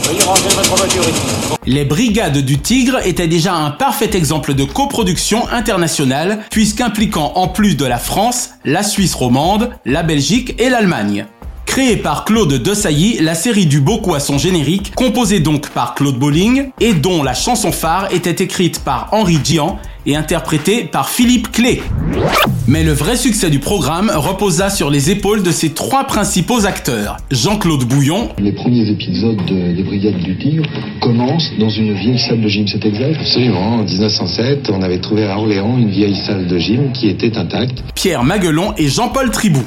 Veuillez 0.04 0.22
ranger 0.22 0.48
votre 0.54 0.76
voiture 0.76 1.02
ici. 1.02 1.54
Les 1.66 1.84
Brigades 1.86 2.38
du 2.38 2.58
Tigre 2.58 2.98
étaient 3.06 3.26
déjà 3.26 3.54
un 3.54 3.70
parfait 3.70 4.10
exemple 4.14 4.52
de 4.52 4.64
coproduction 4.64 5.48
internationale, 5.48 6.40
puisqu'impliquant 6.50 7.32
en 7.36 7.48
plus 7.48 7.74
de 7.74 7.86
la 7.86 7.98
France, 7.98 8.50
la 8.66 8.82
Suisse 8.82 9.14
romande, 9.14 9.70
la 9.86 10.02
Belgique 10.02 10.60
et 10.60 10.68
l'Allemagne. 10.68 11.24
Créée 11.74 11.96
par 11.96 12.24
Claude 12.24 12.54
Desailly, 12.54 13.18
la 13.20 13.34
série 13.34 13.66
du 13.66 13.80
beaucoup 13.80 14.14
à 14.14 14.20
son 14.20 14.38
générique, 14.38 14.92
composée 14.94 15.40
donc 15.40 15.70
par 15.70 15.96
Claude 15.96 16.16
Bolling, 16.16 16.68
et 16.80 16.92
dont 16.94 17.24
la 17.24 17.34
chanson 17.34 17.72
phare 17.72 18.14
était 18.14 18.44
écrite 18.44 18.78
par 18.84 19.08
Henri 19.10 19.38
Gian 19.44 19.80
et 20.06 20.14
interprétée 20.14 20.84
par 20.84 21.08
Philippe 21.08 21.50
Clé. 21.50 21.82
Mais 22.68 22.84
le 22.84 22.92
vrai 22.92 23.16
succès 23.16 23.50
du 23.50 23.58
programme 23.58 24.12
reposa 24.14 24.70
sur 24.70 24.88
les 24.88 25.10
épaules 25.10 25.42
de 25.42 25.50
ses 25.50 25.70
trois 25.70 26.04
principaux 26.04 26.64
acteurs. 26.64 27.16
Jean-Claude 27.32 27.82
Bouillon. 27.82 28.28
Les 28.38 28.52
premiers 28.52 28.88
épisodes 28.88 29.44
de- 29.44 29.74
des 29.74 29.82
Brigades 29.82 30.22
du 30.22 30.38
Tigre 30.38 30.64
commencent 31.02 31.50
dans 31.58 31.70
une 31.70 31.92
vieille 31.94 32.20
salle 32.20 32.40
de 32.40 32.48
gym, 32.48 32.68
c'est 32.68 32.86
exact? 32.86 33.16
Absolument. 33.18 33.80
En 33.80 33.82
1907, 33.84 34.70
on 34.72 34.80
avait 34.80 35.00
trouvé 35.00 35.24
à 35.24 35.36
Orléans 35.36 35.76
une 35.76 35.90
vieille 35.90 36.14
salle 36.24 36.46
de 36.46 36.56
gym 36.56 36.92
qui 36.92 37.08
était 37.08 37.36
intacte. 37.36 37.82
Pierre 37.96 38.22
Maguelon 38.22 38.74
et 38.78 38.86
Jean-Paul 38.86 39.32
Tribou. 39.32 39.64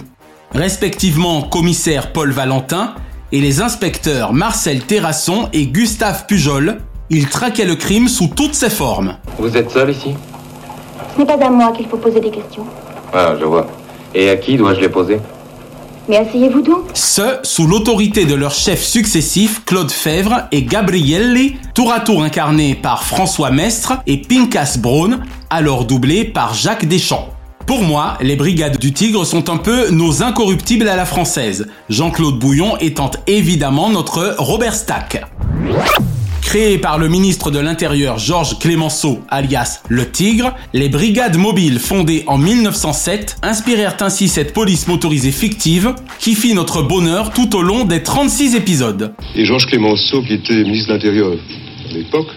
Respectivement 0.53 1.41
commissaire 1.41 2.13
Paul 2.13 2.31
Valentin 2.31 2.95
et 3.31 3.41
les 3.41 3.61
inspecteurs 3.61 4.33
Marcel 4.33 4.81
Terrasson 4.81 5.49
et 5.53 5.67
Gustave 5.67 6.25
Pujol. 6.25 6.79
Ils 7.09 7.27
traquaient 7.27 7.65
le 7.65 7.75
crime 7.75 8.07
sous 8.07 8.27
toutes 8.27 8.55
ses 8.55 8.69
formes. 8.69 9.15
Vous 9.37 9.55
êtes 9.55 9.71
seul 9.71 9.91
ici? 9.91 10.15
Ce 11.13 11.19
n'est 11.19 11.25
pas 11.25 11.45
à 11.45 11.49
moi 11.49 11.71
qu'il 11.71 11.87
faut 11.87 11.97
poser 11.97 12.19
des 12.19 12.31
questions. 12.31 12.65
Ah, 13.13 13.35
je 13.39 13.45
vois. 13.45 13.67
Et 14.13 14.29
à 14.29 14.37
qui 14.37 14.57
dois-je 14.57 14.79
les 14.79 14.89
poser? 14.89 15.19
Mais 16.09 16.17
asseyez-vous 16.17 16.61
donc. 16.61 16.85
Ce, 16.93 17.39
sous 17.43 17.67
l'autorité 17.67 18.25
de 18.25 18.33
leurs 18.33 18.53
chefs 18.53 18.83
successifs 18.83 19.65
Claude 19.65 19.91
Fèvre 19.91 20.47
et 20.53 20.63
Gabrielli, 20.63 21.57
tour 21.73 21.91
à 21.91 21.99
tour 21.99 22.23
incarnés 22.23 22.75
par 22.75 23.03
François 23.03 23.51
Mestre 23.51 23.99
et 24.07 24.17
Pincas 24.17 24.77
Braun, 24.79 25.19
alors 25.49 25.85
doublés 25.85 26.23
par 26.23 26.53
Jacques 26.53 26.85
Deschamps. 26.85 27.27
Pour 27.67 27.83
moi, 27.83 28.17
les 28.21 28.37
Brigades 28.37 28.79
du 28.79 28.93
Tigre 28.93 29.25
sont 29.25 29.49
un 29.49 29.57
peu 29.57 29.89
nos 29.89 30.23
incorruptibles 30.23 30.87
à 30.87 30.95
la 30.95 31.05
française, 31.05 31.67
Jean-Claude 31.89 32.39
Bouillon 32.39 32.77
étant 32.77 33.11
évidemment 33.27 33.89
notre 33.89 34.35
Robert 34.37 34.73
Stack. 34.73 35.21
Créé 36.41 36.77
par 36.77 36.97
le 36.97 37.09
ministre 37.09 37.51
de 37.51 37.59
l'Intérieur 37.59 38.19
Georges 38.19 38.57
Clémenceau, 38.57 39.19
alias 39.27 39.81
Le 39.89 40.09
Tigre, 40.09 40.55
les 40.71 40.87
brigades 40.87 41.35
mobiles 41.35 41.79
fondées 41.79 42.23
en 42.27 42.37
1907 42.37 43.39
inspirèrent 43.41 43.97
ainsi 43.99 44.29
cette 44.29 44.53
police 44.53 44.87
motorisée 44.87 45.33
fictive 45.33 45.93
qui 46.19 46.35
fit 46.35 46.53
notre 46.53 46.83
bonheur 46.83 47.31
tout 47.31 47.53
au 47.53 47.63
long 47.63 47.83
des 47.83 48.01
36 48.01 48.55
épisodes. 48.55 49.13
Et 49.35 49.43
Georges 49.43 49.65
Clémenceau, 49.65 50.21
qui 50.21 50.35
était 50.35 50.63
ministre 50.63 50.87
de 50.87 50.93
l'Intérieur 50.93 51.33
à 51.33 51.93
l'époque, 51.93 52.29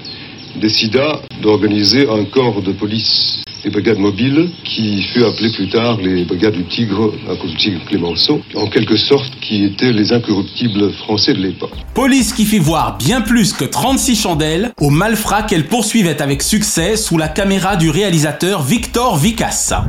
décida 0.61 1.21
d'organiser 1.41 2.09
un 2.09 2.25
corps 2.25 2.63
de 2.63 2.73
police 2.73 3.45
des 3.63 3.71
brigades 3.71 3.99
mobiles 3.99 4.51
qui 4.65 5.03
fut 5.13 5.25
appelé 5.25 5.51
plus 5.53 5.69
tard 5.69 5.99
les 5.99 6.25
brigades 6.25 6.55
du 6.55 6.65
Tigre 6.65 7.13
à 7.31 7.37
cause 7.37 7.51
du 7.51 7.57
Tigre 7.57 7.85
Clémenceau, 7.87 8.41
en 8.55 8.69
quelque 8.69 8.97
sorte 8.97 9.31
qui 9.41 9.65
étaient 9.65 9.93
les 9.93 10.13
incorruptibles 10.13 10.93
français 10.95 11.35
de 11.35 11.41
l'époque. 11.41 11.73
Police 11.95 12.33
qui 12.33 12.45
fit 12.45 12.59
voir 12.59 12.97
bien 12.97 13.21
plus 13.21 13.53
que 13.53 13.65
36 13.65 14.17
chandelles 14.17 14.73
aux 14.81 14.91
malfrats 14.91 15.43
qu'elle 15.43 15.67
poursuivait 15.67 16.23
avec 16.23 16.43
succès 16.43 16.97
sous 16.97 17.19
la 17.19 17.29
caméra 17.29 17.77
du 17.77 17.91
réalisateur 17.91 18.63
Victor 18.63 19.17
Vicassa. 19.17 19.87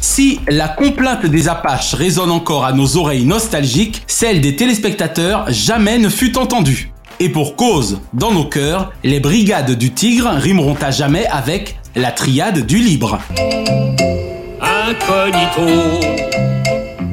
Si 0.00 0.40
la 0.48 0.68
complainte 0.68 1.26
des 1.26 1.48
Apaches 1.48 1.94
résonne 1.94 2.30
encore 2.30 2.64
à 2.64 2.72
nos 2.72 2.96
oreilles 2.96 3.24
nostalgiques, 3.24 4.02
celle 4.06 4.40
des 4.40 4.54
téléspectateurs 4.54 5.46
jamais 5.48 5.98
ne 5.98 6.08
fut 6.08 6.38
entendue. 6.38 6.90
Et 7.18 7.30
pour 7.30 7.56
cause, 7.56 8.00
dans 8.12 8.32
nos 8.32 8.44
cœurs, 8.44 8.92
les 9.02 9.20
brigades 9.20 9.72
du 9.76 9.90
Tigre 9.90 10.28
rimeront 10.28 10.76
à 10.82 10.90
jamais 10.90 11.26
avec 11.26 11.76
la 11.96 12.12
triade 12.12 12.66
du 12.66 12.76
libre. 12.76 13.18
Incognito, 14.60 15.66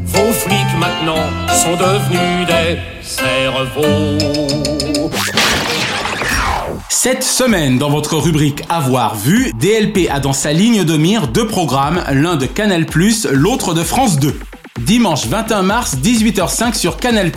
vos 0.05 0.33
flics 0.33 0.77
maintenant 0.77 1.23
sont 1.47 1.77
devenus 1.77 2.45
des 2.47 2.79
cerveaux. 3.01 4.17
Cette 6.89 7.23
semaine, 7.23 7.77
dans 7.77 7.89
votre 7.89 8.17
rubrique 8.17 8.63
Avoir 8.67 9.15
vu, 9.15 9.53
DLP 9.57 10.09
a 10.11 10.19
dans 10.19 10.33
sa 10.33 10.51
ligne 10.51 10.83
de 10.83 10.97
mire 10.97 11.29
deux 11.29 11.47
programmes, 11.47 12.03
l'un 12.11 12.35
de 12.35 12.45
Canal+, 12.45 12.85
l'autre 13.31 13.73
de 13.73 13.83
France 13.83 14.19
2. 14.19 14.37
Dimanche 14.79 15.27
21 15.27 15.61
mars, 15.61 15.97
18h05 15.97 16.73
sur 16.73 16.97
Canal+. 16.97 17.31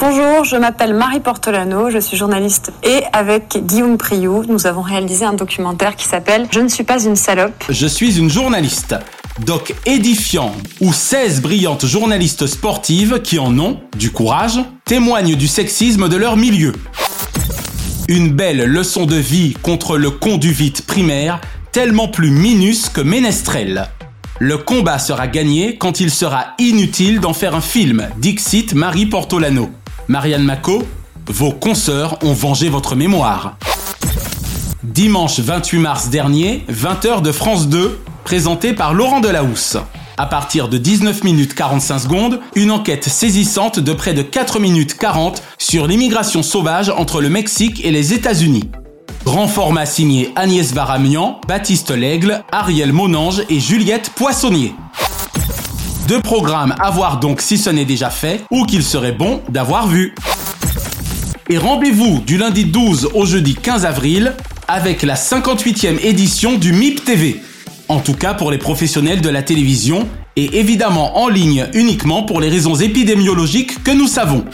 Bonjour, 0.00 0.44
je 0.44 0.56
m'appelle 0.56 0.92
Marie 0.92 1.20
Portolano, 1.20 1.88
je 1.88 1.98
suis 1.98 2.16
journaliste 2.16 2.72
et 2.82 3.02
avec 3.12 3.64
Guillaume 3.64 3.96
Priou, 3.96 4.44
nous 4.48 4.66
avons 4.66 4.82
réalisé 4.82 5.24
un 5.24 5.34
documentaire 5.34 5.94
qui 5.94 6.04
s'appelle 6.04 6.48
Je 6.50 6.58
ne 6.58 6.68
suis 6.68 6.82
pas 6.82 7.02
une 7.02 7.14
salope. 7.14 7.64
Je 7.70 7.86
suis 7.86 8.18
une 8.18 8.28
journaliste. 8.28 8.96
Doc 9.46 9.72
édifiant 9.86 10.52
où 10.80 10.92
16 10.92 11.42
brillantes 11.42 11.86
journalistes 11.86 12.48
sportives 12.48 13.22
qui 13.22 13.38
en 13.38 13.56
ont, 13.60 13.78
du 13.96 14.10
courage, 14.10 14.58
témoignent 14.84 15.36
du 15.36 15.46
sexisme 15.46 16.08
de 16.08 16.16
leur 16.16 16.36
milieu. 16.36 16.72
Une 18.08 18.32
belle 18.32 18.64
leçon 18.64 19.06
de 19.06 19.16
vie 19.16 19.54
contre 19.62 19.96
le 19.96 20.10
conduite 20.10 20.84
primaire, 20.86 21.40
tellement 21.70 22.08
plus 22.08 22.30
minus 22.30 22.88
que 22.88 23.00
ménestrel. 23.00 23.88
Le 24.40 24.58
combat 24.58 24.98
sera 24.98 25.28
gagné 25.28 25.76
quand 25.76 26.00
il 26.00 26.10
sera 26.10 26.54
inutile 26.58 27.20
d'en 27.20 27.32
faire 27.32 27.54
un 27.54 27.60
film, 27.60 28.08
Dixit 28.18 28.74
Marie 28.74 29.06
Portolano. 29.06 29.70
Marianne 30.08 30.42
Mako, 30.42 30.82
vos 31.28 31.52
consoeurs 31.52 32.18
ont 32.24 32.32
vengé 32.32 32.68
votre 32.68 32.96
mémoire. 32.96 33.56
Dimanche 34.82 35.38
28 35.38 35.78
mars 35.78 36.08
dernier, 36.08 36.64
20h 36.68 37.22
de 37.22 37.30
France 37.30 37.68
2, 37.68 38.00
présenté 38.24 38.72
par 38.72 38.92
Laurent 38.92 39.20
Delahousse. 39.20 39.76
À 40.16 40.26
partir 40.26 40.68
de 40.68 40.78
19 40.78 41.22
minutes 41.22 41.54
45 41.54 41.98
secondes, 42.00 42.40
une 42.56 42.72
enquête 42.72 43.04
saisissante 43.04 43.78
de 43.78 43.92
près 43.92 44.14
de 44.14 44.22
4 44.22 44.58
minutes 44.58 44.94
40 44.98 45.44
sur 45.58 45.86
l'immigration 45.86 46.42
sauvage 46.42 46.90
entre 46.90 47.20
le 47.20 47.28
Mexique 47.28 47.84
et 47.84 47.92
les 47.92 48.12
États-Unis. 48.12 48.68
Grand 49.24 49.48
format 49.48 49.86
signé 49.86 50.32
Agnès 50.36 50.74
Varamian, 50.74 51.40
Baptiste 51.48 51.90
Lègle, 51.90 52.44
Ariel 52.52 52.92
Monange 52.92 53.42
et 53.48 53.58
Juliette 53.58 54.10
Poissonnier. 54.10 54.74
Deux 56.06 56.20
programmes 56.20 56.74
à 56.78 56.90
voir 56.90 57.20
donc 57.20 57.40
si 57.40 57.56
ce 57.56 57.70
n'est 57.70 57.86
déjà 57.86 58.10
fait 58.10 58.42
ou 58.50 58.66
qu'il 58.66 58.82
serait 58.82 59.12
bon 59.12 59.40
d'avoir 59.48 59.88
vu. 59.88 60.14
Et 61.48 61.56
rendez-vous 61.56 62.20
du 62.26 62.36
lundi 62.36 62.66
12 62.66 63.12
au 63.14 63.24
jeudi 63.24 63.54
15 63.54 63.86
avril 63.86 64.34
avec 64.68 65.02
la 65.02 65.14
58e 65.14 66.04
édition 66.04 66.58
du 66.58 66.74
MIP 66.74 67.02
TV. 67.02 67.40
En 67.88 68.00
tout 68.00 68.14
cas 68.14 68.34
pour 68.34 68.50
les 68.50 68.58
professionnels 68.58 69.22
de 69.22 69.30
la 69.30 69.42
télévision 69.42 70.06
et 70.36 70.58
évidemment 70.58 71.18
en 71.18 71.28
ligne 71.28 71.66
uniquement 71.72 72.24
pour 72.24 72.42
les 72.42 72.50
raisons 72.50 72.74
épidémiologiques 72.74 73.82
que 73.82 73.90
nous 73.90 74.06
savons. 74.06 74.44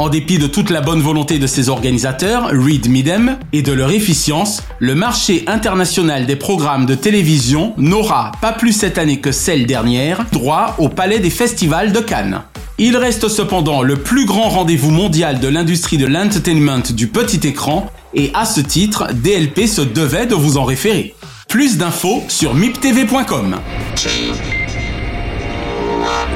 En 0.00 0.08
dépit 0.08 0.38
de 0.38 0.46
toute 0.46 0.70
la 0.70 0.80
bonne 0.80 1.02
volonté 1.02 1.38
de 1.38 1.46
ses 1.46 1.68
organisateurs, 1.68 2.46
Reed 2.46 2.88
Midem, 2.88 3.36
et 3.52 3.60
de 3.60 3.70
leur 3.70 3.90
efficience, 3.90 4.62
le 4.78 4.94
marché 4.94 5.44
international 5.46 6.24
des 6.24 6.36
programmes 6.36 6.86
de 6.86 6.94
télévision 6.94 7.74
n'aura, 7.76 8.32
pas 8.40 8.52
plus 8.52 8.72
cette 8.72 8.96
année 8.96 9.20
que 9.20 9.30
celle 9.30 9.66
dernière, 9.66 10.24
droit 10.32 10.74
au 10.78 10.88
Palais 10.88 11.18
des 11.18 11.28
Festivals 11.28 11.92
de 11.92 12.00
Cannes. 12.00 12.40
Il 12.78 12.96
reste 12.96 13.28
cependant 13.28 13.82
le 13.82 13.96
plus 13.96 14.24
grand 14.24 14.48
rendez-vous 14.48 14.90
mondial 14.90 15.38
de 15.38 15.48
l'industrie 15.48 15.98
de 15.98 16.06
l'entertainment 16.06 16.94
du 16.94 17.08
petit 17.08 17.46
écran, 17.46 17.84
et 18.14 18.30
à 18.32 18.46
ce 18.46 18.62
titre, 18.62 19.08
DLP 19.12 19.66
se 19.66 19.82
devait 19.82 20.24
de 20.24 20.34
vous 20.34 20.56
en 20.56 20.64
référer. 20.64 21.14
Plus 21.46 21.76
d'infos 21.76 22.24
sur 22.26 22.54
miptv.com. 22.54 23.56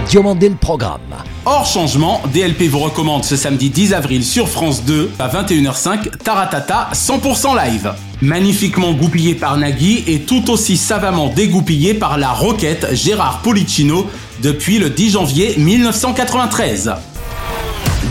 Diomandé 0.09 0.49
le 0.49 0.55
programme. 0.55 1.01
Hors 1.45 1.67
changement, 1.67 2.23
DLP 2.33 2.69
vous 2.69 2.79
recommande 2.79 3.25
ce 3.25 3.37
samedi 3.37 3.71
10 3.71 3.95
avril 3.95 4.25
sur 4.25 4.49
France 4.49 4.85
2 4.85 5.11
à 5.19 5.29
21h05 5.29 6.19
Taratata 6.23 6.91
100% 6.93 7.57
live. 7.65 7.93
Magnifiquement 8.23 8.93
goupillé 8.93 9.35
par 9.35 9.57
Nagui 9.57 10.05
et 10.07 10.21
tout 10.21 10.51
aussi 10.51 10.77
savamment 10.77 11.29
dégoupillé 11.29 11.95
par 11.95 12.19
la 12.19 12.31
roquette 12.31 12.95
Gérard 12.95 13.41
Policino 13.43 14.07
depuis 14.43 14.79
le 14.79 14.91
10 14.91 15.11
janvier 15.11 15.55
1993. 15.59 16.93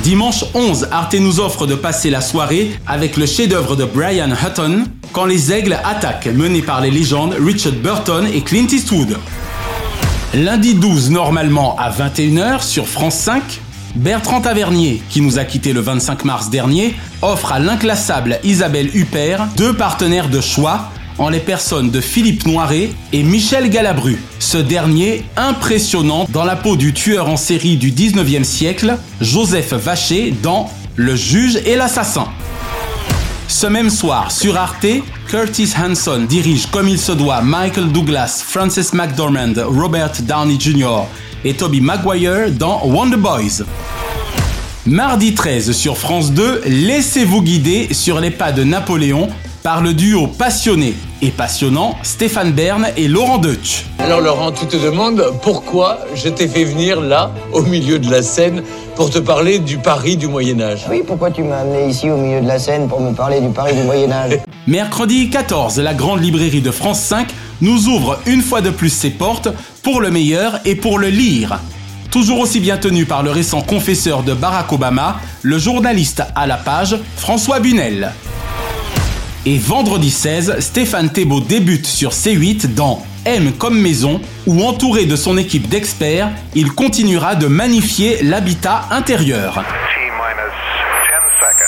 Dimanche 0.04 0.44
11, 0.54 0.90
Arte 0.92 1.16
nous 1.16 1.40
offre 1.40 1.66
de 1.66 1.76
passer 1.76 2.10
la 2.10 2.22
soirée 2.22 2.72
avec 2.86 3.16
le 3.16 3.26
chef-d'œuvre 3.26 3.76
de 3.76 3.86
Brian 3.86 4.30
Hutton, 4.32 4.86
Quand 5.14 5.26
les 5.26 5.52
aigles 5.54 5.78
attaquent, 5.86 6.26
mené 6.34 6.64
par 6.64 6.82
les 6.82 6.90
légendes 6.90 7.36
Richard 7.40 7.74
Burton 7.74 8.28
et 8.34 8.42
Clint 8.42 8.68
Eastwood. 8.72 9.16
Lundi 10.34 10.74
12, 10.74 11.12
normalement 11.12 11.76
à 11.78 11.92
21h 11.92 12.64
sur 12.64 12.88
France 12.88 13.14
5, 13.18 13.62
Bertrand 13.94 14.42
Tavernier, 14.42 15.00
qui 15.10 15.22
nous 15.22 15.38
a 15.38 15.44
quitté 15.46 15.74
le 15.74 15.80
25 15.80 16.26
mars 16.26 16.50
dernier, 16.50 16.96
offre 17.22 17.52
à 17.52 17.60
l'inclassable 17.60 18.40
Isabelle 18.44 18.90
Huppert 18.96 19.48
deux 19.56 19.76
partenaires 19.76 20.30
de 20.30 20.42
choix 20.42 20.90
en 21.20 21.30
les 21.30 21.40
personnes 21.40 21.92
de 21.92 22.02
Philippe 22.02 22.48
Noiret 22.48 22.90
et 23.12 23.22
Michel 23.22 23.70
Galabru. 23.70 24.18
Ce 24.40 24.58
dernier 24.58 25.24
impressionnant 25.38 26.26
dans 26.30 26.46
la 26.46 26.56
peau 26.56 26.78
du 26.78 26.94
tueur 26.94 27.30
en 27.30 27.38
série 27.38 27.78
du 27.78 27.92
19e 27.92 28.44
siècle, 28.44 28.98
Joseph 29.22 29.74
Vacher 29.74 30.34
dans 30.42 30.68
Le 30.96 31.16
juge 31.16 31.58
et 31.64 31.76
l'assassin. 31.76 32.28
Ce 33.54 33.68
même 33.68 33.92
soir, 33.92 34.32
sur 34.32 34.58
Arte, 34.58 34.88
Curtis 35.28 35.74
Hanson 35.78 36.26
dirige 36.28 36.66
comme 36.66 36.88
il 36.88 36.98
se 36.98 37.12
doit 37.12 37.42
Michael 37.42 37.92
Douglas, 37.92 38.44
Frances 38.46 38.94
McDormand, 38.94 39.54
Robert 39.68 40.14
Downey 40.24 40.58
Jr. 40.60 41.04
et 41.46 41.54
Toby 41.54 41.80
Maguire 41.80 42.50
dans 42.52 42.84
Wonder 42.84 43.16
Boys. 43.16 43.64
Mardi 44.88 45.36
13 45.36 45.72
sur 45.72 46.00
France 46.00 46.32
2, 46.32 46.64
laissez-vous 46.66 47.44
guider 47.44 47.94
sur 47.94 48.20
les 48.20 48.32
pas 48.32 48.52
de 48.52 48.64
Napoléon 48.64 49.30
par 49.64 49.82
le 49.82 49.94
duo 49.94 50.28
passionné 50.28 50.94
et 51.22 51.32
passionnant 51.32 51.96
Stéphane 52.04 52.52
Bern 52.52 52.86
et 52.98 53.08
Laurent 53.08 53.38
Deutsch. 53.38 53.86
Alors 53.98 54.20
Laurent, 54.20 54.52
tu 54.52 54.68
te 54.68 54.76
demandes 54.76 55.24
pourquoi 55.42 56.00
je 56.14 56.28
t'ai 56.28 56.50
fait 56.50 56.66
venir 56.66 57.00
là, 57.00 57.32
au 57.54 57.62
milieu 57.62 57.98
de 57.98 58.12
la 58.12 58.22
scène, 58.22 58.62
pour 58.98 59.10
te 59.10 59.20
parler 59.20 59.60
du 59.60 59.78
Paris 59.78 60.18
du 60.18 60.28
Moyen 60.28 60.60
Âge. 60.60 60.86
Oui, 60.90 61.02
pourquoi 61.08 61.32
tu 61.32 61.44
m'as 61.44 61.62
amené 61.62 61.88
ici 61.88 62.10
au 62.10 62.18
milieu 62.18 62.42
de 62.42 62.48
la 62.48 62.60
scène 62.60 62.90
pour 62.90 63.00
me 63.00 63.14
parler 63.14 63.40
du 63.40 63.48
Paris 63.50 63.74
du 63.74 63.84
Moyen 63.84 64.12
Âge 64.12 64.40
Mercredi 64.68 65.30
14, 65.30 65.80
la 65.80 65.94
grande 65.94 66.22
librairie 66.22 66.62
de 66.62 66.72
France 66.72 67.00
5 67.00 67.30
nous 67.62 67.88
ouvre 67.88 68.20
une 68.26 68.42
fois 68.42 68.60
de 68.60 68.70
plus 68.70 68.90
ses 68.90 69.12
portes 69.12 69.48
pour 69.82 70.02
le 70.02 70.12
meilleur 70.12 70.60
et 70.66 70.76
pour 70.76 71.00
le 71.00 71.08
lire. 71.08 71.60
Toujours 72.12 72.40
aussi 72.40 72.60
bien 72.60 72.78
tenu 72.78 73.06
par 73.06 73.24
le 73.24 73.32
récent 73.32 73.62
confesseur 73.62 74.24
de 74.24 74.34
Barack 74.34 74.72
Obama, 74.74 75.20
le 75.42 75.58
journaliste 75.58 76.22
à 76.36 76.48
la 76.48 76.58
page 76.58 76.98
François 77.16 77.60
Bunel. 77.60 78.12
Et 79.46 79.58
vendredi 79.58 80.10
16, 80.10 80.60
Stéphane 80.60 81.10
Thébault 81.12 81.42
débute 81.42 81.86
sur 81.86 82.12
C8 82.12 82.74
dans 82.76 83.06
M 83.26 83.52
comme 83.52 83.78
maison, 83.78 84.22
où 84.48 84.64
entouré 84.64 85.06
de 85.06 85.18
son 85.18 85.38
équipe 85.38 85.68
d'experts, 85.68 86.32
il 86.56 86.72
continuera 86.72 87.36
de 87.36 87.48
magnifier 87.48 88.24
l'habitat 88.24 88.88
intérieur. 88.90 89.62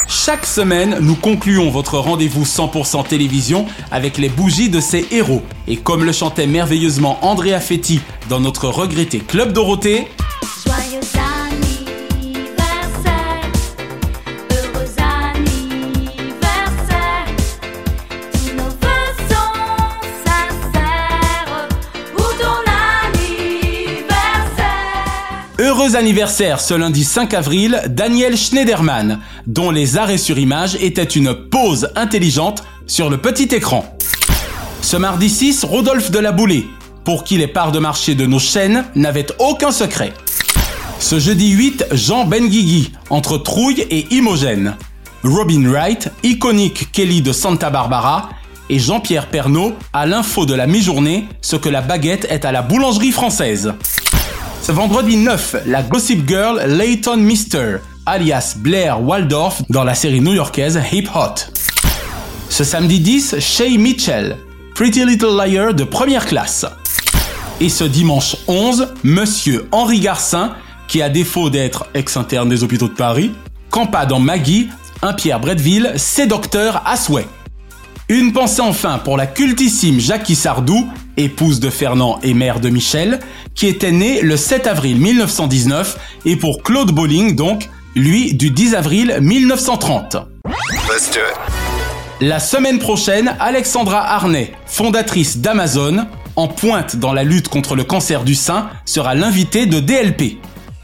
Chaque 0.08 0.46
semaine, 0.46 1.00
nous 1.02 1.16
concluons 1.16 1.70
votre 1.70 1.98
rendez-vous 1.98 2.46
100% 2.46 3.08
télévision 3.08 3.66
avec 3.92 4.18
les 4.18 4.30
bougies 4.30 4.70
de 4.70 4.80
ces 4.80 5.06
héros. 5.12 5.42
Et 5.68 5.76
comme 5.76 6.06
le 6.06 6.14
chantait 6.14 6.48
merveilleusement 6.48 7.20
Andrea 7.24 7.60
Fetti 7.60 8.00
dans 8.30 8.40
notre 8.40 8.70
regretté 8.70 9.20
Club 9.20 9.52
Dorothée, 9.52 10.08
Heureux 25.86 25.98
anniversaire 25.98 26.62
ce 26.62 26.74
lundi 26.74 27.04
5 27.04 27.36
avril, 27.36 27.80
Daniel 27.90 28.36
Schneiderman, 28.36 29.20
dont 29.46 29.70
les 29.70 29.98
arrêts 29.98 30.18
sur 30.18 30.40
image 30.40 30.76
étaient 30.82 31.04
une 31.04 31.36
pause 31.36 31.90
intelligente 31.96 32.64
sur 32.88 33.08
le 33.12 33.18
petit 33.18 33.54
écran. 33.54 33.86
Ce 34.82 34.98
mardi 34.98 35.30
6, 35.30 35.64
Rodolphe 35.64 36.10
de 36.10 36.18
la 36.18 36.32
Boulée, 36.32 36.66
pour 37.04 37.24
qui 37.24 37.38
les 37.38 37.46
parts 37.46 37.72
de 37.72 37.78
marché 37.78 38.16
de 38.16 38.26
nos 38.26 38.40
chaînes 38.40 38.86
n'avaient 38.96 39.28
aucun 39.38 39.70
secret. 39.70 40.14
Ce 41.00 41.20
jeudi 41.20 41.52
8, 41.52 41.86
Jean 41.92 42.26
Benguigui, 42.26 42.92
entre 43.12 43.38
Trouille 43.38 43.86
et 43.92 44.08
Imogène. 44.10 44.78
Robin 45.24 45.70
Wright, 45.70 46.10
iconique 46.24 46.92
Kelly 46.94 47.22
de 47.22 47.32
Santa 47.32 47.70
Barbara, 47.70 48.32
et 48.70 48.80
Jean-Pierre 48.80 49.28
Pernaud 49.28 49.74
à 49.94 50.08
l'info 50.08 50.48
de 50.48 50.56
la 50.56 50.66
mi-journée, 50.66 51.26
ce 51.42 51.56
que 51.56 51.70
la 51.70 51.82
baguette 51.82 52.26
est 52.32 52.44
à 52.44 52.52
la 52.52 52.64
boulangerie 52.64 53.12
française. 53.12 53.74
Ce 54.66 54.72
vendredi 54.72 55.16
9, 55.18 55.58
la 55.68 55.84
Gossip 55.84 56.28
Girl 56.28 56.60
Layton 56.66 57.18
Mister, 57.18 57.76
alias 58.08 58.56
Blair 58.58 59.00
Waldorf 59.00 59.62
dans 59.70 59.84
la 59.84 59.94
série 59.94 60.22
new-yorkaise 60.22 60.82
Hip 60.92 61.08
Hot. 61.14 61.52
Ce 62.50 62.64
samedi 62.64 63.00
10, 63.00 63.36
Shay 63.40 63.78
Mitchell, 63.78 64.38
Pretty 64.74 65.06
Little 65.06 65.38
Liar 65.38 65.76
de 65.76 65.84
première 65.84 66.26
classe. 66.26 66.66
Et 67.62 67.70
ce 67.70 67.84
dimanche 67.84 68.38
11, 68.48 68.96
Monsieur 69.04 69.68
Henri 69.72 70.00
Garcin, 70.00 70.56
qui 70.88 71.04
à 71.04 71.10
défaut 71.10 71.52
d'être 71.52 71.86
ex-interne 71.94 72.50
des 72.50 72.64
hôpitaux 72.64 72.88
de 72.88 72.96
Paris, 72.96 73.34
campa 73.70 74.08
dans 74.08 74.20
Maggie, 74.20 74.70
un 75.04 75.14
Pierre 75.14 75.40
Bretteville, 75.40 75.94
ses 75.98 76.26
docteurs 76.26 76.82
à 76.88 76.98
souhait. 76.98 77.28
Une 78.08 78.34
pensée 78.34 78.62
enfin 78.62 79.00
pour 79.00 79.18
la 79.18 79.26
cultissime 79.26 80.00
Jackie 80.00 80.36
Sardou, 80.36 80.88
épouse 81.18 81.60
de 81.60 81.72
Fernand 81.72 82.20
et 82.22 82.36
mère 82.36 82.60
de 82.60 82.70
Michel, 82.70 83.20
qui 83.56 83.66
était 83.66 83.92
née 83.92 84.22
le 84.22 84.38
7 84.38 84.68
avril 84.68 85.00
1919, 85.00 85.98
et 86.26 86.36
pour 86.36 86.62
Claude 86.62 86.92
Bolling 86.92 87.36
donc, 87.36 87.68
lui 87.96 88.36
du 88.36 88.52
10 88.52 88.76
avril 88.76 89.18
1930. 89.22 90.18
Let's 90.88 91.10
do 91.10 91.20
it. 91.20 91.36
La 92.22 92.40
semaine 92.40 92.78
prochaine, 92.78 93.36
Alexandra 93.40 94.08
Arnay, 94.08 94.54
fondatrice 94.68 95.40
d'Amazon, 95.40 96.06
en 96.36 96.48
pointe 96.48 96.98
dans 96.98 97.12
la 97.12 97.24
lutte 97.24 97.48
contre 97.48 97.76
le 97.76 97.86
cancer 97.86 98.24
du 98.24 98.36
sein, 98.36 98.70
sera 98.86 99.16
l'invitée 99.16 99.66
de 99.66 99.80
DLP. 99.80 100.38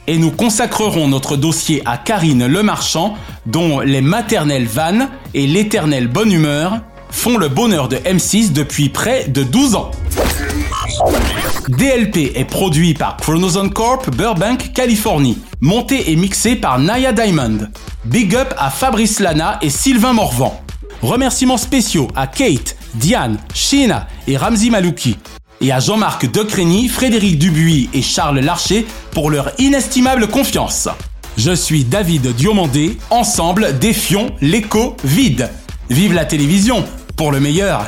Et 0.08 0.18
nous 0.18 0.32
consacrerons 0.32 1.08
notre 1.08 1.38
dossier 1.38 1.84
à 1.86 2.00
Karine 2.00 2.48
Lemarchand, 2.48 3.16
dont 3.46 3.80
les 3.80 4.02
maternelles 4.02 4.66
vannes 4.66 5.10
et 5.36 5.46
l'éternelle 5.46 6.08
bonne 6.08 6.32
humeur 6.32 6.82
font 7.12 7.38
le 7.38 7.50
bonheur 7.50 7.88
de 7.88 7.98
M6 7.98 8.54
depuis 8.54 8.90
près 8.90 9.28
de 9.28 9.44
12 9.44 9.76
ans. 9.76 9.92
DLP 11.70 12.32
est 12.36 12.46
produit 12.46 12.94
par 12.94 13.18
Chronozone 13.18 13.72
Corp 13.72 14.10
Burbank, 14.16 14.74
Californie. 14.74 15.38
Monté 15.60 16.12
et 16.12 16.16
mixé 16.16 16.56
par 16.56 16.80
Naya 16.80 17.14
Diamond. 17.14 17.60
Big 18.06 18.36
up 18.36 18.54
à 18.58 18.70
Fabrice 18.70 19.20
Lana 19.20 19.60
et 19.62 19.70
Sylvain 19.70 20.14
Morvan. 20.14 20.60
Remerciements 21.02 21.58
spéciaux 21.58 22.08
à 22.16 22.28
Kate, 22.28 22.76
Diane, 22.96 23.38
Sheena 23.54 24.08
et 24.28 24.38
Ramzi 24.38 24.70
Malouki. 24.70 25.18
Et 25.62 25.72
à 25.72 25.80
Jean-Marc 25.80 26.32
Decrény, 26.32 26.88
Frédéric 26.88 27.38
Dubuis 27.38 27.90
et 27.94 28.02
Charles 28.02 28.40
Larcher 28.40 28.86
pour 29.12 29.30
leur 29.30 29.52
inestimable 29.60 30.28
confiance. 30.28 30.90
Je 31.38 31.54
suis 31.54 31.84
David 31.84 32.34
Diomandé, 32.36 32.98
ensemble 33.10 33.78
défions 33.80 34.32
l'écho 34.42 34.96
vide. 35.04 35.50
Vive 35.90 36.14
la 36.14 36.26
télévision, 36.26 36.84
pour 37.22 37.32
le 37.32 37.40
meilleur 37.40 37.86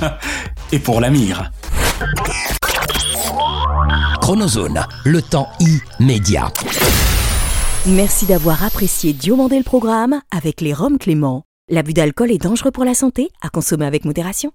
et 0.72 0.78
pour 0.78 1.00
la 1.00 1.10
mire. 1.10 1.50
Chronozone, 4.20 4.86
le 5.04 5.20
temps 5.22 5.48
immédiat. 5.98 6.52
Merci 7.86 8.26
d'avoir 8.26 8.62
apprécié 8.62 9.12
Diomandé 9.12 9.58
le 9.58 9.64
programme 9.64 10.20
avec 10.30 10.60
les 10.60 10.72
Roms 10.72 10.98
Clément. 10.98 11.42
L'abus 11.68 11.94
d'alcool 11.94 12.30
est 12.30 12.38
dangereux 12.38 12.70
pour 12.70 12.84
la 12.84 12.94
santé, 12.94 13.30
à 13.42 13.48
consommer 13.48 13.86
avec 13.86 14.04
modération. 14.04 14.52